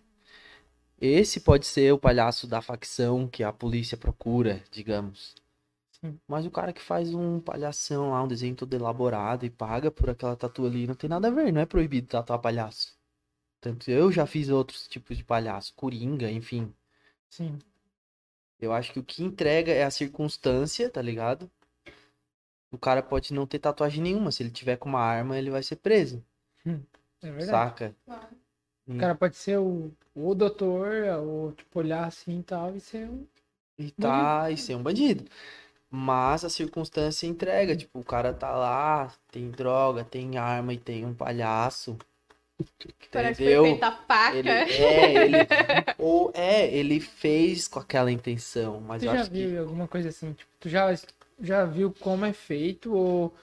[0.99, 5.35] Esse pode ser o palhaço da facção que a polícia procura, digamos.
[5.91, 6.19] Sim.
[6.27, 10.09] Mas o cara que faz um palhação lá, um desenho todo elaborado e paga por
[10.09, 12.95] aquela tatu ali, não tem nada a ver, não é proibido tatuar palhaço.
[13.59, 16.73] Tanto eu já fiz outros tipos de palhaço, coringa, enfim.
[17.29, 17.57] Sim.
[18.59, 21.49] Eu acho que o que entrega é a circunstância, tá ligado?
[22.75, 24.31] O cara pode não ter tatuagem nenhuma.
[24.31, 26.21] Se ele tiver com uma arma, ele vai ser preso.
[27.23, 27.45] É verdade.
[27.45, 27.95] Saca?
[28.87, 33.09] O cara pode ser o, o doutor, ou tipo, olhar assim e tal, e ser
[33.09, 33.25] um.
[33.79, 35.25] E tá, e ser um bandido.
[35.89, 37.75] Mas a circunstância entrega.
[37.75, 41.97] Tipo, o cara tá lá, tem droga, tem arma e tem um palhaço.
[43.11, 43.63] Parece que Entendeu?
[43.63, 44.37] foi feita a faca.
[44.37, 45.37] Ele, é, ele,
[45.97, 49.87] ou é, ele fez com aquela intenção, mas Tu eu já acho viu que alguma
[49.87, 50.33] coisa assim?
[50.33, 50.93] Tipo, tu já,
[51.39, 53.33] já viu como é feito, ou,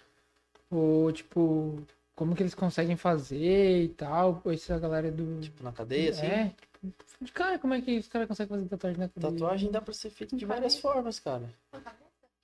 [0.70, 1.82] ou tipo,
[2.14, 4.42] como que eles conseguem fazer e tal?
[4.46, 5.40] Essa galera do.
[5.40, 8.68] tipo, na cadeia, assim, É, tipo, de cara, como é que os caras conseguem fazer
[8.68, 9.32] tatuagem na cadeia?
[9.32, 11.48] tatuagem dá pra ser feita de várias formas, cara.
[11.72, 11.80] É,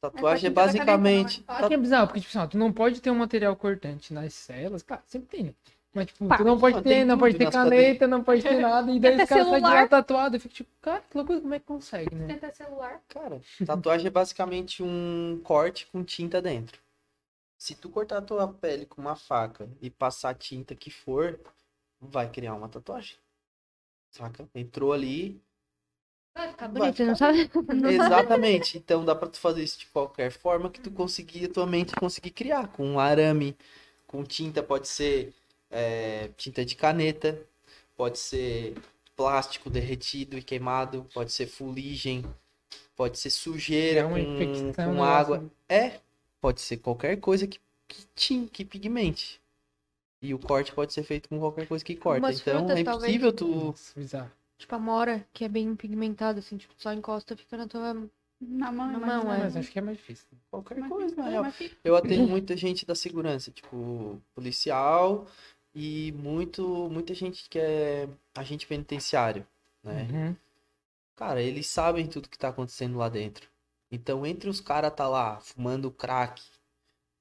[0.00, 1.44] Tatuagem é caneta, basicamente.
[1.48, 1.58] não é?
[1.58, 4.14] Ah, que é bizarro, porque, tipo assim, ó, tu não pode ter um material cortante
[4.14, 5.54] nas celas, claro, sempre tem, né?
[5.98, 8.60] Mas, tipo, Pá, tu não pode não, ter, não pode ter caneta, não pode ter
[8.60, 9.88] nada, e daí Até os caras saem de lá celular.
[9.88, 10.36] tatuado.
[10.36, 12.26] Eu fico tipo, cara, que loucura, como é que consegue, né?
[12.26, 13.02] Tenta celular.
[13.08, 16.80] Cara, tatuagem é basicamente um corte com tinta dentro.
[17.58, 21.40] Se tu cortar a tua pele com uma faca e passar a tinta que for,
[22.00, 23.16] vai criar uma tatuagem.
[24.10, 24.48] Saca?
[24.54, 25.40] Entrou ali.
[26.34, 27.50] Vai ficar Vai bonito, não ficar sabe?
[27.94, 28.78] Exatamente.
[28.78, 31.94] Então dá pra tu fazer isso de qualquer forma que tu conseguir, a tua mente
[31.96, 32.68] conseguir criar.
[32.68, 33.56] Com um arame,
[34.06, 35.34] com tinta, pode ser
[35.70, 37.40] é, tinta de caneta,
[37.96, 38.74] pode ser
[39.16, 42.24] plástico derretido e queimado, pode ser fuligem,
[42.96, 45.50] pode ser sujeira É uma com, infecção, com água.
[45.68, 46.00] É,
[46.40, 47.58] pode ser qualquer coisa que,
[48.14, 49.40] que, que pigmente.
[50.20, 52.26] E o corte pode ser feito com qualquer coisa que corta.
[52.26, 53.14] Umas então frutas, é talvez.
[53.14, 53.46] impossível tu.
[53.48, 54.30] Nossa, bizarro.
[54.58, 57.94] Tipo a mora, que é bem pigmentada, assim, tipo, só encosta fica na tua.
[58.40, 59.38] Na mão, Na mas mão, não é.
[59.38, 60.26] Mas acho que é mais difícil.
[60.50, 61.42] Qualquer Mas coisa, na real.
[61.44, 65.26] mas fica- Eu atendo muita gente da segurança, tipo, policial
[65.78, 69.46] e muito, muita gente que é agente penitenciário,
[69.80, 70.08] né?
[70.10, 70.36] Uhum.
[71.14, 73.48] cara, eles sabem tudo que tá acontecendo lá dentro.
[73.88, 76.42] Então, entre os caras tá lá fumando crack,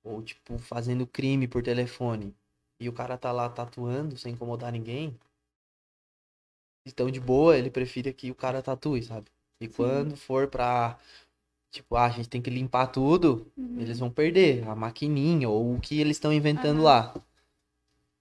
[0.03, 2.36] ou tipo, fazendo crime por telefone,
[2.80, 5.16] e o cara tá lá tatuando sem incomodar ninguém,
[6.88, 9.28] então de boa, ele prefere que o cara tatue, sabe?
[9.62, 9.74] E Sim.
[9.76, 10.97] quando for pra.
[11.70, 13.82] Tipo, ah, a gente tem que limpar tudo, uhum.
[13.82, 16.86] eles vão perder a maquininha ou o que eles estão inventando uhum.
[16.86, 17.14] lá.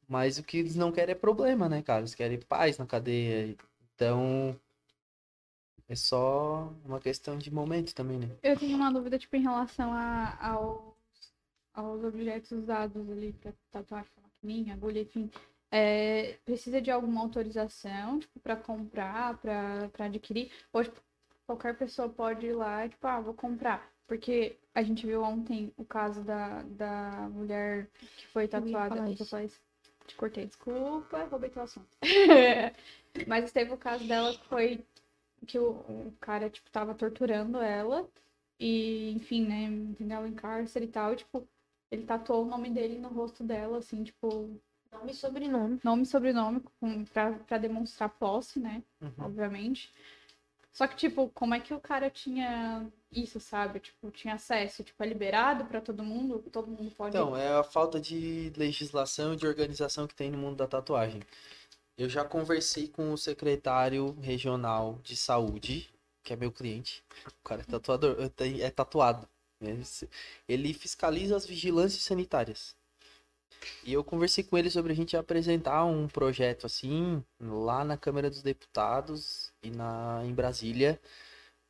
[0.09, 2.01] Mas o que eles não querem é problema, né, cara?
[2.01, 3.57] Eles querem paz na cadeia.
[3.95, 4.59] Então,
[5.89, 8.29] é só uma questão de momento também, né?
[8.43, 10.95] Eu tenho uma dúvida, tipo, em relação a, aos,
[11.75, 15.31] aos objetos usados ali pra tatuar, tipo, maquininha, agulha, enfim.
[15.71, 20.51] É, precisa de alguma autorização, tipo, pra comprar, pra, pra adquirir?
[20.73, 21.01] Ou, tipo,
[21.47, 23.93] qualquer pessoa pode ir lá e, tipo, ah, vou comprar.
[24.07, 28.99] Porque a gente viu ontem o caso da, da mulher que foi tatuada.
[28.99, 29.27] Eu
[30.07, 31.89] Te cortei, desculpa, roubei teu assunto.
[33.27, 34.85] Mas teve o caso dela que foi
[35.47, 38.09] que o, o cara, tipo, tava torturando ela.
[38.59, 40.27] E, enfim, né, entendeu?
[40.27, 41.13] Em cárcere e tal.
[41.13, 41.47] E, tipo,
[41.91, 44.61] ele tatuou o nome dele no rosto dela, assim, tipo.
[44.93, 45.81] Nome e sobrenome.
[45.85, 48.83] Nome e sobrenome, com, pra, pra demonstrar posse, né?
[49.01, 49.13] Uhum.
[49.19, 49.93] Obviamente.
[50.73, 53.81] Só que, tipo, como é que o cara tinha isso, sabe?
[53.81, 56.39] Tipo, tinha acesso, tipo, é liberado para todo mundo?
[56.53, 57.17] Todo mundo pode.
[57.17, 61.23] Então, é a falta de legislação e de organização que tem no mundo da tatuagem.
[61.97, 65.89] Eu já conversei com o secretário regional de saúde,
[66.23, 67.03] que é meu cliente.
[67.27, 68.17] O cara é tatuador,
[68.61, 69.27] é tatuado.
[70.47, 72.77] Ele fiscaliza as vigilâncias sanitárias.
[73.85, 78.29] E eu conversei com ele sobre a gente apresentar um projeto assim, lá na Câmara
[78.29, 81.01] dos Deputados e na, em Brasília,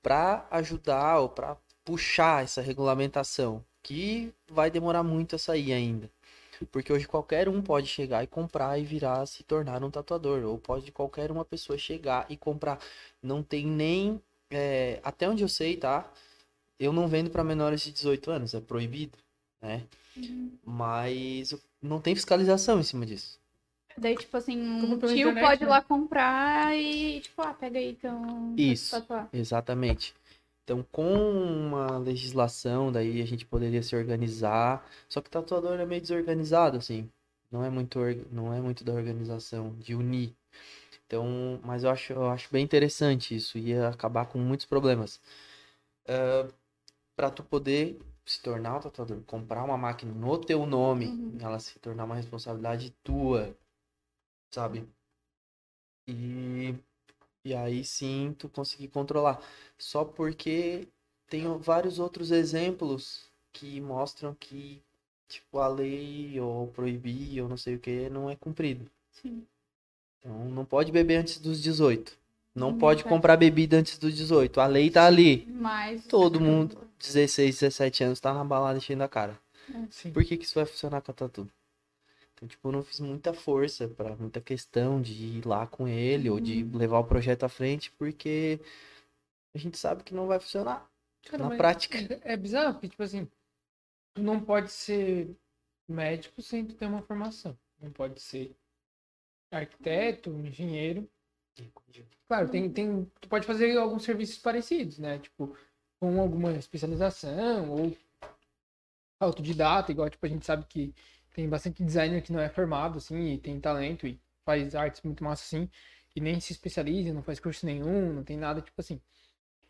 [0.07, 6.09] para ajudar ou para puxar essa regulamentação, que vai demorar muito a sair ainda.
[6.71, 10.45] Porque hoje qualquer um pode chegar e comprar e virar se tornar um tatuador.
[10.45, 12.79] Ou pode qualquer uma pessoa chegar e comprar.
[13.21, 14.23] Não tem nem.
[14.49, 16.09] É, até onde eu sei, tá?
[16.79, 19.19] Eu não vendo para menores de 18 anos, é proibido,
[19.61, 19.89] né?
[20.17, 20.53] Uhum.
[20.65, 21.53] Mas
[21.83, 23.41] não tem fiscalização em cima disso.
[23.99, 25.71] Daí, tipo assim, um tio internet, pode ir né?
[25.71, 28.55] lá comprar e, tipo, ah, pega aí então.
[28.57, 28.95] Isso.
[29.33, 30.15] Exatamente.
[30.65, 34.87] Então, com uma legislação, daí a gente poderia se organizar.
[35.09, 37.09] Só que o tatuador é meio desorganizado, assim.
[37.51, 37.99] Não é muito,
[38.33, 40.35] não é muito da organização, de unir.
[41.07, 43.57] Então, mas eu acho, eu acho bem interessante isso.
[43.57, 45.21] Ia acabar com muitos problemas.
[46.05, 46.53] Uh,
[47.15, 51.39] para tu poder se tornar um tatuador, comprar uma máquina no teu nome, uhum.
[51.41, 53.57] ela se tornar uma responsabilidade tua,
[54.57, 54.89] sabe?
[56.09, 56.75] E
[57.45, 59.41] e aí sim tu conseguir controlar.
[59.79, 60.89] Só porque
[61.29, 64.83] tem vários outros exemplos que mostram que,
[65.29, 68.91] tipo, a lei ou proibir ou não sei o que não é cumprido.
[69.13, 69.47] Sim.
[70.19, 72.19] Então não pode beber antes dos 18.
[72.55, 74.61] Não pode comprar bebida antes dos 18.
[74.61, 75.47] A lei tá ali.
[75.47, 76.07] Mas...
[76.07, 79.39] Todo mundo, 16, 17 anos, tá na balada enchendo a cara.
[79.71, 80.11] É.
[80.11, 81.49] Por que, que isso vai funcionar com a tatu?
[82.37, 86.29] Então, tipo, eu não fiz muita força para muita questão de ir lá com ele
[86.29, 86.35] uhum.
[86.35, 86.77] ou de uhum.
[86.77, 88.61] levar o projeto à frente, porque
[89.55, 90.87] a gente sabe que não vai funcionar
[91.25, 91.97] Cara, na prática.
[91.99, 93.27] É, é bizarro, porque, tipo assim,
[94.13, 95.35] tu não pode ser
[95.89, 97.59] médico sem tu ter uma formação.
[97.81, 98.55] Não pode ser
[99.51, 101.09] arquiteto, engenheiro.
[102.29, 105.19] Claro, tem, tem, tu pode fazer alguns serviços parecidos, né?
[105.21, 105.57] Tipo,
[105.99, 107.97] com alguma especialização ou
[109.19, 110.95] autodidata, igual, tipo, a gente sabe que
[111.37, 115.23] tem bastante designer que não é formado, assim, e tem talento e faz artes muito
[115.23, 115.69] massa, assim,
[116.15, 118.99] e nem se especializa, não faz curso nenhum, não tem nada, tipo assim.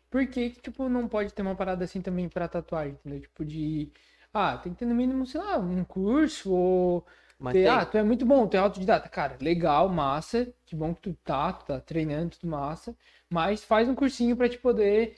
[0.09, 3.19] Por que, tipo, não pode ter uma parada assim também pra tatuagem, entendeu?
[3.19, 3.91] Tipo, de.
[4.33, 7.05] Ah, tem que ter no mínimo, sei lá, um curso ou.
[7.37, 7.67] Mas ter, tem...
[7.67, 9.09] Ah, tu é muito bom, tu é autodidata.
[9.09, 10.47] Cara, legal, massa.
[10.65, 12.95] Que bom que tu tá, tu tá treinando, tudo massa.
[13.29, 15.17] Mas faz um cursinho pra te poder.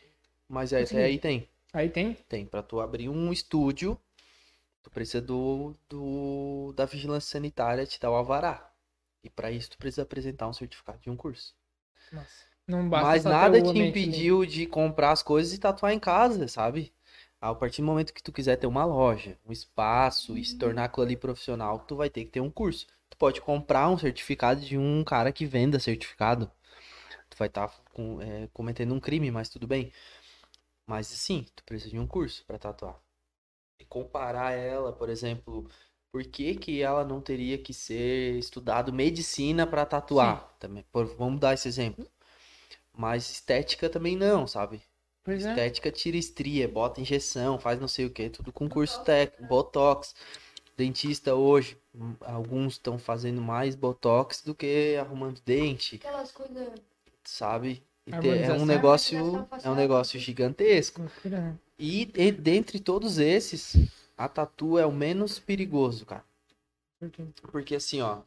[0.50, 1.48] Mas é, aí tem.
[1.72, 2.14] Aí tem?
[2.28, 3.96] Tem, pra tu abrir um estúdio
[4.82, 8.72] Tu precisa do, do da vigilância sanitária te dar o alvará.
[9.24, 11.54] E para isso tu precisa apresentar um certificado de um curso.
[12.12, 12.48] Nossa.
[12.66, 16.94] Não basta Mas nada te impediu de comprar as coisas e tatuar em casa, sabe?
[17.42, 20.60] A partir do momento que tu quiser ter uma loja, um espaço e se uhum.
[20.60, 22.86] tornar aquilo ali profissional, tu vai ter que ter um curso.
[23.10, 26.52] Tu pode comprar um certificado de um cara que venda certificado.
[27.30, 29.92] Tu vai estar tá com, é, cometendo um crime, mas tudo bem.
[30.86, 33.00] Mas sim, tu precisa de um curso para tatuar
[33.86, 35.70] comparar ela, por exemplo,
[36.12, 40.56] por que, que ela não teria que ser estudado medicina para tatuar?
[40.60, 42.08] Também, por, vamos dar esse exemplo.
[42.96, 44.82] Mas estética também não, sabe?
[45.24, 45.50] Pois é.
[45.50, 45.92] estética é.
[45.92, 50.16] tira estria, bota injeção, faz não sei o que, tudo com curso técnico, botox.
[50.76, 55.98] Dentista hoje, hum, alguns estão fazendo mais botox do que arrumando dente.
[55.98, 56.70] Aquelas coisas.
[57.24, 57.84] Sabe?
[58.08, 61.04] é um negócio, é um negócio gigantesco.
[61.80, 63.76] E, e dentre todos esses,
[64.18, 66.26] a tatu é o menos perigoso, cara.
[67.10, 67.26] Quê?
[67.54, 68.20] Porque assim, ó,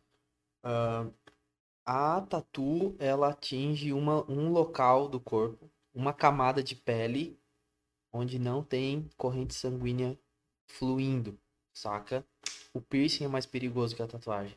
[0.64, 1.12] uh,
[1.84, 7.38] a tatu ela atinge uma, um local do corpo, uma camada de pele
[8.10, 10.18] onde não tem corrente sanguínea
[10.66, 11.38] fluindo,
[11.74, 12.26] saca?
[12.72, 14.56] O piercing é mais perigoso que a tatuagem.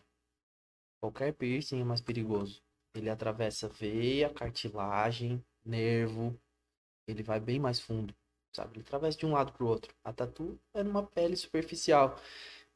[1.02, 2.62] Qualquer piercing é mais perigoso.
[2.94, 6.40] Ele atravessa veia, cartilagem, nervo.
[7.08, 8.16] Ele vai bem mais fundo,
[8.56, 8.72] sabe?
[8.76, 9.94] Ele atravessa de um lado pro outro.
[10.04, 12.18] A tatu é numa pele superficial.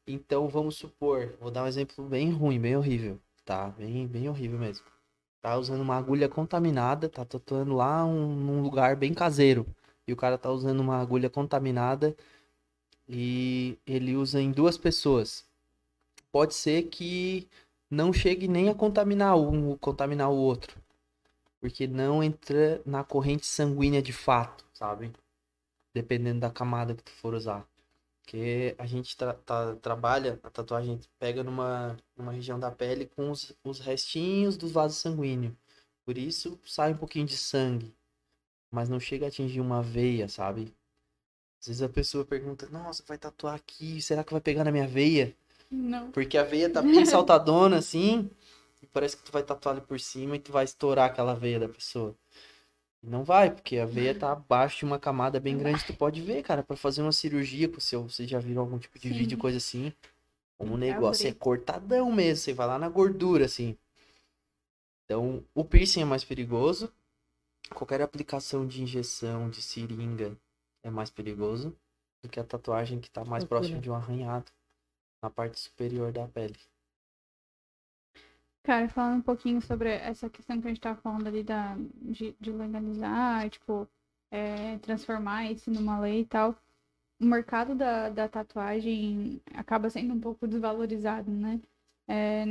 [0.06, 3.70] Então, vamos supor, vou dar um exemplo bem ruim, bem horrível, tá?
[3.70, 4.86] Bem, bem horrível mesmo.
[5.42, 9.66] Tá usando uma agulha contaminada, tá tatuando lá um, num lugar bem caseiro.
[10.08, 12.16] E o cara tá usando uma agulha contaminada
[13.08, 15.46] e ele usa em duas pessoas.
[16.32, 17.48] Pode ser que
[17.90, 20.78] não chegue nem a contaminar um, contaminar o outro.
[21.62, 25.12] Porque não entra na corrente sanguínea de fato, sabe?
[25.94, 27.68] Dependendo da camada que tu for usar.
[28.22, 33.08] Porque a gente tra tá, trabalha, a tatuagem a pega numa, numa região da pele
[33.08, 35.54] com os, os restinhos dos vasos sanguíneos.
[36.06, 37.94] Por isso sai um pouquinho de sangue.
[38.70, 40.72] Mas não chega a atingir uma veia, sabe?
[41.60, 44.88] Às vezes a pessoa pergunta, nossa, vai tatuar aqui, será que vai pegar na minha
[44.88, 45.36] veia?
[45.70, 46.12] Não.
[46.12, 48.30] Porque a veia tá bem saltadona assim,
[48.82, 51.60] e parece que tu vai tatuar ali por cima e tu vai estourar aquela veia
[51.60, 52.16] da pessoa.
[53.02, 56.44] Não vai, porque a veia tá abaixo de uma camada bem grande, tu pode ver,
[56.44, 59.16] cara, para fazer uma cirurgia, se você já viram algum tipo de Sim.
[59.16, 59.94] vídeo, coisa assim.
[60.60, 63.78] O negócio é cortadão mesmo, você vai lá na gordura, assim.
[65.06, 66.92] Então, o piercing é mais perigoso.
[67.74, 70.38] Qualquer aplicação de injeção, de seringa,
[70.84, 71.76] é mais perigoso
[72.22, 74.52] do que a tatuagem que tá mais próximo de um arranhado
[75.24, 76.58] na parte superior da pele.
[78.64, 82.36] Cara, falando um pouquinho sobre essa questão que a gente tava falando ali da, de,
[82.40, 83.88] de legalizar, tipo,
[84.32, 86.56] é, transformar isso numa lei e tal,
[87.22, 91.62] o mercado da, da tatuagem acaba sendo um pouco desvalorizado, né?
[92.08, 92.44] É,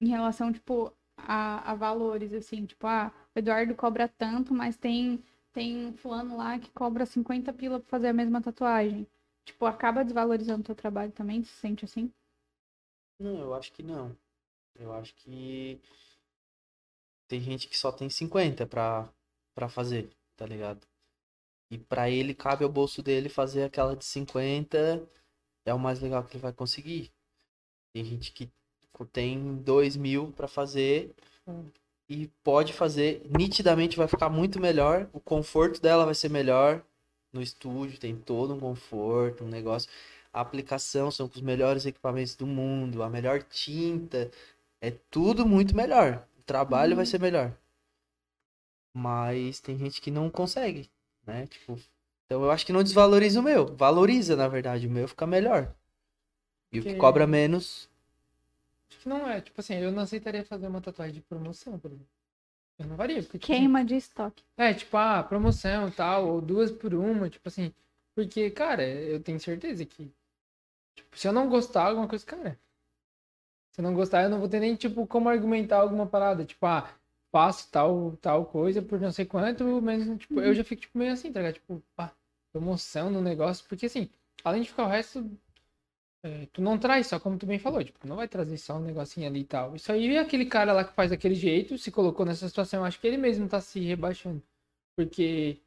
[0.00, 5.22] em relação, tipo, a, a valores, assim, tipo, ah, o Eduardo cobra tanto, mas tem,
[5.52, 9.06] tem um fulano lá que cobra 50 pila pra fazer a mesma tatuagem.
[9.44, 11.42] Tipo, acaba desvalorizando o teu trabalho também?
[11.44, 12.12] Se sente assim?
[13.18, 14.16] Não, eu acho que não.
[14.76, 15.80] Eu acho que
[17.28, 19.08] tem gente que só tem 50 pra,
[19.54, 20.86] pra fazer, tá ligado?
[21.70, 25.08] E pra ele cabe ao bolso dele fazer aquela de 50
[25.64, 27.10] é o mais legal que ele vai conseguir.
[27.92, 28.50] Tem gente que
[29.12, 31.14] tem 2 mil pra fazer
[31.46, 31.64] hum.
[32.08, 36.84] e pode fazer, nitidamente vai ficar muito melhor, o conforto dela vai ser melhor,
[37.32, 39.90] no estúdio, tem todo um conforto, um negócio.
[40.32, 44.30] A aplicação são com os melhores equipamentos do mundo, a melhor tinta,
[44.88, 46.26] é tudo muito melhor.
[46.38, 46.96] O trabalho uhum.
[46.96, 47.56] vai ser melhor.
[48.92, 50.90] Mas tem gente que não consegue,
[51.26, 51.46] né?
[51.46, 51.78] Tipo,
[52.26, 55.74] então eu acho que não desvaloriza o meu, valoriza na verdade, o meu fica melhor.
[56.72, 57.88] E o que cobra menos
[58.94, 61.90] Acho que não é, tipo assim, eu não aceitaria fazer uma tatuagem de promoção, por
[61.90, 62.08] exemplo.
[62.78, 63.22] Eu não varia.
[63.22, 64.44] Porque, tipo, Queima assim, de estoque.
[64.56, 67.72] É, tipo, ah, promoção e tal, ou duas por uma, tipo assim.
[68.14, 70.12] Porque, cara, eu tenho certeza que.
[70.94, 72.58] Tipo, se eu não gostar, alguma coisa, cara.
[73.74, 76.44] Se eu não gostar, eu não vou ter nem, tipo, como argumentar alguma parada.
[76.44, 76.88] Tipo, ah,
[77.32, 80.54] faço tal, tal coisa por não sei quanto, mas, tipo, eu uhum.
[80.54, 81.54] já fico, tipo, meio assim, tá ligado?
[81.54, 82.12] Tipo, pá,
[82.52, 83.66] promoção no negócio.
[83.68, 84.08] Porque, assim,
[84.44, 85.28] além de ficar o resto
[86.24, 88.80] é, tu não traz só, como tu bem falou, tipo, não vai trazer só um
[88.80, 89.76] negocinho ali e tal.
[89.76, 92.86] Isso aí é aquele cara lá que faz daquele jeito, se colocou nessa situação, eu
[92.86, 94.42] acho que ele mesmo tá se rebaixando.
[94.96, 95.58] Porque,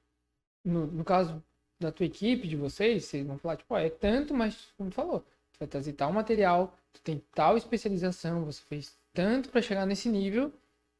[0.66, 1.44] no, no caso
[1.80, 5.24] da tua equipe, de vocês, vocês vão falar, tipo, ó, é tanto, mas, como falou,
[5.60, 10.54] vai trazer tal material, tu tem tal especialização, você fez tanto para chegar nesse nível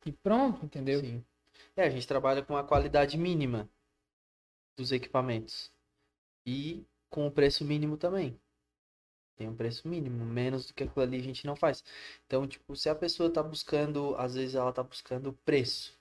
[0.06, 1.00] e pronto, entendeu?
[1.00, 1.24] Sim.
[1.76, 3.70] É, a gente trabalha com a qualidade mínima
[4.76, 5.72] dos equipamentos.
[6.46, 8.40] E com o preço mínimo também.
[9.36, 11.84] Tem um preço mínimo, menos do que aquilo ali a gente não faz.
[12.26, 15.96] Então, tipo, se a pessoa tá buscando, às vezes ela tá buscando preço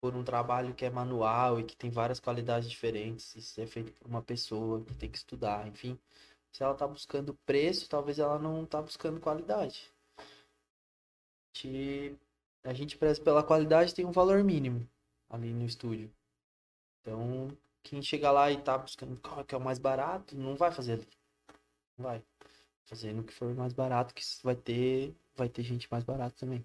[0.00, 3.90] por um trabalho que é manual e que tem várias qualidades diferentes, isso é feito
[3.92, 5.98] por uma pessoa que tem que estudar, enfim.
[6.54, 9.90] Se ela tá buscando preço, talvez ela não tá buscando qualidade.
[10.16, 12.16] A gente,
[12.62, 14.88] a gente preza pela qualidade tem um valor mínimo
[15.28, 16.08] ali no estúdio.
[17.00, 17.48] Então,
[17.82, 20.92] quem chega lá e tá buscando qual que é o mais barato, não vai fazer
[20.92, 21.08] ali.
[21.98, 22.22] Não vai
[22.86, 26.64] fazendo o que for mais barato, que vai ter, vai ter gente mais barata também.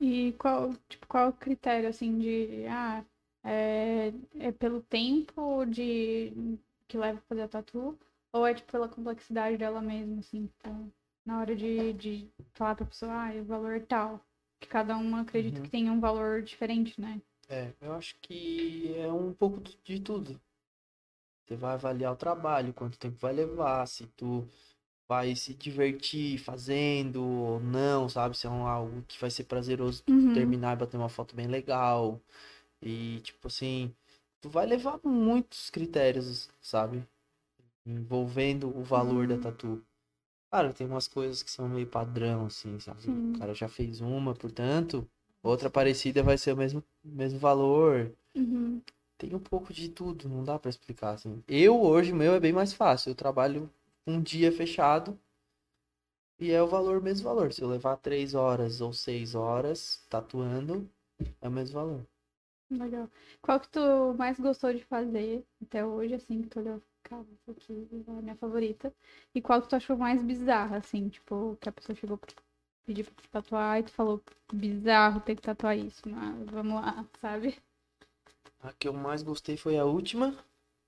[0.00, 3.04] E qual, tipo, qual o critério, assim, de, ah,
[3.44, 6.58] é, é pelo tempo de
[6.92, 7.98] que leva a fazer a tatu,
[8.32, 10.92] ou é, tipo, pela complexidade dela mesma, assim, então,
[11.24, 14.20] na hora de, de falar pra pessoa, ah, o valor é tal,
[14.68, 15.62] cada um acredito uhum.
[15.62, 17.20] que tem um valor diferente, né?
[17.48, 20.38] É, eu acho que é um pouco de tudo.
[21.46, 24.46] Você vai avaliar o trabalho, quanto tempo vai levar, se tu
[25.08, 28.36] vai se divertir fazendo ou não, sabe?
[28.36, 30.34] Se é um, algo que vai ser prazeroso uhum.
[30.34, 32.20] terminar e bater uma foto bem legal.
[32.80, 33.94] E, tipo assim,
[34.42, 37.02] tu vai levar muitos critérios, sabe?
[37.86, 39.28] Envolvendo o valor uhum.
[39.28, 39.82] da tatu.
[40.50, 43.02] Claro, tem umas coisas que são meio padrão, assim, sabe?
[43.02, 43.32] Sim.
[43.32, 45.08] O cara já fez uma, portanto,
[45.42, 48.12] outra parecida vai ser o mesmo, mesmo valor.
[48.34, 48.82] Uhum.
[49.16, 51.42] Tem um pouco de tudo, não dá para explicar, assim.
[51.48, 53.10] Eu, hoje, o meu é bem mais fácil.
[53.10, 53.70] Eu trabalho
[54.06, 55.16] um dia fechado
[56.38, 57.52] e é o valor, o mesmo valor.
[57.52, 60.90] Se eu levar três horas ou seis horas tatuando,
[61.40, 62.06] é o mesmo valor.
[62.78, 63.08] Legal.
[63.40, 67.50] Qual que tu mais gostou de fazer até hoje, assim, que tu olhou, cara, isso
[67.50, 68.92] aqui é a minha favorita.
[69.34, 72.32] E qual que tu achou mais bizarra, assim, tipo, que a pessoa chegou pra
[72.84, 74.22] pedir pra tatuar e tu falou,
[74.52, 77.56] bizarro ter que tatuar isso, mas vamos lá, sabe?
[78.62, 80.34] A que eu mais gostei foi a última,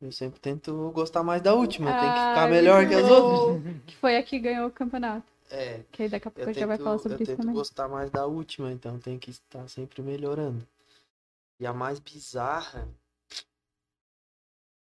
[0.01, 3.82] eu sempre tento gostar mais da última, ah, tem que ficar melhor que as outras.
[3.86, 5.35] Que foi a que ganhou o campeonato.
[5.51, 5.82] É.
[5.93, 7.51] Que aí daqui a pouco já vai falar sobre isso também.
[7.51, 10.66] Eu tento gostar mais da última, então tem que estar sempre melhorando.
[11.59, 12.89] E a mais bizarra.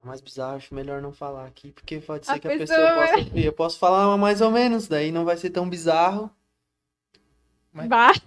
[0.01, 2.77] A mais bizarra, acho melhor não falar aqui, porque pode ser a que a pessoa,
[2.77, 3.45] pessoa possa ouvir.
[3.45, 6.29] Eu posso falar mais ou menos, daí não vai ser tão bizarro.
[7.73, 7.87] Mas...
[7.87, 8.13] Bah.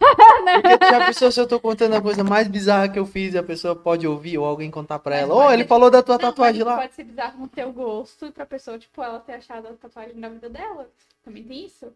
[0.63, 3.39] Porque já pensou se eu tô contando a coisa mais bizarra que eu fiz e
[3.39, 5.35] a pessoa pode ouvir ou alguém contar pra ela?
[5.35, 6.77] Ô, oh, ele falou da tua não, tatuagem lá.
[6.79, 10.17] Pode ser bizarro no teu gosto e pra pessoa, tipo, ela ter achado a tatuagem
[10.17, 10.91] na vida dela.
[11.23, 11.93] Também tem isso?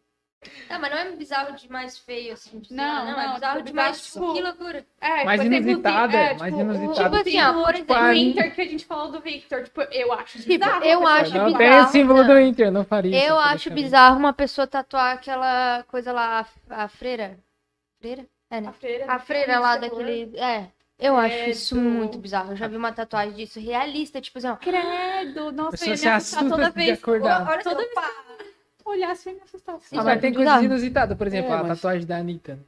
[0.70, 2.60] Não, mas não é bizarro de mais feio, assim.
[2.60, 4.86] De não, não, não, é bizarro tipo, de mais, tipo, que loucura.
[4.98, 6.94] É, mais inusitada, é, tipo, mais inusitada.
[6.94, 10.12] Tipo assim, ó, por exemplo, o Inter que a gente falou do Victor, tipo, eu
[10.14, 10.84] acho tipo, bizarro.
[10.84, 11.58] Eu acho não bizarro.
[11.58, 13.22] tem o símbolo do Inter, não faria.
[13.22, 17.38] Eu acho bizarro uma pessoa tatuar aquela coisa lá, a, a freira.
[17.98, 18.24] Freira?
[18.50, 18.68] É, né?
[18.68, 20.38] A freira, a freira lá daquele.
[20.38, 20.68] É.
[20.98, 22.52] Eu acho isso muito bizarro.
[22.52, 24.56] Eu já vi uma tatuagem disso realista, tipo assim, ó.
[24.56, 26.98] Credo, nossa, eu ia me assustar toda vez.
[26.98, 27.48] Acordar.
[27.48, 27.94] Olha toda vez
[28.90, 29.78] olhar assim me assustar.
[29.92, 32.58] Ah, mas tem coisas inusitadas, por exemplo, é, a tatuagem da Anitta.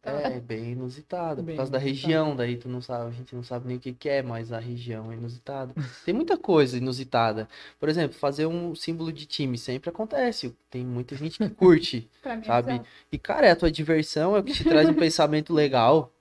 [0.00, 3.66] É, bem inusitada, por causa da região, daí tu não sabe, a gente não sabe
[3.66, 5.74] nem o que, que é, mas a região é inusitada.
[6.04, 7.48] Tem muita coisa inusitada.
[7.80, 10.54] Por exemplo, fazer um símbolo de time sempre acontece.
[10.70, 12.08] Tem muita gente que curte,
[12.46, 12.72] sabe?
[12.72, 12.80] É
[13.10, 16.12] e, cara, é a tua diversão, é o que te traz um pensamento legal,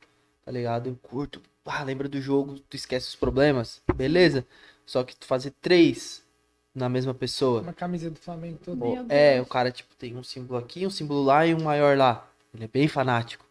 [0.43, 0.87] tá ligado?
[0.89, 4.45] Eu curto, ah, lembra do jogo, tu esquece os problemas, beleza?
[4.85, 6.25] Só que tu fazer três
[6.77, 7.61] na mesma pessoa.
[7.61, 9.05] Uma camisa do Flamengo todo.
[9.09, 12.27] é, o cara, tipo, tem um símbolo aqui, um símbolo lá e um maior lá.
[12.53, 13.45] Ele é bem fanático,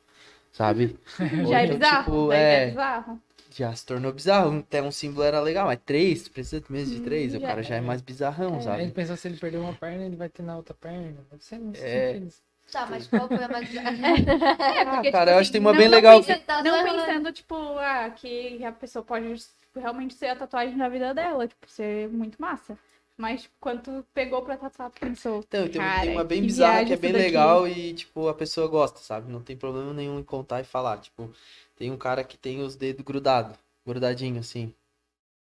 [0.53, 0.99] sabe?
[1.49, 2.05] Já é bizarro.
[2.05, 3.21] Tipo, é, é bizarro.
[3.51, 4.59] Já se tornou bizarro.
[4.59, 7.35] Até um símbolo era legal, mas três, precisa mesmo de três.
[7.35, 8.61] Hum, o cara já é, é mais bizarrão, é.
[8.61, 8.83] sabe?
[8.83, 11.17] Ele pensou se ele perder uma perna, ele vai ter na outra perna.
[11.31, 12.23] Deve ser é...
[12.71, 15.61] Tá, mas qual foi a mais é, porque, ah, cara, tipo, eu acho que tem
[15.61, 16.23] uma não, bem legal.
[16.23, 16.63] Pensa, que...
[16.63, 19.35] Não pensando, tipo, ah, que a pessoa pode
[19.75, 22.77] realmente ser a tatuagem da vida dela, tipo, ser muito massa.
[23.17, 25.39] Mas quando tu pegou pra tatuar, pensou.
[25.39, 28.69] Então, tem, cara, tem uma bem bizarra que é bem legal e, tipo, a pessoa
[28.69, 29.33] gosta, sabe?
[29.33, 30.99] Não tem problema nenhum em contar e falar.
[30.99, 31.33] Tipo,
[31.75, 33.57] tem um cara que tem os dedos grudados,
[33.87, 34.75] grudadinho, assim.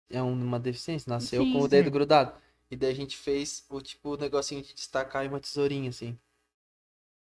[0.10, 1.65] É uma deficiência, nasceu sim, com sim.
[1.65, 2.34] o dedo grudado.
[2.72, 6.18] E daí a gente fez o tipo o negocinho de destacar e uma tesourinha, assim.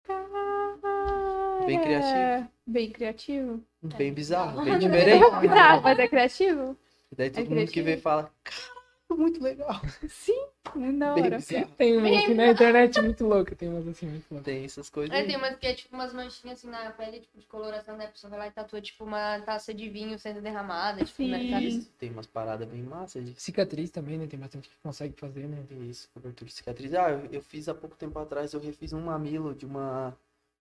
[0.03, 2.51] Cara, bem criativo.
[2.67, 3.63] Bem criativo.
[3.81, 5.39] Bem bizarro, bem diferente.
[5.39, 6.77] bizarro, mas é criativo.
[7.11, 7.73] E daí todo é mundo criativo.
[7.73, 8.74] que vê fala, cara
[9.13, 9.79] muito legal.
[10.09, 11.39] Sim, muito da hora.
[11.77, 14.45] Tem umas assim na internet muito louca, tem umas assim muito louca.
[14.45, 15.15] Tem essas coisas.
[15.15, 18.05] É, tem umas que é tipo umas manchinhas assim na pele, tipo, de coloração, né?
[18.05, 21.39] A pessoa vai lá e tatua tipo uma taça de vinho sendo derramada, tipo, né?
[21.97, 23.23] Tem umas paradas bem massas.
[23.23, 23.39] De...
[23.39, 24.27] Cicatriz também, né?
[24.27, 25.63] Tem bastante que consegue fazer, né?
[25.89, 26.93] Isso, cobertura de cicatriz.
[26.93, 30.15] Ah, eu, eu fiz há pouco tempo atrás, eu refiz um mamilo de uma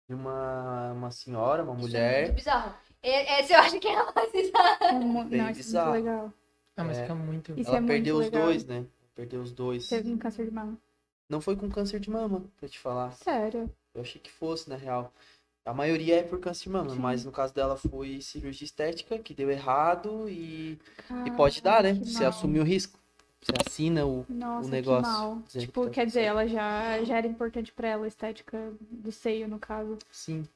[0.09, 1.89] de uma, uma senhora, uma mulher.
[1.89, 2.73] Isso é muito bizarro.
[3.03, 4.99] Esse eu acho que é mais bizarro.
[4.99, 5.91] Não, bizarro.
[5.91, 6.33] muito legal.
[6.77, 7.01] Ah, mas é.
[7.01, 7.59] fica muito.
[7.59, 8.85] Isso Ela é perdeu os dois, né?
[9.15, 9.89] Perdeu os dois.
[9.89, 10.77] Teve um câncer de mama.
[11.27, 13.11] Não foi com câncer de mama, pra te falar.
[13.11, 13.69] Sério?
[13.93, 15.11] Eu achei que fosse, na real.
[15.65, 16.99] A maioria é por câncer de mama, Sim.
[16.99, 20.79] mas no caso dela foi cirurgia estética, que deu errado e,
[21.25, 21.95] e pode dar, né?
[21.95, 22.97] Você assume o risco.
[23.41, 25.03] Você assina o, Nossa, o negócio.
[25.03, 25.41] Que mal.
[25.47, 29.11] Tipo, que tá quer dizer, ela já, já era importante pra ela a estética do
[29.11, 29.97] seio, no caso.
[30.11, 30.47] Sim.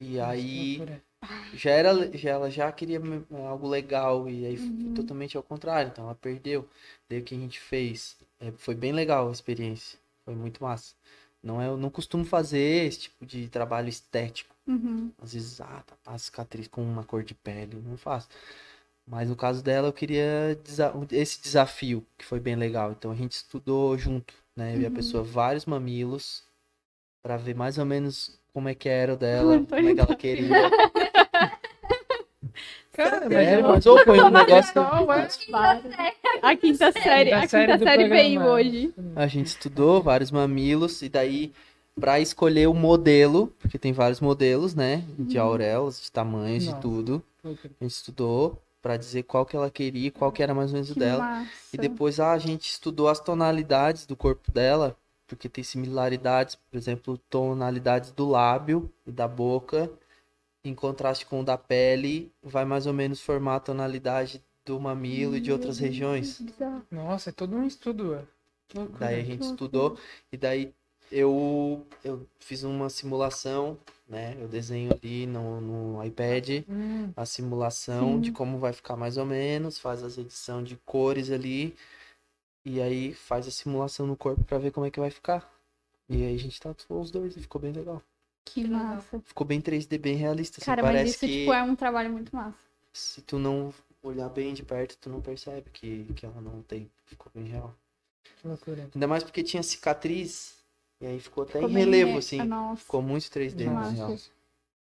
[0.00, 0.80] E aí
[1.54, 3.00] já era já ela já queria
[3.48, 4.94] algo legal e aí uhum.
[4.94, 6.66] totalmente ao contrário então ela perdeu
[7.08, 10.94] daí o que a gente fez é, foi bem legal a experiência foi muito massa
[11.42, 15.10] não é eu não costumo fazer esse tipo de trabalho estético uhum.
[15.20, 18.28] às vezes ah tá a cicatriz com uma cor de pele não faço
[19.06, 20.58] mas no caso dela eu queria
[21.12, 24.82] esse desafio que foi bem legal então a gente estudou junto né eu uhum.
[24.82, 24.94] e a uhum.
[24.94, 26.48] pessoa vários mamilos
[27.22, 30.16] Pra ver mais ou menos como é que era o dela, como é que ela
[30.16, 30.48] queria.
[32.92, 34.80] Cara, mas É, ou foi um negócio.
[34.80, 36.12] É.
[36.42, 38.94] A quinta série, a Da série quinta do série veio hoje.
[39.14, 41.52] A gente estudou vários mamilos e daí
[41.98, 45.04] pra escolher o modelo, porque tem vários modelos, né?
[45.18, 46.76] De auréolas, de tamanhos, Nossa.
[46.76, 47.22] de tudo.
[47.44, 47.48] A
[47.84, 50.90] gente estudou pra dizer qual que ela queria e qual que era mais ou menos
[50.90, 51.22] o dela.
[51.22, 51.50] massa.
[51.72, 54.96] E depois ah, a gente estudou as tonalidades do corpo dela,
[55.26, 59.90] porque tem similaridades, por exemplo, tonalidades do lábio e da boca,
[60.64, 65.36] em contraste com o da pele, vai mais ou menos formar a tonalidade do mamilo
[65.36, 66.40] e de outras regiões.
[66.40, 66.84] Bizarro.
[66.90, 68.24] Nossa, é todo um estudo, é.
[68.74, 68.98] Loucura.
[69.00, 69.98] Daí a gente estudou
[70.32, 70.72] e daí
[71.10, 73.76] eu, eu fiz uma simulação,
[74.08, 74.36] né?
[74.40, 78.20] Eu desenho ali no, no iPad Hum, a simulação Sim.
[78.20, 81.74] de como vai ficar mais ou menos, faz as edição de cores ali
[82.64, 85.50] e aí faz a simulação no corpo pra ver como é que vai ficar.
[86.08, 88.02] E aí a gente tatuou os dois e ficou bem legal.
[88.54, 89.22] Que massa.
[89.24, 90.60] Ficou bem 3D, bem realista.
[90.60, 92.58] Assim, Cara, mas parece isso, que tipo, é um trabalho muito massa.
[92.92, 93.72] se tu não
[94.02, 96.90] olhar bem de perto, tu não percebe que, que ela não tem.
[97.06, 97.74] Ficou bem real.
[98.36, 98.88] que loucura.
[98.94, 100.58] Ainda mais porque tinha cicatriz.
[101.00, 102.38] E aí ficou até Ficou em bem relevo, re- assim.
[102.46, 103.94] Nossa, Ficou muito 3D, que na massa.
[103.94, 104.16] real.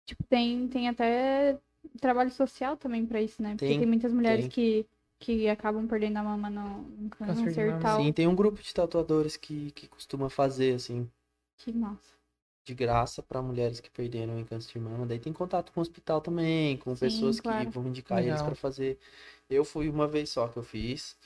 [0.06, 1.58] Tipo, tem, tem até
[2.00, 3.56] trabalho social também pra isso, né?
[3.56, 4.52] Porque Tem, tem, muitas mulheres tem.
[4.54, 4.86] que,
[5.20, 8.02] que acabam perdendo a mama no, no Câncer câncer e tal.
[8.02, 11.08] Sim, tem um grupo de tatuadores que, que costuma fazer, assim,
[11.58, 12.17] Que massa.
[12.68, 15.06] De graça pra mulheres que perderam em câncer de mama.
[15.06, 17.64] Daí tem contato com o hospital também, com Sim, pessoas claro.
[17.64, 18.46] que vão indicar eles Legal.
[18.46, 18.98] pra fazer.
[19.48, 21.16] Eu fui uma vez só que eu fiz.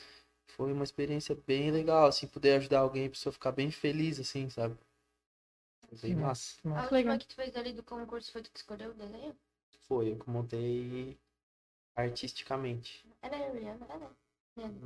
[0.47, 4.49] Foi uma experiência bem legal, assim, poder ajudar alguém, a pessoa ficar bem feliz, assim,
[4.51, 4.77] sabe?
[5.89, 6.23] Foi bem Sim.
[6.23, 6.57] massa.
[6.65, 7.19] A última legal.
[7.19, 9.35] que tu fez ali do concurso foi tu que escolheu o desenho?
[9.89, 11.19] Foi, eu que montei
[11.97, 13.05] artisticamente.
[13.21, 14.11] Era a Rihanna, era.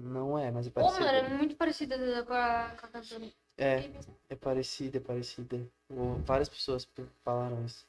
[0.00, 1.04] Não é, mas é parecido.
[1.04, 3.30] era muito parecida com a, com a cantora.
[3.58, 3.90] É,
[4.28, 5.56] é parecida, é parecida.
[5.90, 6.86] O- Várias pessoas
[7.24, 7.86] falaram isso.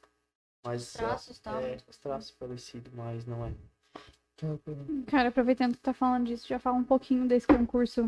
[0.64, 1.60] Mas Os traços e tal.
[1.62, 3.52] é, muito os traços parecidos, mas não é.
[4.42, 4.76] Loucura.
[5.06, 8.06] Cara, aproveitando que tá falando disso, já fala um pouquinho desse concurso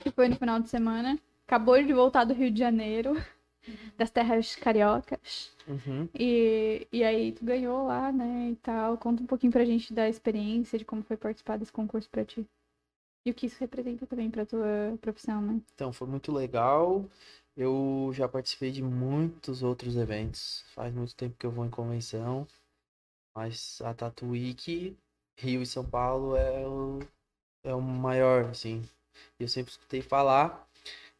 [0.00, 1.18] que foi no final de semana.
[1.46, 3.12] Acabou de voltar do Rio de Janeiro,
[3.98, 5.50] das terras cariocas.
[5.66, 6.08] Uhum.
[6.18, 8.96] E, e aí tu ganhou lá, né, e tal.
[8.96, 12.46] Conta um pouquinho pra gente da experiência, de como foi participar desse concurso pra ti.
[13.24, 15.60] E o que isso representa também pra tua profissão, né?
[15.74, 17.04] Então, foi muito legal.
[17.56, 20.64] Eu já participei de muitos outros eventos.
[20.74, 22.46] Faz muito tempo que eu vou em convenção.
[23.34, 24.96] Mas a Tattoo Week,
[25.36, 26.98] Rio e São Paulo, é o,
[27.64, 28.82] é o maior, assim.
[29.38, 30.68] Eu sempre escutei falar.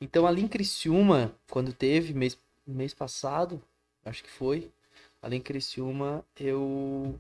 [0.01, 3.63] Então, ali em Criciúma, quando teve, mês, mês passado,
[4.05, 4.73] acho que foi,
[5.23, 7.19] ali em Criciúma, eu,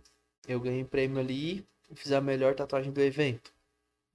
[0.48, 3.51] eu ganhei prêmio ali e fiz a melhor tatuagem do evento.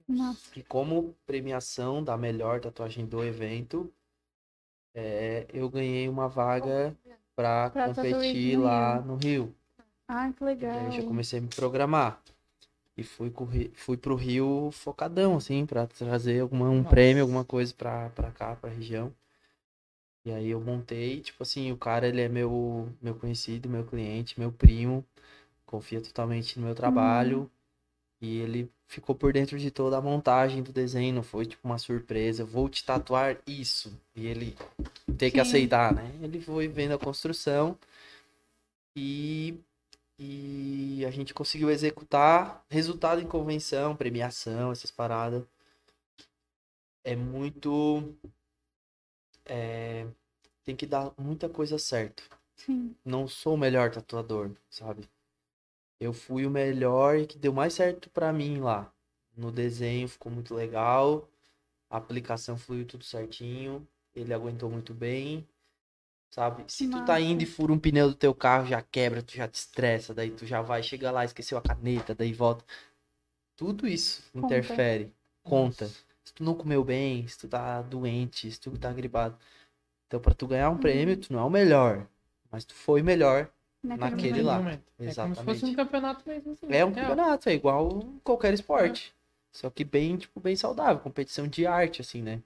[0.08, 3.90] Nossa, E como premiação da melhor tatuagem do evento,
[4.94, 6.96] é, eu ganhei uma vaga
[7.34, 9.04] para competir no lá Rio.
[9.06, 9.54] no Rio.
[10.08, 10.76] ah, que E legal.
[10.78, 12.22] aí já comecei a me programar.
[12.96, 13.32] E fui,
[13.74, 16.90] fui pro Rio focadão, assim, para trazer alguma, um Nossa.
[16.90, 19.14] prêmio, alguma coisa pra, pra cá, pra região.
[20.24, 24.38] E aí eu montei, tipo assim, o cara, ele é meu, meu conhecido, meu cliente,
[24.38, 25.04] meu primo,
[25.66, 27.50] confia totalmente no meu trabalho.
[28.20, 31.78] E ele ficou por dentro de toda a montagem do desenho, não foi tipo uma
[31.78, 33.92] surpresa, eu vou te tatuar isso.
[34.14, 34.56] E ele
[35.16, 36.12] tem que aceitar, né?
[36.22, 37.78] Ele foi vendo a construção
[38.96, 39.54] e,
[40.18, 45.44] e a gente conseguiu executar resultado em convenção, premiação, essas paradas.
[47.04, 48.14] É muito.
[49.46, 50.06] é,
[50.64, 52.22] tem que dar muita coisa certo
[52.56, 52.94] Sim.
[53.04, 55.08] não sou o melhor tatuador, sabe?
[56.00, 58.92] Eu fui o melhor e que deu mais certo pra mim lá.
[59.36, 61.28] No desenho ficou muito legal,
[61.90, 65.46] a aplicação fluiu tudo certinho, ele aguentou muito bem,
[66.30, 66.64] sabe?
[66.68, 69.48] Se tu tá indo e fura um pneu do teu carro, já quebra, tu já
[69.48, 72.64] te estressa, daí tu já vai, chega lá, esqueceu a caneta, daí volta.
[73.56, 74.48] Tudo isso Conta.
[74.48, 75.12] interfere,
[75.42, 75.86] conta.
[76.24, 79.36] Se tu não comeu bem, se tu tá doente, se tu tá gripado.
[80.06, 80.78] Então, pra tu ganhar um Uhum.
[80.80, 82.06] prêmio, tu não é o melhor,
[82.50, 83.50] mas tu foi melhor
[83.82, 84.58] Naquele Naquele lá.
[84.58, 84.82] Momento.
[85.00, 85.64] É como se fosse Exatamente.
[85.64, 86.52] um campeonato mesmo.
[86.52, 87.10] Assim, É um real.
[87.10, 89.14] campeonato, é igual qualquer esporte.
[89.52, 92.42] Só que bem, tipo, bem saudável, competição de arte, assim, né?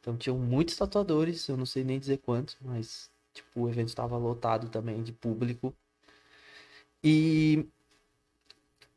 [0.00, 4.16] Então tinham muitos tatuadores, eu não sei nem dizer quantos, mas, tipo, o evento estava
[4.18, 5.74] lotado também de público.
[7.02, 7.66] E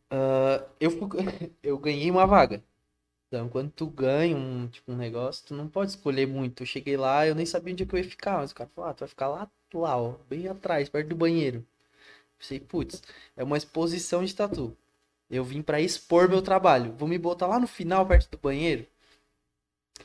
[0.09, 0.91] ah, eu,
[1.63, 2.63] eu ganhei uma vaga.
[3.27, 6.63] Então, quando tu ganha um, tipo, um negócio, tu não pode escolher muito.
[6.63, 8.69] Eu cheguei lá, eu nem sabia onde é que eu ia ficar, mas o cara
[8.75, 11.65] falou, ah, tu vai ficar lá, lá, ó, bem atrás, perto do banheiro.
[12.43, 13.01] Pensei, putz,
[13.37, 14.75] é uma exposição de tatu.
[15.29, 16.93] Eu vim pra expor meu trabalho.
[16.93, 18.85] Vou me botar lá no final, perto do banheiro.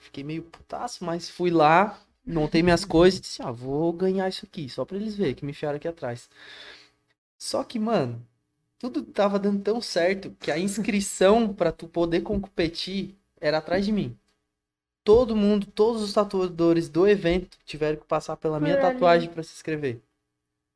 [0.00, 2.00] Fiquei meio putaço, mas fui lá
[2.34, 5.44] montei minhas coisas e disse, ah, vou ganhar isso aqui, só pra eles verem que
[5.44, 6.28] me enfiaram aqui atrás.
[7.38, 8.24] Só que, mano,
[8.78, 13.92] tudo tava dando tão certo que a inscrição para tu poder competir era atrás de
[13.92, 14.16] mim.
[15.02, 19.54] Todo mundo, todos os tatuadores do evento tiveram que passar pela minha tatuagem para se
[19.54, 20.02] inscrever.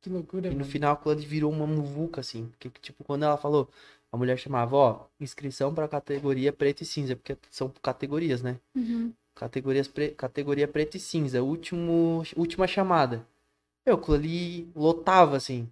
[0.03, 0.69] Que loucura, E no mano.
[0.69, 2.47] final ali virou uma muvuca, assim.
[2.47, 3.69] Porque, tipo, quando ela falou,
[4.11, 8.59] a mulher chamava, ó, inscrição pra categoria preto e cinza, porque são categorias, né?
[8.75, 9.13] Uhum.
[9.33, 10.09] Categorias pre...
[10.09, 12.21] Categoria preto e cinza, último...
[12.35, 13.25] última chamada.
[13.85, 15.69] Eu, aquilo ali lotava, assim.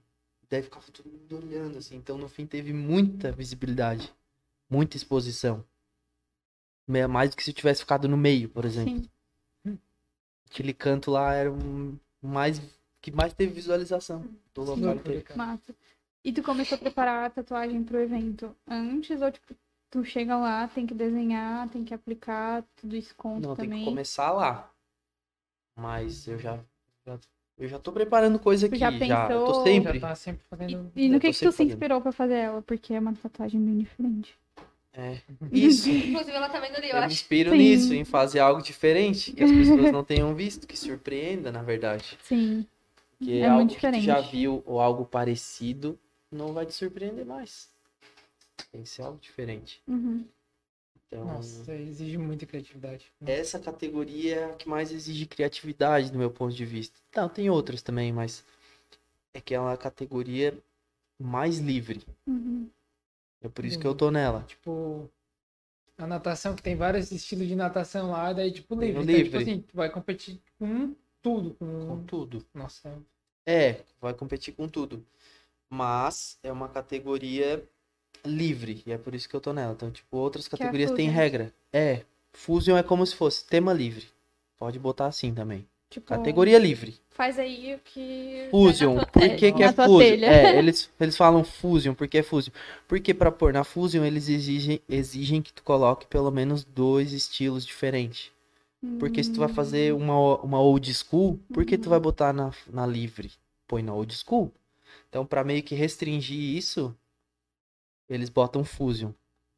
[0.50, 1.98] Daí ficava todo mundo olhando, assim.
[1.98, 4.14] Então, no fim, teve muita visibilidade.
[4.70, 5.64] Muita exposição.
[7.10, 9.04] Mais do que se eu tivesse ficado no meio, por exemplo.
[9.68, 9.78] Sim.
[10.50, 12.62] Aquele canto lá era o mais...
[13.02, 14.22] que mais teve visualização
[14.54, 15.26] do Que local inteiro.
[15.36, 15.74] Massa.
[16.24, 19.56] E tu começou a preparar a tatuagem pro evento antes ou tipo,
[19.90, 23.80] tu chega lá, tem que desenhar, tem que aplicar, tudo isso conta Não, tem também?
[23.80, 24.72] que começar lá.
[25.76, 26.60] Mas eu já,
[27.06, 27.20] já-
[27.58, 29.24] eu já tô preparando coisa Tu aqui, já já.
[29.32, 29.46] Eu pensou?
[29.48, 30.00] tô sempre.
[30.00, 30.92] Já tá sempre E, fazendo.
[30.96, 31.74] e no Eu que que tu sempre se fazendo.
[31.74, 32.62] inspirou pra fazer ela?
[32.62, 34.36] Porque é uma tatuagem bem diferente.
[34.94, 35.18] É.
[35.52, 35.90] Isso.
[35.90, 37.14] Inclusive, ela tá vendo ali, eu Eu me acho.
[37.14, 37.58] inspiro Sim.
[37.58, 42.18] nisso, em fazer algo diferente que as pessoas não tenham visto, que surpreenda, na verdade.
[42.22, 42.68] Sim.
[43.22, 45.98] Porque É algo muito que tu já viu ou algo parecido
[46.32, 47.70] não vai te surpreender mais.
[48.72, 49.80] Tem que ser algo diferente.
[49.88, 50.26] Uhum.
[51.06, 53.12] Então, Nossa, exige muita criatividade.
[53.24, 56.98] essa categoria é a que mais exige criatividade, do meu ponto de vista.
[57.16, 58.44] Não, tem outras também, mas
[59.34, 60.58] é que é categoria
[61.20, 62.04] mais livre.
[62.26, 62.70] Uhum.
[63.42, 64.44] É por isso que eu tô nela.
[64.48, 65.08] Tipo,
[65.98, 68.90] a natação, que tem vários estilos de natação lá, daí, tipo, livre.
[68.90, 69.38] Então, tipo livre.
[69.44, 71.56] assim, tu vai competir com tudo.
[71.56, 71.88] Com...
[71.88, 72.46] Com tudo.
[72.54, 72.94] Nossa,
[73.46, 75.04] É, vai competir com tudo.
[75.70, 77.64] Mas é uma categoria
[78.26, 78.84] livre.
[78.86, 79.74] E é por isso que eu tô nela.
[79.74, 81.22] Então, tipo, outras Que é categorias têm Fusion.
[81.22, 81.54] regra.
[81.72, 82.02] É.
[82.34, 84.08] Fusion é como se fosse tema livre.
[84.58, 85.68] Pode botar assim também.
[85.90, 86.98] Tipo, Categoria livre.
[87.10, 88.48] faz aí o que.
[88.50, 88.98] Fusion.
[89.12, 89.98] Por que, que é Fusion?
[90.00, 90.26] telha.
[90.28, 91.94] É, eles, eles falam Fusion.
[91.94, 92.54] Por que é Fusion?
[92.88, 97.66] Porque pra pôr na Fusion, eles exigem, exigem que tu coloque pelo menos dois estilos
[97.66, 98.32] diferentes.
[99.00, 99.54] Porque se tu vai Hum.
[99.54, 101.90] fazer uma, uma old school, por que tu Uhum.
[101.92, 103.32] vai botar na, na livre?
[103.68, 104.52] Põe na old school.
[105.10, 106.96] Então, pra meio que restringir isso,
[108.10, 109.12] eles botam fusion.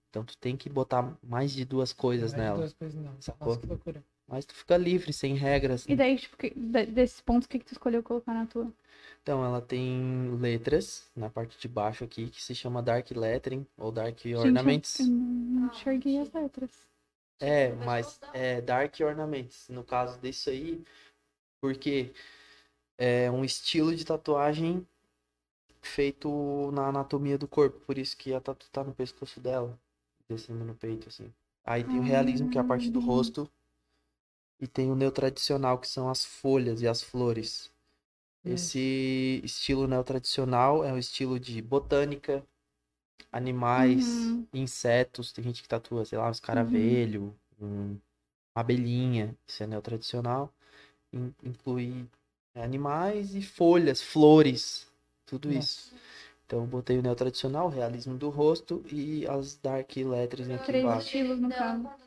[0.10, 2.60] Então, tu tem que botar mais de duas coisas mais de nela.
[2.60, 3.02] duas coisas?
[3.02, 4.04] Nossa, que loucura.
[4.28, 5.86] Mas tu fica livre, sem regras.
[5.88, 8.72] E daí, tipo, que- de- desses pontos, o que, que tu escolheu colocar na tua?
[9.22, 13.92] Então, ela tem letras na parte de baixo aqui, que se chama Dark Lettering ou
[13.92, 15.00] Dark Gente, eu- Ornaments.
[15.00, 16.72] Eu não enxerguei as letras.
[17.44, 19.68] É, mas é Dark Ornaments.
[19.68, 20.82] No caso disso aí,
[21.60, 22.14] porque
[22.98, 24.88] é um estilo de tatuagem
[25.82, 27.80] feito na anatomia do corpo.
[27.82, 29.78] Por isso que a tatu tá no pescoço dela,
[30.30, 31.34] descendo no peito, assim.
[31.66, 33.04] Aí tem o realismo, que é a parte do Ah.
[33.04, 33.52] rosto.
[34.60, 37.70] E tem o neotradicional, que são as folhas e as flores.
[38.46, 38.54] Hum.
[38.54, 42.46] Esse estilo neotradicional é um estilo de botânica,
[43.32, 44.48] animais, Uhum.
[44.54, 45.32] insetos.
[45.32, 47.92] Tem gente que tatua, sei lá, um escaravelho, um-
[48.56, 49.36] uma abelhinha.
[49.48, 50.54] Isso é neotradicional.
[51.14, 52.06] In- Inclui
[52.56, 54.88] animais e folhas, flores,
[55.26, 55.94] tudo isso.
[56.46, 60.84] Então eu botei o neotradicional, o realismo do rosto e as dark letters aqui Três
[60.84, 61.06] embaixo.
[61.06, 62.04] estilos, no Não, caso.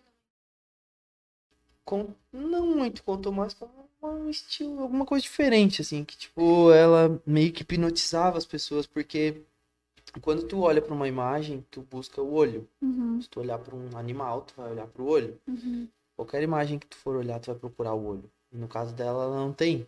[1.85, 2.09] Com...
[2.33, 7.53] Não muito, contou mais como um estilo, alguma coisa diferente, assim, que tipo, ela meio
[7.53, 9.43] que hipnotizava as pessoas, porque
[10.21, 12.69] quando tu olha pra uma imagem, tu busca o olho.
[12.83, 15.39] Uhum, Se tu olhar pra um animal, tu vai olhar pro olho.
[15.47, 15.89] uhum.
[16.17, 18.31] Qualquer imagem que tu for olhar, tu vai procurar o olho.
[18.53, 19.87] E no caso dela, ela não tem.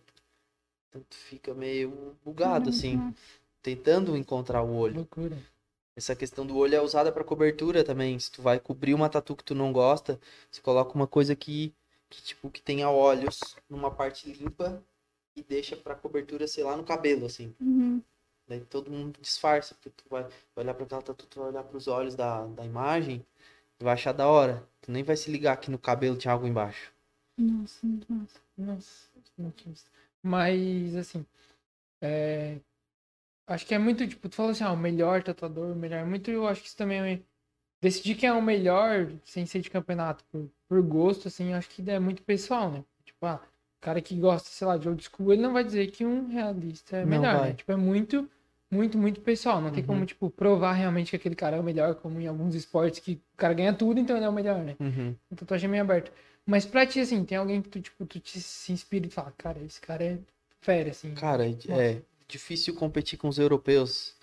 [0.89, 3.13] Então tu fica meio bugado, assim, Uhum.
[3.61, 4.95] tentando encontrar o olho.
[4.97, 5.37] loucura.
[5.95, 8.17] Essa questão do olho é usada pra cobertura também.
[8.19, 10.19] Se tu vai cobrir uma tatu que tu não gosta,
[10.49, 11.73] você coloca uma coisa que,
[12.09, 13.39] que tipo, que tenha olhos
[13.69, 14.81] numa parte limpa
[15.35, 17.53] e deixa pra cobertura, sei lá, no cabelo, assim.
[17.59, 18.01] Uhum.
[18.49, 21.87] Daí todo mundo disfarça, porque tu vai, olhar pra aquela tatu, tu vai olhar pros
[21.87, 23.23] olhos da, da imagem
[23.79, 24.67] e vai achar da hora.
[24.81, 26.91] Tu nem vai se ligar que no cabelo tinha algo embaixo.
[27.37, 28.39] Nossa, muito massa.
[28.57, 29.91] Nossa, tinha visto.
[30.23, 31.23] Mas, assim,
[32.01, 32.57] é...
[33.45, 36.03] acho que é muito, tipo, tu falou assim, ah, o melhor tatuador, o melhor.
[36.07, 37.21] Muito, eu acho que isso também é.
[37.81, 41.69] Decidir quem é o melhor, sem ser de campeonato, por, por gosto, assim, eu acho
[41.69, 42.83] que é muito pessoal, né?
[43.05, 43.41] Tipo, ah,
[43.77, 46.27] o cara que gosta, sei lá, de old school, ele não vai dizer que um
[46.27, 47.53] realista é melhor, né?
[47.53, 48.29] Tipo, é muito,
[48.71, 49.61] muito, muito pessoal.
[49.61, 49.87] Não tem Uhum.
[49.87, 53.13] como, tipo, provar realmente que aquele cara é o melhor, como em alguns esportes que
[53.33, 54.75] o cara ganha tudo, então ele é o melhor, né?
[54.79, 55.15] Uhum.
[55.31, 56.11] É meio aberta.
[56.45, 59.31] Mas pra ti, assim, tem alguém que tu, tipo, tu te se inspira e fala,
[59.37, 60.19] cara, esse cara é
[60.61, 61.13] fera, assim.
[61.13, 64.15] Cara, é, é difícil competir com os europeus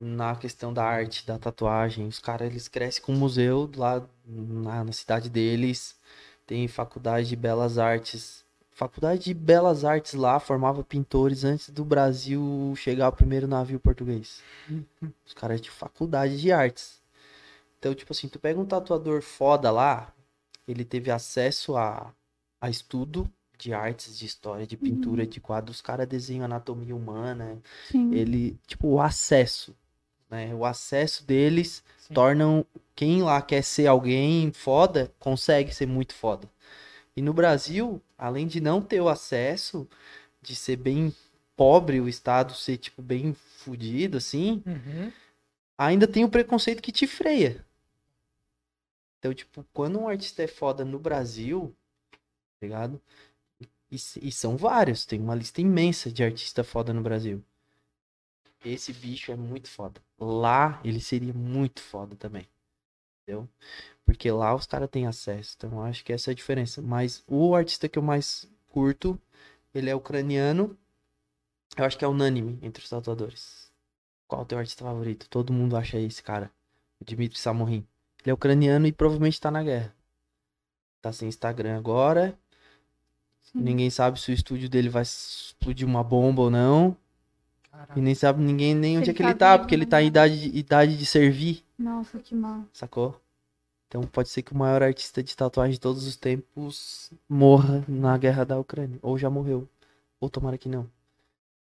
[0.00, 2.06] na questão da arte, da tatuagem.
[2.06, 5.96] Os caras, eles crescem com um museu lá na, na cidade deles.
[6.46, 8.41] Tem faculdade de belas artes
[8.72, 14.42] Faculdade de Belas Artes lá formava pintores antes do Brasil chegar ao primeiro navio português.
[15.26, 17.02] Os caras de faculdade de artes.
[17.78, 20.12] Então, tipo assim, tu pega um tatuador foda lá,
[20.66, 22.12] ele teve acesso a,
[22.60, 25.28] a estudo de artes, de história, de pintura, uhum.
[25.28, 25.76] de quadros.
[25.76, 27.58] Os caras desenham anatomia humana.
[27.88, 28.12] Sim.
[28.14, 29.74] Ele, tipo, o acesso.
[30.30, 30.54] Né?
[30.54, 32.14] O acesso deles Sim.
[32.14, 32.66] tornam
[32.96, 36.48] quem lá quer ser alguém foda, consegue ser muito foda.
[37.16, 39.88] E no Brasil, além de não ter o acesso,
[40.40, 41.12] de ser bem
[41.56, 45.12] pobre, o Estado ser, tipo, bem fudido, assim, uhum.
[45.76, 47.66] ainda tem o preconceito que te freia.
[49.18, 51.74] Então, tipo, quando um artista é foda no Brasil,
[52.12, 52.18] tá
[52.62, 53.02] ligado?
[53.90, 57.42] E, e são vários, tem uma lista imensa de artista foda no Brasil.
[58.64, 60.00] Esse bicho é muito foda.
[60.16, 62.46] Lá ele seria muito foda também.
[63.22, 63.48] Entendeu?
[64.04, 65.54] Porque lá os caras têm acesso.
[65.56, 66.82] Então eu acho que essa é a diferença.
[66.82, 69.18] Mas o artista que eu mais curto,
[69.74, 70.76] ele é ucraniano.
[71.76, 73.72] Eu acho que é unânime entre os tatuadores.
[74.26, 75.28] Qual o teu artista favorito?
[75.28, 76.50] Todo mundo acha esse cara.
[77.00, 77.86] O Dmitry Samorin.
[78.22, 79.94] Ele é ucraniano e provavelmente tá na guerra.
[81.00, 82.38] Tá sem Instagram agora.
[83.42, 83.60] Sim.
[83.60, 86.96] Ninguém sabe se o estúdio dele vai explodir uma bomba ou não.
[87.72, 87.98] Caraca.
[87.98, 90.08] E nem sabe ninguém nem onde é que ele tá, porque ele tá em né?
[90.08, 91.64] idade, idade de servir.
[91.78, 92.66] Nossa, que mal.
[92.72, 93.18] Sacou?
[93.88, 98.16] Então pode ser que o maior artista de tatuagem de todos os tempos morra na
[98.18, 98.98] guerra da Ucrânia.
[99.02, 99.66] Ou já morreu.
[100.20, 100.88] Ou tomara que não.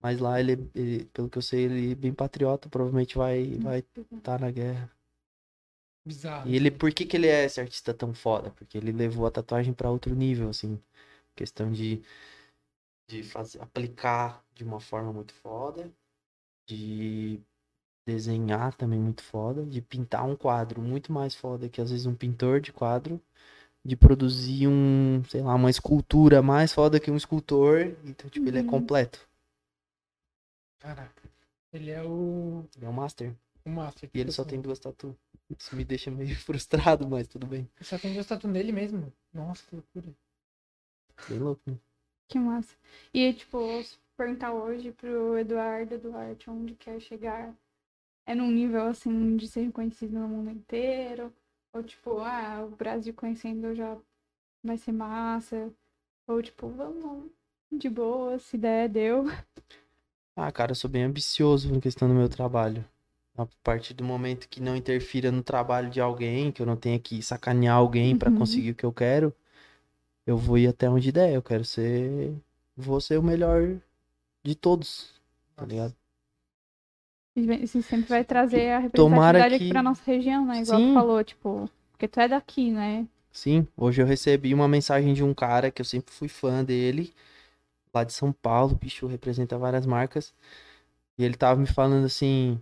[0.02, 3.80] Mas lá ele, ele pelo que eu sei, ele é bem patriota, provavelmente vai vai
[3.80, 4.92] estar tá na guerra.
[6.06, 6.50] Bizarro.
[6.50, 8.50] E ele, por que, que ele é esse artista tão foda?
[8.50, 10.78] Porque ele levou a tatuagem para outro nível, assim.
[11.36, 12.02] Questão de,
[13.08, 15.92] de fazer, aplicar de uma forma muito foda,
[16.68, 17.42] de
[18.06, 22.16] desenhar também muito foda, de pintar um quadro muito mais foda que às vezes um
[22.16, 23.22] pintor de quadro,
[23.84, 27.96] de produzir um, sei lá, uma escultura mais foda que um escultor.
[28.06, 28.48] Então, tipo, uhum.
[28.50, 28.68] ele é uhum.
[28.68, 29.28] completo.
[30.80, 31.24] Caraca.
[31.72, 32.66] Ele é o.
[32.76, 33.36] Ele é o Master.
[33.66, 34.10] O Master.
[34.14, 35.16] E ele só tem duas tatuas.
[35.58, 37.70] Isso me deixa meio frustrado, mas tudo bem.
[37.82, 39.12] Só tem duas tatuas nele mesmo.
[39.34, 40.16] Nossa, que loucura.
[41.30, 41.78] Bem louco, né?
[42.34, 42.76] Que massa.
[43.14, 43.60] E, tipo,
[44.18, 47.56] perguntar hoje pro Eduardo, Eduardo, onde quer chegar?
[48.26, 51.32] É num nível, assim, de ser reconhecido no mundo inteiro?
[51.72, 53.96] Ou, tipo, ah, o Brasil conhecendo já
[54.64, 55.72] vai ser massa?
[56.28, 57.30] Ou, tipo, vamos
[57.72, 59.26] de boa, se der, deu.
[60.36, 62.84] Ah, cara, eu sou bem ambicioso na questão do meu trabalho.
[63.38, 66.98] A partir do momento que não interfira no trabalho de alguém, que eu não tenha
[66.98, 68.40] que sacanear alguém para uhum.
[68.40, 69.32] conseguir o que eu quero,
[70.26, 71.34] eu vou ir até onde der.
[71.34, 72.34] Eu quero ser.
[72.76, 73.78] Vou ser o melhor
[74.44, 75.12] de todos.
[75.56, 75.96] Tá ligado?
[77.36, 79.64] Isso sempre vai trazer a representatividade que...
[79.64, 80.62] aqui pra nossa região, né?
[80.62, 80.88] Igual Sim.
[80.90, 83.08] tu falou, tipo, porque tu é daqui, né?
[83.32, 87.12] Sim, hoje eu recebi uma mensagem de um cara que eu sempre fui fã dele,
[87.92, 90.32] lá de São Paulo, bicho, representa várias marcas.
[91.18, 92.60] E ele tava me falando assim,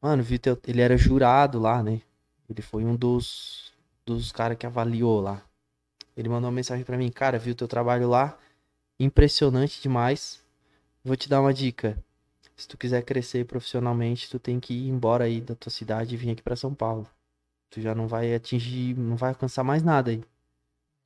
[0.00, 2.00] mano, Vitor, ele era jurado lá, né?
[2.48, 3.72] Ele foi um dos,
[4.06, 5.42] dos caras que avaliou lá.
[6.16, 8.38] Ele mandou uma mensagem para mim, cara, viu teu trabalho lá?
[8.98, 10.42] Impressionante demais.
[11.04, 11.98] Vou te dar uma dica.
[12.56, 16.16] Se tu quiser crescer profissionalmente, tu tem que ir embora aí da tua cidade e
[16.16, 17.08] vir aqui para São Paulo.
[17.68, 20.18] Tu já não vai atingir, não vai alcançar mais nada aí.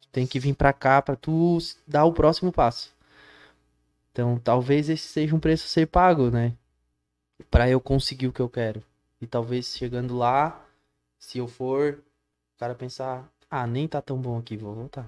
[0.00, 2.94] Tu tem que vir para cá para tu dar o próximo passo.
[4.12, 6.54] Então, talvez esse seja um preço a ser pago, né?
[7.50, 8.82] Para eu conseguir o que eu quero.
[9.20, 10.64] E talvez chegando lá,
[11.18, 12.02] se eu for,
[12.54, 15.06] o cara pensar, ah, nem tá tão bom aqui, vou voltar.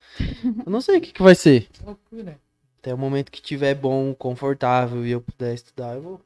[0.66, 1.68] Eu não sei o que, que vai ser.
[1.84, 2.38] Loucura.
[2.78, 6.20] Até o momento que tiver bom, confortável e eu puder estudar, eu vou.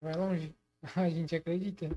[0.00, 0.54] Vai longe.
[0.94, 1.90] A gente acredita.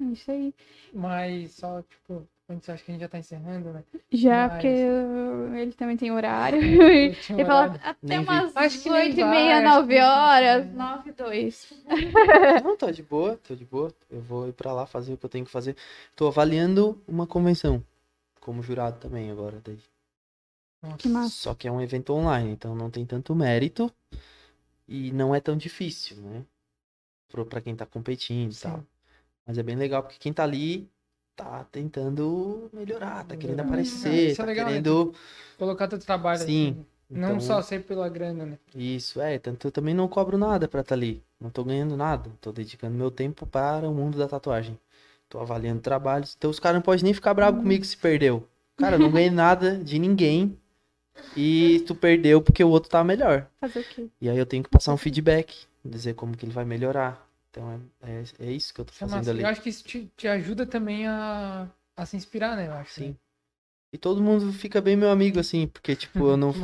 [0.00, 0.54] É isso aí.
[0.92, 3.82] Mas só, tipo, Antes acho que a gente já tá encerrando, né?
[4.08, 4.52] Já, Mas...
[4.52, 6.62] porque ele também tem horário.
[6.62, 7.14] ele
[7.44, 11.72] fala até umas oito e meia, nove horas, nove e dois.
[12.62, 13.92] Não, tô de boa, tô de boa.
[14.08, 15.76] Eu vou ir pra lá fazer o que eu tenho que fazer.
[16.14, 17.82] Tô avaliando uma convenção.
[18.40, 19.80] Como jurado também agora daí.
[20.98, 21.30] Que massa.
[21.30, 23.92] Só que é um evento online, então não tem tanto mérito.
[24.86, 26.44] E não é tão difícil, né?
[27.50, 28.84] Pra quem tá competindo e tal.
[29.44, 30.88] Mas é bem legal, porque quem tá ali
[31.36, 34.72] tá tentando melhorar, tá querendo aparecer, Isso é tá legal, né?
[34.72, 35.12] querendo...
[35.12, 35.18] Né?
[35.58, 36.44] Colocar teu trabalho Sim.
[36.44, 36.86] Assim.
[37.10, 37.34] Então...
[37.34, 38.58] Não só ser pela grana, né?
[38.74, 39.38] Isso, é.
[39.38, 41.22] Tanto eu também não cobro nada pra estar tá ali.
[41.40, 42.30] Não tô ganhando nada.
[42.40, 44.76] Tô dedicando meu tempo para o mundo da tatuagem.
[45.28, 46.34] Tô avaliando trabalhos.
[46.36, 47.62] Então os caras não podem nem ficar bravos hum.
[47.62, 48.46] comigo se perdeu.
[48.76, 50.58] Cara, eu não ganhei nada de ninguém.
[51.36, 53.46] E tu perdeu porque o outro tá melhor.
[53.60, 54.08] Fazer o quê?
[54.20, 55.66] E aí eu tenho que passar um feedback.
[55.84, 57.25] Dizer como que ele vai melhorar.
[57.56, 59.42] Então é, é, é isso que eu tô é fazendo ali.
[59.42, 61.66] Eu acho que isso te, te ajuda também a,
[61.96, 62.68] a se inspirar, né?
[62.68, 62.92] Eu acho.
[62.92, 63.08] Sim.
[63.08, 63.14] Né?
[63.94, 66.54] E todo mundo fica bem meu amigo, assim, porque, tipo, eu não,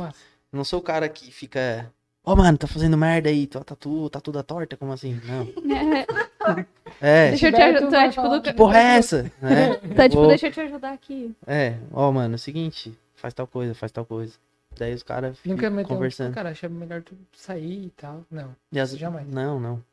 [0.51, 1.91] não sou o cara que fica.
[2.23, 5.19] Ó, oh, mano, tá fazendo merda aí, tua tatu, tá toda torta, como assim?
[5.25, 5.47] Não.
[7.01, 7.29] É.
[7.29, 8.41] Deixa eu te ajudar, tipo, do...
[8.41, 9.31] Que porra é essa?
[9.41, 9.75] É.
[9.95, 11.35] Tá, tipo, deixa eu te ajudar aqui.
[11.47, 14.33] É, ó, oh, mano, é o seguinte, faz tal coisa, faz tal coisa.
[14.77, 16.31] Daí os caras ficam conversando.
[16.31, 18.25] Um, cara, acha melhor tu sair e tal.
[18.29, 18.55] Não.
[18.71, 18.91] E as...
[18.97, 19.27] Jamais.
[19.27, 19.83] Não, não.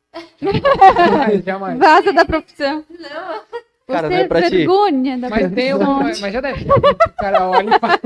[0.40, 1.78] Jamais, jamais.
[1.78, 2.84] Vaza da profissão.
[2.88, 3.42] Não.
[3.86, 5.20] Cara, Você não é pra vergonha ti.
[5.20, 6.64] da mas tem mas, mas já deve.
[6.64, 7.98] O cara olha e fala.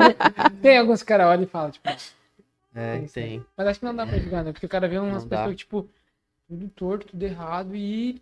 [0.62, 1.88] Tem alguns que cara olha e fala, tipo.
[2.74, 3.44] É, tem.
[3.56, 4.52] Mas acho que não dá pra julgar, né?
[4.52, 5.88] Porque o cara vê umas pessoas, tipo,
[6.48, 8.20] tudo torto, tudo errado e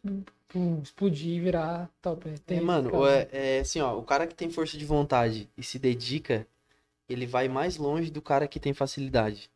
[0.48, 2.28] pum, explodir e virar top.
[2.28, 2.34] Né?
[2.44, 5.62] Tem é, mano, é, é, assim, ó, o cara que tem força de vontade e
[5.62, 6.46] se dedica,
[7.09, 9.50] ele vai mais longe do cara que tem facilidade.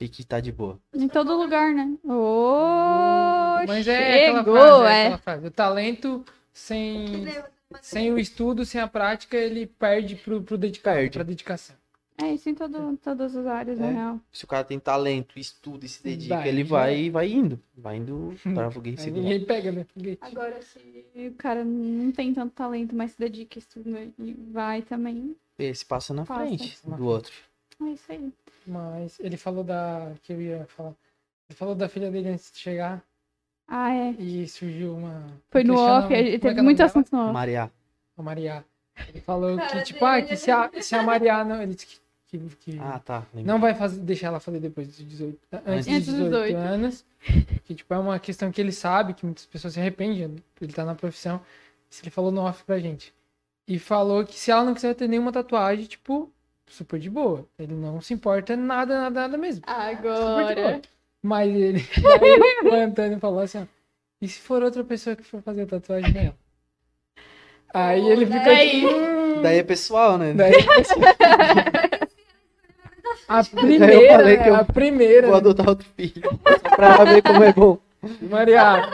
[0.00, 0.80] E que tá de boa.
[0.94, 1.94] Em todo lugar, né?
[2.04, 5.02] Oh, Mas é chegou, aquela frase, é, é.
[5.02, 5.46] Aquela frase.
[5.46, 6.24] O talento
[6.54, 7.26] sem,
[7.82, 11.10] sem o estudo, sem a prática, ele perde pro, pro dedicar, perde.
[11.10, 11.76] pra dedicação.
[12.16, 13.82] É isso em todo, todas as áreas, é.
[13.82, 14.20] na real.
[14.32, 17.60] Se o cara tem talento, estuda e se dedica, vai, ele vai, vai indo.
[17.76, 19.20] Vai indo para alguém seguir.
[19.20, 19.86] Ninguém pega, né?
[20.20, 20.80] Agora, se
[21.14, 25.36] o cara não tem tanto talento, mas se dedica, estuda e vai também.
[25.58, 26.46] Esse passa na passa.
[26.46, 27.32] frente do outro.
[27.80, 28.32] É isso aí.
[28.66, 30.12] Mas ele falou da.
[30.22, 30.94] que eu ia falar.
[31.48, 33.02] Ele falou da filha dele antes de chegar.
[33.66, 34.10] Ah, é.
[34.18, 35.26] E surgiu uma.
[35.50, 37.32] Foi no off, ele teve é muito assunto no off.
[37.32, 37.70] Maria.
[38.16, 38.64] A Maria.
[39.08, 41.62] Ele falou que, tipo, ah, que se a, se a Maria não.
[41.62, 42.00] Ele disse que
[42.30, 43.26] que, que ah, tá.
[43.34, 47.04] não vai fazer, deixar ela fazer depois dos 18, antes dos 18, 18 anos.
[47.64, 50.84] Que tipo, é uma questão que ele sabe, que muitas pessoas se arrependem, ele tá
[50.84, 51.40] na profissão.
[51.90, 53.12] Isso ele falou no off pra gente.
[53.66, 56.32] E falou que se ela não quiser ter nenhuma tatuagem, tipo,
[56.70, 57.46] super de boa.
[57.58, 59.62] Ele não se importa nada, nada, nada mesmo.
[59.66, 60.80] Agora.
[61.22, 61.84] Mas ele.
[62.64, 63.66] O Antônio falou assim, ó.
[64.22, 66.36] E se for outra pessoa que for fazer a tatuagem nela?
[67.72, 68.80] Aí ele ficou daí...
[68.80, 70.34] Tipo, daí é pessoal, né?
[70.34, 71.00] Daí é pessoal.
[73.28, 75.26] A primeira, eu falei que eu a primeira.
[75.28, 76.22] Vou adotar outro filho.
[76.22, 77.78] Só pra ver como é bom.
[78.22, 78.90] Maria.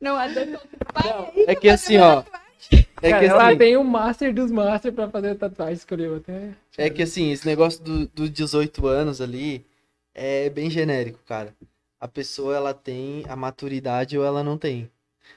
[0.00, 0.60] Não adotou
[0.92, 1.32] pai.
[1.48, 2.22] É que assim, ó.
[3.02, 6.54] É Cara, que ela assim, tem o master dos master pra fazer tatuagem, escolheu até.
[6.78, 9.64] É que assim, esse negócio dos do 18 anos ali
[10.14, 11.54] é bem genérico, cara.
[12.00, 14.90] A pessoa, ela tem a maturidade ou ela não tem.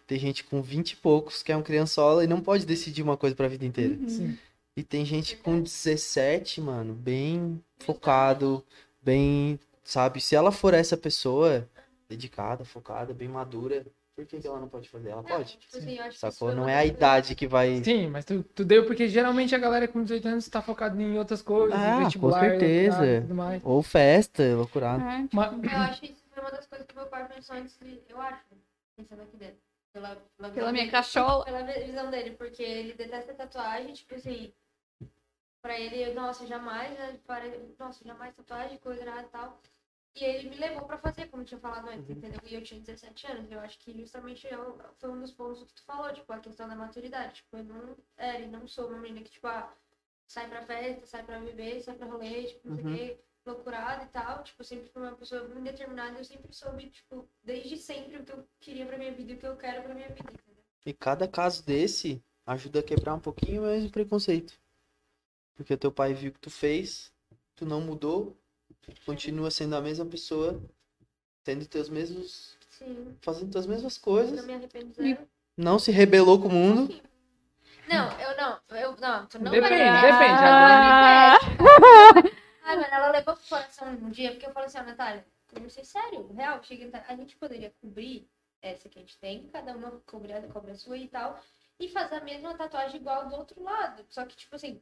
[0.05, 3.17] Tem gente com 20 e poucos que é um criançola e não pode decidir uma
[3.17, 3.95] coisa pra vida inteira.
[3.95, 4.35] Uhum.
[4.75, 8.63] E tem gente com 17, mano, bem focado,
[9.01, 10.21] bem, sabe?
[10.21, 11.67] Se ela for essa pessoa
[12.07, 13.85] dedicada, focada, bem madura,
[14.17, 15.09] por que, que ela não pode fazer?
[15.09, 15.57] Ela pode.
[15.57, 16.51] Tipo assim, Sacou?
[16.51, 17.83] Não é a idade que vai.
[17.83, 21.19] Sim, mas tu, tu deu porque geralmente a galera com 18 anos tá focada em
[21.19, 23.23] outras coisas, ah, com certeza.
[23.63, 25.03] Ou festa, loucurado.
[25.03, 25.53] É, mas...
[25.63, 28.01] Eu acho que isso foi uma das coisas que meu pai pensou antes de.
[28.09, 28.41] Eu acho,
[28.95, 29.57] pensando aqui dentro.
[29.93, 31.45] Pela, pela, pela minha cachola.
[31.45, 34.51] Pela visão dele, porque ele detesta tatuagem, tipo assim
[35.61, 37.19] pra ele, nossa, jamais, né,
[37.77, 39.59] nossa, jamais tatuagem, coisa nada e tal.
[40.19, 42.15] E ele me levou pra fazer, como eu tinha falado antes, uhum.
[42.15, 42.39] entendeu?
[42.43, 43.51] E eu tinha 17 anos.
[43.51, 46.39] Eu acho que justamente eu, é foi um dos pontos que tu falou, tipo, a
[46.39, 47.35] questão da maturidade.
[47.35, 49.71] Tipo, eu não, é, não sou uma menina que, tipo, ah,
[50.27, 52.95] sai pra festa, sai pra beber, sai pra rolê, tipo, não sei o uhum.
[52.95, 54.43] quê, loucurada e tal.
[54.43, 56.17] Tipo, sempre fui uma pessoa muito determinada.
[56.17, 59.37] Eu sempre soube, tipo, desde sempre o que eu queria pra minha vida e o
[59.37, 60.63] que eu quero pra minha vida, entendeu?
[60.83, 64.59] E cada caso desse ajuda a quebrar um pouquinho mais o preconceito.
[65.53, 67.11] Porque teu pai viu que tu fez,
[67.55, 68.37] tu não mudou,
[69.05, 70.61] continua sendo a mesma pessoa,
[71.43, 72.57] tendo teus mesmos.
[72.69, 73.17] Sim.
[73.21, 74.37] fazendo tuas mesmas coisas.
[74.37, 75.27] Não me arrependo zero.
[75.57, 77.01] Não se rebelou com o mundo.
[77.87, 78.59] Não, eu não.
[78.69, 80.01] Eu não, tu não depende, vai.
[80.01, 81.37] Depende, ah,
[82.63, 85.83] Ai, mano, ela levou pro coração um dia, porque eu falei assim, ó, Natália, comecei
[85.85, 88.29] sério, real, chega, a gente poderia cobrir
[88.61, 91.39] essa que a gente tem, cada uma cobrir a cobra sua e tal,
[91.79, 94.05] e fazer a mesma tatuagem igual do outro lado.
[94.09, 94.81] Só que, tipo assim,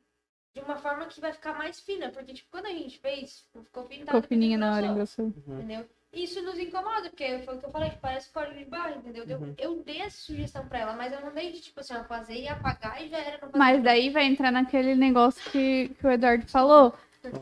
[0.56, 3.84] de uma forma que vai ficar mais fina, porque, tipo, quando a gente fez, ficou
[3.84, 4.06] pintado.
[4.06, 5.26] Ficou fininha na hora, engrossou.
[5.26, 5.60] Uhum.
[5.60, 5.86] Entendeu?
[6.14, 9.26] Isso nos incomoda, porque foi o que eu falei, parece código de barra, entendeu?
[9.28, 9.54] Eu, uhum.
[9.58, 12.40] eu dei essa sugestão pra ela, mas eu não dei de, tipo assim, ó, fazer
[12.40, 13.40] e apagar e já era.
[13.54, 16.94] mas daí vai entrar naquele negócio que, que o Eduardo falou,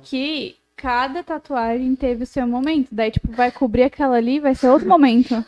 [0.02, 2.88] que cada tatuagem teve o seu momento.
[2.92, 5.46] Daí, tipo, vai cobrir aquela ali, vai ser outro momento.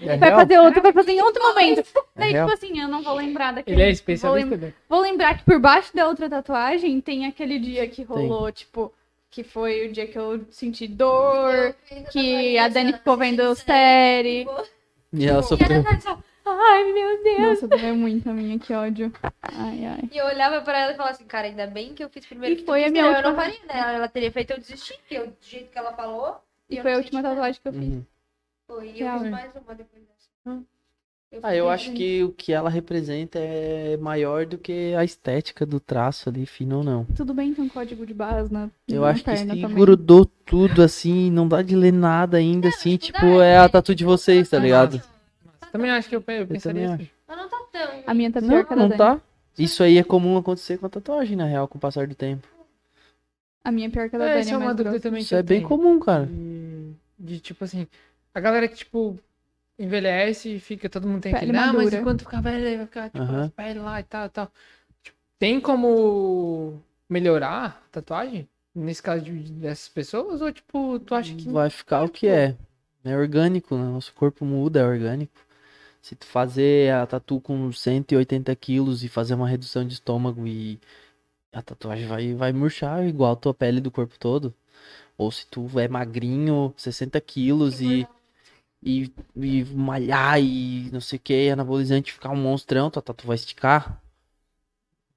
[0.00, 0.40] É vai real?
[0.40, 1.80] fazer outro, vai fazer em outro momento.
[1.80, 1.84] É
[2.14, 2.48] Daí, real?
[2.48, 3.76] tipo assim, eu não vou lembrar daquele.
[3.76, 4.74] Ele é especialista, vou, lem...
[4.88, 8.52] vou lembrar que por baixo da outra tatuagem tem aquele dia que rolou, tem.
[8.52, 8.92] tipo,
[9.30, 11.74] que foi o dia que eu senti dor,
[12.10, 14.46] que a Dani ficou vendo série.
[15.12, 15.82] E ela sofreu.
[16.48, 17.38] Ai, meu Deus.
[17.40, 19.12] Nossa, doeu muito a minha, que ódio.
[19.42, 20.08] Ai, ai.
[20.12, 22.54] E eu olhava pra ela e falava assim, cara, ainda bem que eu fiz primeiro
[22.54, 23.20] e que foi a minha última...
[23.20, 23.94] Eu não faria, né?
[23.96, 26.36] Ela teria feito eu desistir, que eu, do jeito que ela falou.
[26.70, 27.82] E, e foi a última tatuagem que eu fiz.
[27.82, 28.04] Uhum.
[28.66, 30.28] Foi, e eu fiz mais uma depois dessa.
[30.46, 30.64] Hum.
[31.42, 35.78] Ah, eu acho que o que ela representa é maior do que a estética do
[35.78, 37.04] traço ali, fino ou não.
[37.16, 39.44] Tudo bem tem um código de barras na Eu na acho que se
[39.74, 44.04] grudou tudo assim, não dá de ler nada ainda, assim, tipo, é a tatu de
[44.04, 45.02] vocês, tá ligado?
[45.72, 47.08] Também acho que eu, pe- eu pensaria assim.
[47.28, 48.02] Mas não tá tão.
[48.06, 49.20] A minha tá pior Não, que a da não tá.
[49.58, 52.46] Isso aí é comum acontecer com a tatuagem, na real, com o passar do tempo.
[53.64, 54.50] A minha é pior que a da É, Dani.
[54.50, 55.68] É é uma mais dúvida também Isso é bem tenho.
[55.68, 56.26] comum, cara.
[56.26, 57.86] De, de, tipo assim,
[58.36, 59.18] a galera que, tipo,
[59.78, 63.08] envelhece e fica, todo mundo tem Pele aquele, ah, mas enquanto ficar velho, vai ficar,
[63.08, 63.44] tipo, Aham.
[63.44, 64.52] as peles lá e tal, e tal.
[65.02, 68.46] Tipo, tem como melhorar a tatuagem?
[68.74, 70.42] Nesse caso de, dessas pessoas?
[70.42, 71.48] Ou, tipo, tu acha que...
[71.48, 72.54] Vai ficar o que é.
[73.02, 73.84] É orgânico, né?
[73.84, 75.32] Nosso corpo muda, é orgânico.
[76.02, 80.78] Se tu fazer a tatu com 180 quilos e fazer uma redução de estômago e
[81.50, 84.52] a tatuagem vai, vai murchar igual a tua pele do corpo todo.
[85.16, 88.06] Ou se tu é magrinho, 60 quilos e,
[88.86, 93.34] e, e malhar e não sei o que, anabolizante ficar um monstrão, tua tatu vai
[93.34, 94.00] esticar.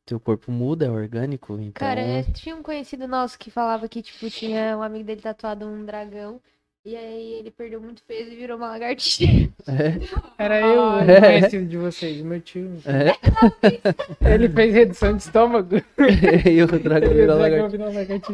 [0.07, 1.71] Teu corpo muda, é orgânico, então...
[1.87, 5.67] Cara, é, tinha um conhecido nosso que falava que, tipo, tinha um amigo dele tatuado
[5.67, 6.41] um dragão.
[6.83, 9.25] E aí ele perdeu muito peso e virou uma lagartixa.
[9.67, 11.39] É, Era eu, o É.
[11.39, 12.71] conhecido de vocês, meu tio.
[12.85, 13.13] é.
[14.33, 15.75] Ele fez redução de estômago.
[16.49, 17.13] e o dragão
[17.69, 18.33] virou lagartixa.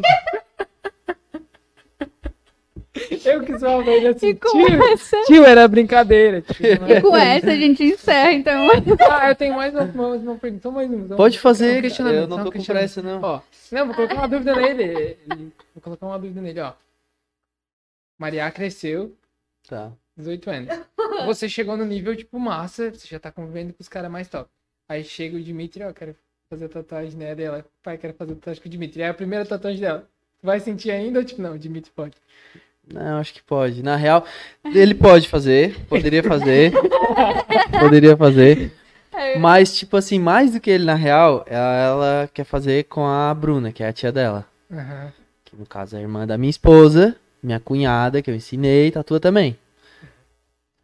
[3.24, 6.40] Eu que zoava ele assim, E com tio, essa, tio, era brincadeira.
[6.42, 8.68] Tio, e com essa a gente encerra, então.
[9.10, 11.16] Ah, eu tenho mais uma, uma, uma pergunta, só mais uma.
[11.16, 13.20] Pode fazer, questionamento, eu não tô com pressa, não.
[13.22, 13.40] Ó,
[13.72, 14.82] não, vou colocar uma dúvida nele.
[14.82, 16.72] Ele- Vou colocar uma dúvida nele, ó.
[18.18, 19.14] Maria cresceu,
[19.68, 19.92] Tá.
[20.16, 20.68] 18 anos.
[21.26, 24.48] Você chegou no nível, tipo, massa, você já tá convivendo com os caras mais top.
[24.88, 26.16] Aí chega o Dimitri, ó, quero
[26.48, 27.64] fazer tatuagem né, dela.
[27.82, 29.02] Pai, quero fazer tatuagem com o Dimitri.
[29.02, 30.08] É a primeira tatuagem dela.
[30.42, 32.16] Vai sentir ainda ou tipo, não, o Dimitri pode?
[32.92, 33.82] Não, acho que pode.
[33.82, 34.24] Na real,
[34.64, 36.72] ele pode fazer, poderia fazer,
[37.80, 38.72] poderia fazer.
[39.40, 43.32] Mas, tipo assim, mais do que ele, na real, ela, ela quer fazer com a
[43.34, 44.46] Bruna, que é a tia dela.
[44.70, 45.12] Aham.
[45.44, 49.18] Que no caso é a irmã da minha esposa, minha cunhada, que eu ensinei, tatua
[49.18, 49.58] também.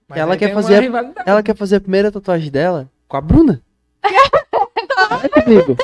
[0.08, 1.12] Mas Ela quer fazer a-.
[1.26, 3.60] Ela quer fazer a primeira tatuagem dela com a Bruna.
[4.02, 5.76] É comigo.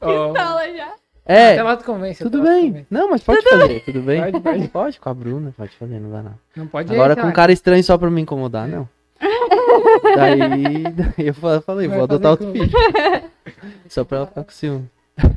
[0.00, 0.92] Ó, Fala já.
[1.26, 2.22] Até É, lá tu convence.
[2.22, 2.66] tudo até bem.
[2.68, 2.86] convence.
[2.88, 4.20] Não, mas pode fazer, tudo bem.
[4.22, 4.68] Pode, pode.
[4.72, 6.38] Pode, com a Bruna, pode fazer, não dá nada.
[6.56, 8.88] Não pode Agora sei com um cara estranho só pra me incomodar, não.
[10.16, 12.70] daí, daí eu fa- falei, Vai vou adotar outro filho.
[13.88, 14.90] Só pra ela ficar com ciúme.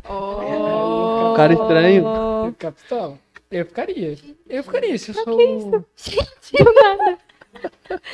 [0.09, 1.33] Oh.
[1.35, 2.03] Cara estranho.
[2.75, 3.17] Pistola.
[3.49, 4.15] Eu ficaria.
[4.47, 5.85] Eu ficaria, se eu sou.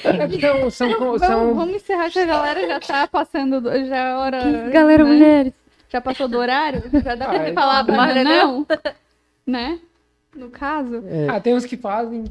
[0.04, 3.86] É porque são, são, Vamos, são, vamos encerrar que a galera já tá passando, do-
[3.86, 4.70] já é hora.
[4.72, 5.10] Galera, né?
[5.12, 5.54] mulheres.
[5.96, 6.84] Já passou do horário?
[7.04, 8.68] Já dá pra então, banda mas não?
[9.48, 9.80] Né?
[10.36, 11.04] No caso.
[11.08, 12.26] É, Ah, tem uns que fazem.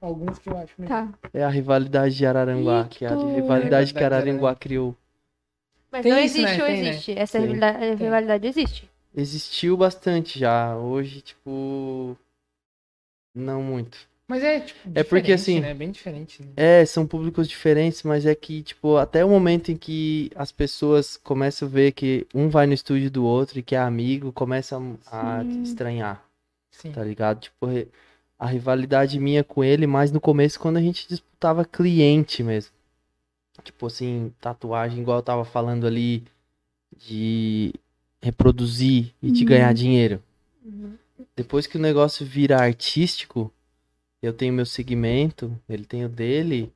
[0.00, 0.94] Alguns que eu acho mesmo.
[0.94, 1.08] Tá.
[1.34, 4.94] é a rivalidade de Araranguá, Ih, que é a rivalidade que Araranguá criou.
[5.90, 6.62] Mas Tem não isso, existe né?
[6.62, 6.88] ou Tem, né?
[6.90, 7.18] existe?
[7.18, 7.46] Essa Tem.
[7.48, 8.90] rivalidade, rivalidade existe.
[9.16, 12.16] Existiu bastante já, hoje, tipo.
[13.34, 13.98] Não muito.
[14.28, 15.72] Mas é, tipo, É porque, assim, Né?
[15.72, 16.42] Bem diferente.
[16.42, 16.48] Né?
[16.54, 21.16] É, são públicos diferentes, mas é que, tipo, até o momento em que as pessoas
[21.16, 24.98] começam a ver que um vai no estúdio do outro e que é amigo, começam
[25.06, 25.62] a Sim.
[25.62, 26.22] estranhar,
[26.70, 26.92] Sim.
[26.92, 27.40] tá ligado?
[27.40, 27.66] Tipo,
[28.38, 32.72] a rivalidade minha com ele, mais no começo, quando a gente disputava cliente mesmo.
[33.64, 36.22] Tipo assim, tatuagem, igual eu tava falando ali,
[36.96, 37.72] de
[38.20, 39.48] reproduzir e de Uhum.
[39.48, 40.22] ganhar dinheiro.
[40.64, 40.94] Uhum.
[41.34, 43.50] Depois que o negócio vira artístico,
[44.22, 46.72] eu tenho meu segmento, ele tem o dele,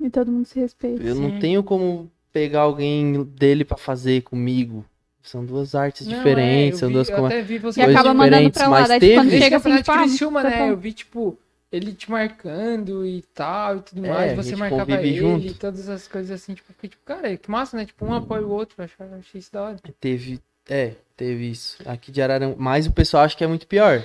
[0.00, 1.02] E todo mundo se respeita.
[1.02, 1.38] eu não Sim.
[1.38, 4.84] tenho como pegar alguém dele pra fazer comigo.
[5.22, 7.32] São duas artes Não, diferentes, é, eu são vi- duas eu coisas.
[7.38, 8.78] até vi você E Coisas acaba mandando diferentes, pra lá.
[8.80, 10.70] mas Daí teve- quando chega assim, tipo, de Criciúma, tá né?
[10.70, 11.38] Eu vi, tipo,
[11.70, 14.36] ele te marcando e tal e tudo É, mais.
[14.36, 15.46] Você marcava ele junto.
[15.46, 16.54] e todas as coisas assim.
[16.54, 17.84] Tipo, fiquei, tipo, cara, que massa, né?
[17.84, 18.82] Tipo, um apoia o outro.
[18.82, 19.76] Achei, achei isso da hora.
[20.00, 21.76] Teve, é, teve isso.
[21.84, 24.02] Aqui de Araranguá, mas o pessoal acha que é muito pior.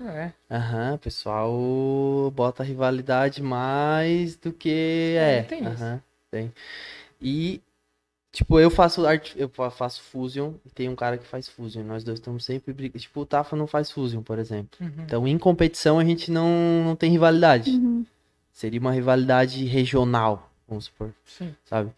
[0.00, 0.30] É.
[0.50, 5.38] Aham, o pessoal bota rivalidade mais do que é.
[5.38, 5.82] É, tem isso.
[5.82, 6.52] Aham, tem.
[7.20, 7.60] E,
[8.30, 11.82] tipo, eu faço arte, eu fa- faço Fusion e tem um cara que faz Fusion.
[11.82, 12.98] Nós dois estamos sempre brigando.
[13.00, 14.78] Tipo, o Tafa não faz Fusion, por exemplo.
[14.80, 15.04] Uhum.
[15.04, 17.70] Então, em competição, a gente não, não tem rivalidade.
[17.70, 18.04] Uhum.
[18.52, 21.54] Seria uma rivalidade regional, vamos supor, Sim.
[21.64, 21.90] sabe?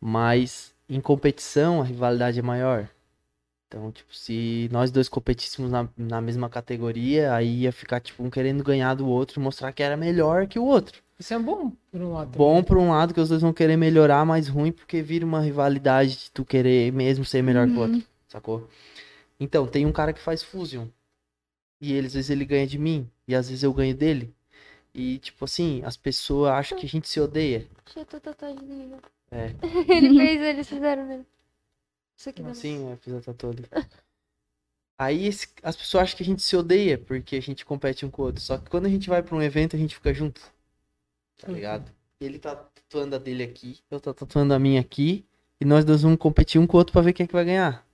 [0.00, 2.88] Mas em competição, a rivalidade é maior.
[3.68, 8.30] Então, tipo, se nós dois competíssemos na, na mesma categoria, aí ia ficar, tipo, um
[8.30, 11.02] querendo ganhar do outro e mostrar que era melhor que o outro.
[11.18, 12.38] Isso é bom por um lado.
[12.38, 12.64] Bom também.
[12.64, 16.16] por um lado, que os dois vão querer melhorar, mas ruim porque vira uma rivalidade
[16.16, 18.66] de tu querer mesmo ser melhor que o outro, sacou?
[19.38, 20.86] Então, tem um cara que faz Fusion.
[21.78, 24.34] E ele, às vezes ele ganha de mim, e às vezes eu ganho dele.
[24.94, 27.68] E, tipo assim, as pessoas acham que a gente se odeia.
[27.94, 28.98] A tua tatuagem né?
[29.30, 29.54] É.
[29.94, 31.26] Ele fez, eles fizeram nele.
[32.18, 32.52] Isso aqui não.
[32.54, 33.64] Sim, eu fiz a tatu ali.
[34.98, 38.10] Aí esse- as pessoas acham que a gente se odeia porque a gente compete um
[38.10, 38.40] com o outro.
[38.42, 40.40] Só que quando a gente vai pra um evento, a gente fica junto.
[41.40, 41.90] Tá ligado?
[42.20, 45.24] Ele tá tatuando a dele aqui, eu tô tatuando a minha aqui.
[45.60, 47.44] E nós dois vamos competir um com o outro pra ver quem é que vai
[47.44, 47.86] ganhar.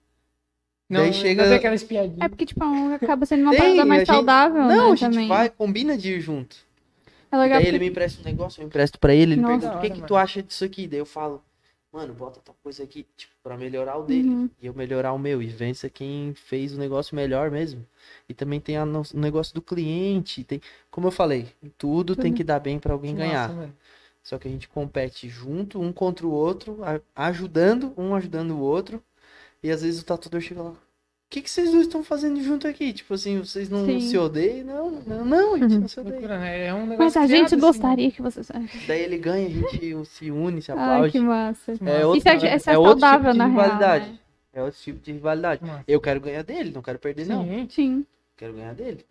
[0.88, 2.24] Não, Daí não chega- tem aquela espiadinha.
[2.24, 2.62] É porque, tipo,
[2.94, 5.28] acaba sendo uma Tem, parada a mais gente- saudável, Não, né, a gente também.
[5.28, 6.56] vai, combina de ir junto.
[7.32, 7.84] É legal Daí ele porque...
[7.84, 9.32] me empresta um negócio, eu empresto pra ele.
[9.32, 9.52] Ele Nossa.
[9.60, 10.06] pergunta, o que, hora, que mano.
[10.06, 10.86] tu acha disso aqui?
[10.86, 11.42] Daí eu falo,
[11.94, 14.28] mano, bota tal coisa aqui, tipo, pra melhorar o dele.
[14.28, 14.50] Uhum.
[14.60, 15.40] E eu melhorar o meu.
[15.42, 17.86] E vença quem fez o negócio melhor mesmo.
[18.28, 20.44] E também tem a no- o negócio do cliente.
[20.44, 20.60] Tem,
[20.90, 21.48] como eu falei,
[21.78, 22.36] tudo tem Tudo.
[22.38, 23.48] que dar bem pra alguém Que ganhar.
[23.54, 23.76] mano.
[24.22, 26.78] Só que a gente compete junto, um contra o outro,
[27.14, 29.02] ajudando, um ajudando o outro.
[29.62, 30.74] E às vezes o tatuador chega lá.
[31.34, 32.92] O que, que vocês dois estão fazendo junto aqui?
[32.92, 34.00] Tipo assim, vocês não Sim.
[34.00, 34.64] se odeiam?
[34.64, 36.28] Não, não, não, a gente não se odeia.
[36.28, 36.66] Né?
[36.66, 38.48] É um negócio Mas a criado, gente assim, gostaria que vocês...
[38.86, 41.10] Daí ele ganha, a gente se une, se Ai, aplaude.
[41.10, 41.72] que massa.
[41.80, 42.02] né?
[42.02, 44.10] É outro, Isso é, isso é é outro tipo de na real, rivalidade.
[44.12, 44.18] né?
[44.52, 45.64] É outro tipo de rivalidade.
[45.64, 45.84] Massa.
[45.88, 47.42] Eu quero ganhar dele, não quero perder, não.
[47.44, 47.68] Sim.
[47.68, 48.06] Sim.
[48.36, 49.04] Quero ganhar dele.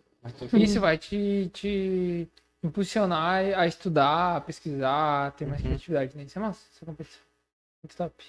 [0.54, 2.26] Isso vai te, te
[2.62, 5.66] impulsionar a estudar, a pesquisar, a ter mais Uhum.
[5.66, 6.22] criatividade, né?
[6.22, 7.20] Isso é massa, essa competição.
[7.82, 8.24] Muito top.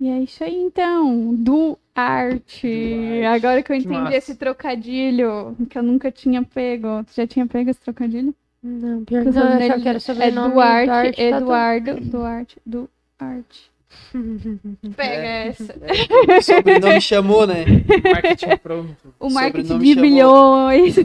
[0.00, 1.34] E é isso aí, então.
[1.34, 2.66] Do arte.
[2.66, 3.24] Do arte.
[3.26, 4.16] Agora que eu Que entendi massa.
[4.16, 7.04] esse trocadilho, que eu nunca tinha pego.
[7.04, 8.34] Tu já tinha pego esse trocadilho?
[8.62, 11.22] Não, pior Que que o não, eu só quero é sobrenome do Duarte, Arte.
[11.22, 13.70] Eduardo, Duarte, Duarte.
[14.96, 15.48] Pega É.
[15.48, 15.74] essa.
[16.38, 17.64] O sobrenome chamou, né?
[18.12, 19.14] Marketing pronto.
[19.18, 20.02] O marketing de chamou.
[20.02, 20.96] bilhões.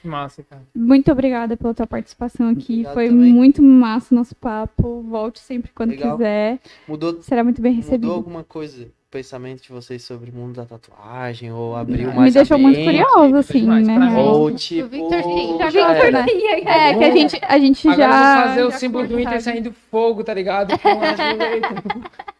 [0.00, 0.62] Que massa, cara.
[0.74, 2.72] Muito obrigada pela tua participação aqui.
[2.72, 3.32] Obrigado Foi também.
[3.32, 5.02] muito massa o nosso papo.
[5.02, 6.16] Volte sempre quando Legal.
[6.16, 6.58] quiser.
[6.88, 8.12] Mudou, Será muito bem mudou recebido.
[8.12, 11.52] alguma coisa, o pensamento de vocês sobre o mundo da tatuagem?
[11.52, 12.86] Ou abriu Me mais Me deixou a muito mente?
[13.04, 14.20] curiosa, assim, né?
[14.22, 14.88] Ou O tipo...
[14.88, 16.10] Victor sim, já Victor, era.
[16.12, 16.26] né?
[16.70, 18.34] É, que a gente, a gente Agora já.
[18.38, 20.78] vou fazer o já símbolo do Inter saindo fogo, tá ligado?
[20.78, 21.18] Com as...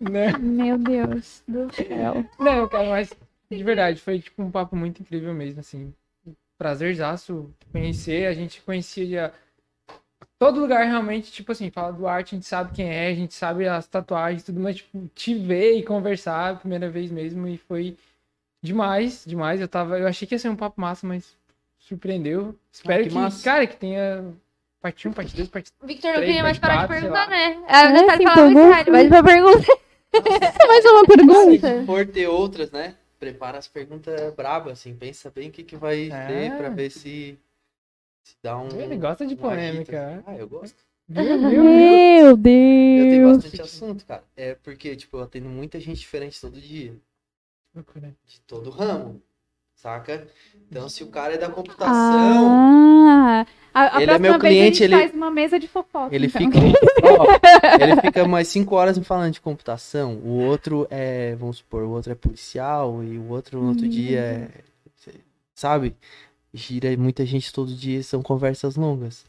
[0.00, 0.32] né?
[0.40, 2.24] Meu Deus do céu.
[2.38, 3.12] Não, cara, mas
[3.50, 5.92] de verdade, foi tipo um papo muito incrível mesmo, assim.
[6.56, 9.32] Prazerzaço conhecer, a gente conhecia
[10.38, 13.34] todo lugar realmente, tipo assim, fala do arte, a gente sabe quem é, a gente
[13.34, 17.56] sabe as tatuagens tudo, mas tipo, te ver e conversar a primeira vez mesmo e
[17.56, 17.96] foi
[18.62, 19.60] demais, demais.
[19.60, 21.36] Eu tava, eu achei que ia ser um papo massa, mas
[21.78, 22.54] surpreendeu.
[22.72, 23.44] Espero que que, massa.
[23.44, 24.24] cara, que tenha
[24.80, 27.64] parte 1, parte 2, parte Victor não queria mais parar de perguntar, né?
[27.66, 28.74] A É, sim, falava pergunta.
[28.74, 29.52] sério, mas uma pergunta.
[30.68, 31.80] Mais uma pergunta?
[31.80, 32.94] Se for ter outras, né?
[33.30, 34.94] Prepara as perguntas brabas, assim.
[34.94, 36.26] Pensa bem o que, que vai É.
[36.26, 37.38] ter pra ver se,
[38.22, 38.68] se dá um...
[38.80, 40.08] Ele gosta de um polêmica.
[40.08, 40.24] agito, assim.
[40.26, 40.76] Ah, eu gosto.
[41.08, 41.64] Viu, viu, viu?
[41.64, 43.36] Meu Eu tenho Deus.
[43.36, 44.24] bastante assunto, cara.
[44.36, 46.94] É porque, tipo, eu atendo muita gente diferente todo dia.
[48.26, 49.22] De todo ramo.
[49.74, 50.26] Saca?
[50.70, 52.93] Então, se o cara é da computação, Ah,
[53.74, 56.14] a, a Ele é meu cliente, ele- faz uma mesa de fofoca.
[56.14, 56.40] ele então.
[56.40, 56.58] fica.
[57.84, 60.14] Ele fica mais 5 horas me falando de computação.
[60.24, 63.88] O outro é, vamos supor, o outro é policial e o outro no outro Hum.
[63.88, 64.48] dia é.
[65.54, 65.94] Sabe?
[66.52, 69.24] Gira muita gente todo dia, são conversas longas.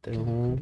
[0.00, 0.58] Então.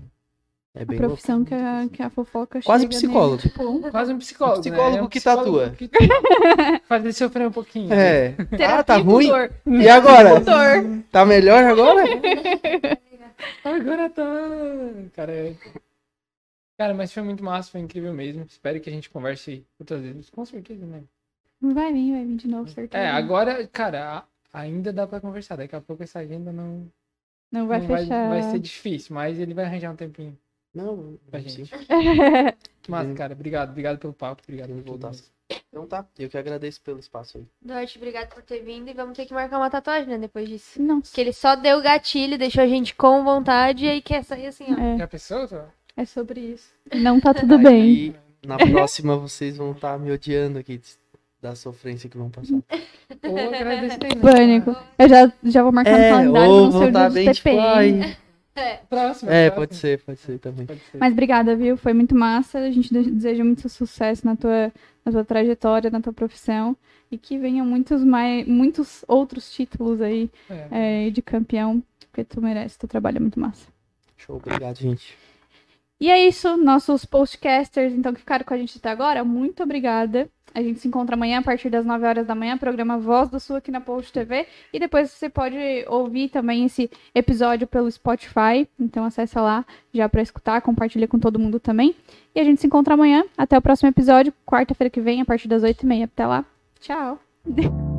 [0.78, 1.14] É A bem louco.
[1.14, 3.36] profissão que a, que a fofoca Quase chega psicólogo.
[3.36, 4.60] nele, tipo, Quase um psicólogo.
[4.60, 4.98] Psicólogo né?
[4.98, 5.70] É um que psicólogo tatua.
[5.70, 5.88] que
[6.86, 7.92] Faz ele sofrer um pouquinho.
[7.94, 8.34] É.
[8.38, 8.56] Ah, tá
[8.96, 9.26] terapia ruim?
[9.28, 9.52] dor.
[9.66, 10.38] E agora?
[10.40, 11.02] Dor.
[11.10, 12.02] Tá melhor agora?
[13.64, 14.24] Agora tá.
[15.14, 15.54] Cara, é...
[16.78, 18.44] Cara, mas foi muito massa, foi incrível mesmo.
[18.48, 20.30] Espero que a gente converse outras vezes.
[20.30, 21.02] Com certeza, né?
[21.60, 23.02] Vai vir, vai vir de novo, certeza.
[23.02, 24.24] É, agora, cara, a-
[24.60, 25.56] ainda dá pra conversar.
[25.56, 26.86] Daqui a pouco essa agenda não,
[27.50, 28.28] Não vai não vai, fechar.
[28.28, 30.36] vai ser difícil, mas ele vai arranjar um tempinho
[30.76, 31.48] Não, pra sim.
[31.48, 31.72] gente.
[32.88, 35.08] Mas, cara, obrigado, obrigado pelo papo, obrigado por voltar.
[35.08, 35.24] mesmo.
[35.70, 36.04] Então tá.
[36.18, 37.44] Eu que agradeço pelo espaço aí.
[37.62, 40.18] Duarte, obrigado por ter vindo e vamos ter que marcar uma tatuagem, né?
[40.18, 40.80] Depois disso.
[40.82, 44.46] Não, Que ele só deu gatilho, deixou a gente com vontade e aí quer sair
[44.46, 44.78] assim, ó.
[44.78, 45.48] é, Já pensou?
[45.48, 45.56] Tô?
[45.96, 46.68] é sobre isso.
[46.94, 47.80] Não tá tudo bem.
[47.82, 48.16] Aí,
[48.46, 50.80] na próxima, vocês vão estar me odiando aqui
[51.40, 52.54] da sofrência que vão passar.
[53.24, 54.20] Ou agradecer, né?
[54.20, 54.76] Pânico.
[54.98, 57.24] Eu já, já vou marcar no É, calendário ou no vão seu estar dia bem
[57.30, 57.50] de tipo.
[58.56, 58.80] Ai.
[58.88, 59.30] Próximo.
[59.30, 59.54] É, próximo.
[59.54, 60.66] pode ser, pode ser também.
[60.66, 60.98] Pode ser.
[60.98, 61.76] Mas obrigada, viu?
[61.76, 62.58] Foi muito massa.
[62.58, 64.72] A gente de- deseja muito sucesso na tua,
[65.04, 66.76] na tua trajetória, na tua profissão.
[67.10, 71.06] E que venham muitos, mais, muitos outros títulos aí É.
[71.06, 71.82] é, de campeão.
[72.10, 73.68] Porque tu merece, teu trabalho é muito massa.
[74.16, 75.16] Show, obrigado, gente.
[76.00, 80.28] E é isso, nossos postcasters, então, que ficaram com a gente até agora, muito obrigada.
[80.56, 83.38] A gente se encontra amanhã a partir das 9 horas da manhã, programa Voz do
[83.38, 84.46] Sul aqui na Post TV.
[84.72, 85.54] E depois você pode
[85.86, 88.66] ouvir também esse episódio pelo Spotify.
[88.80, 91.94] Então acessa lá já para escutar, compartilha com todo mundo também.
[92.34, 93.22] E a gente se encontra amanhã.
[93.36, 96.04] Até o próximo episódio, quarta-feira que vem, a partir das 8h30.
[96.04, 96.42] Até lá.
[96.80, 97.20] Tchau.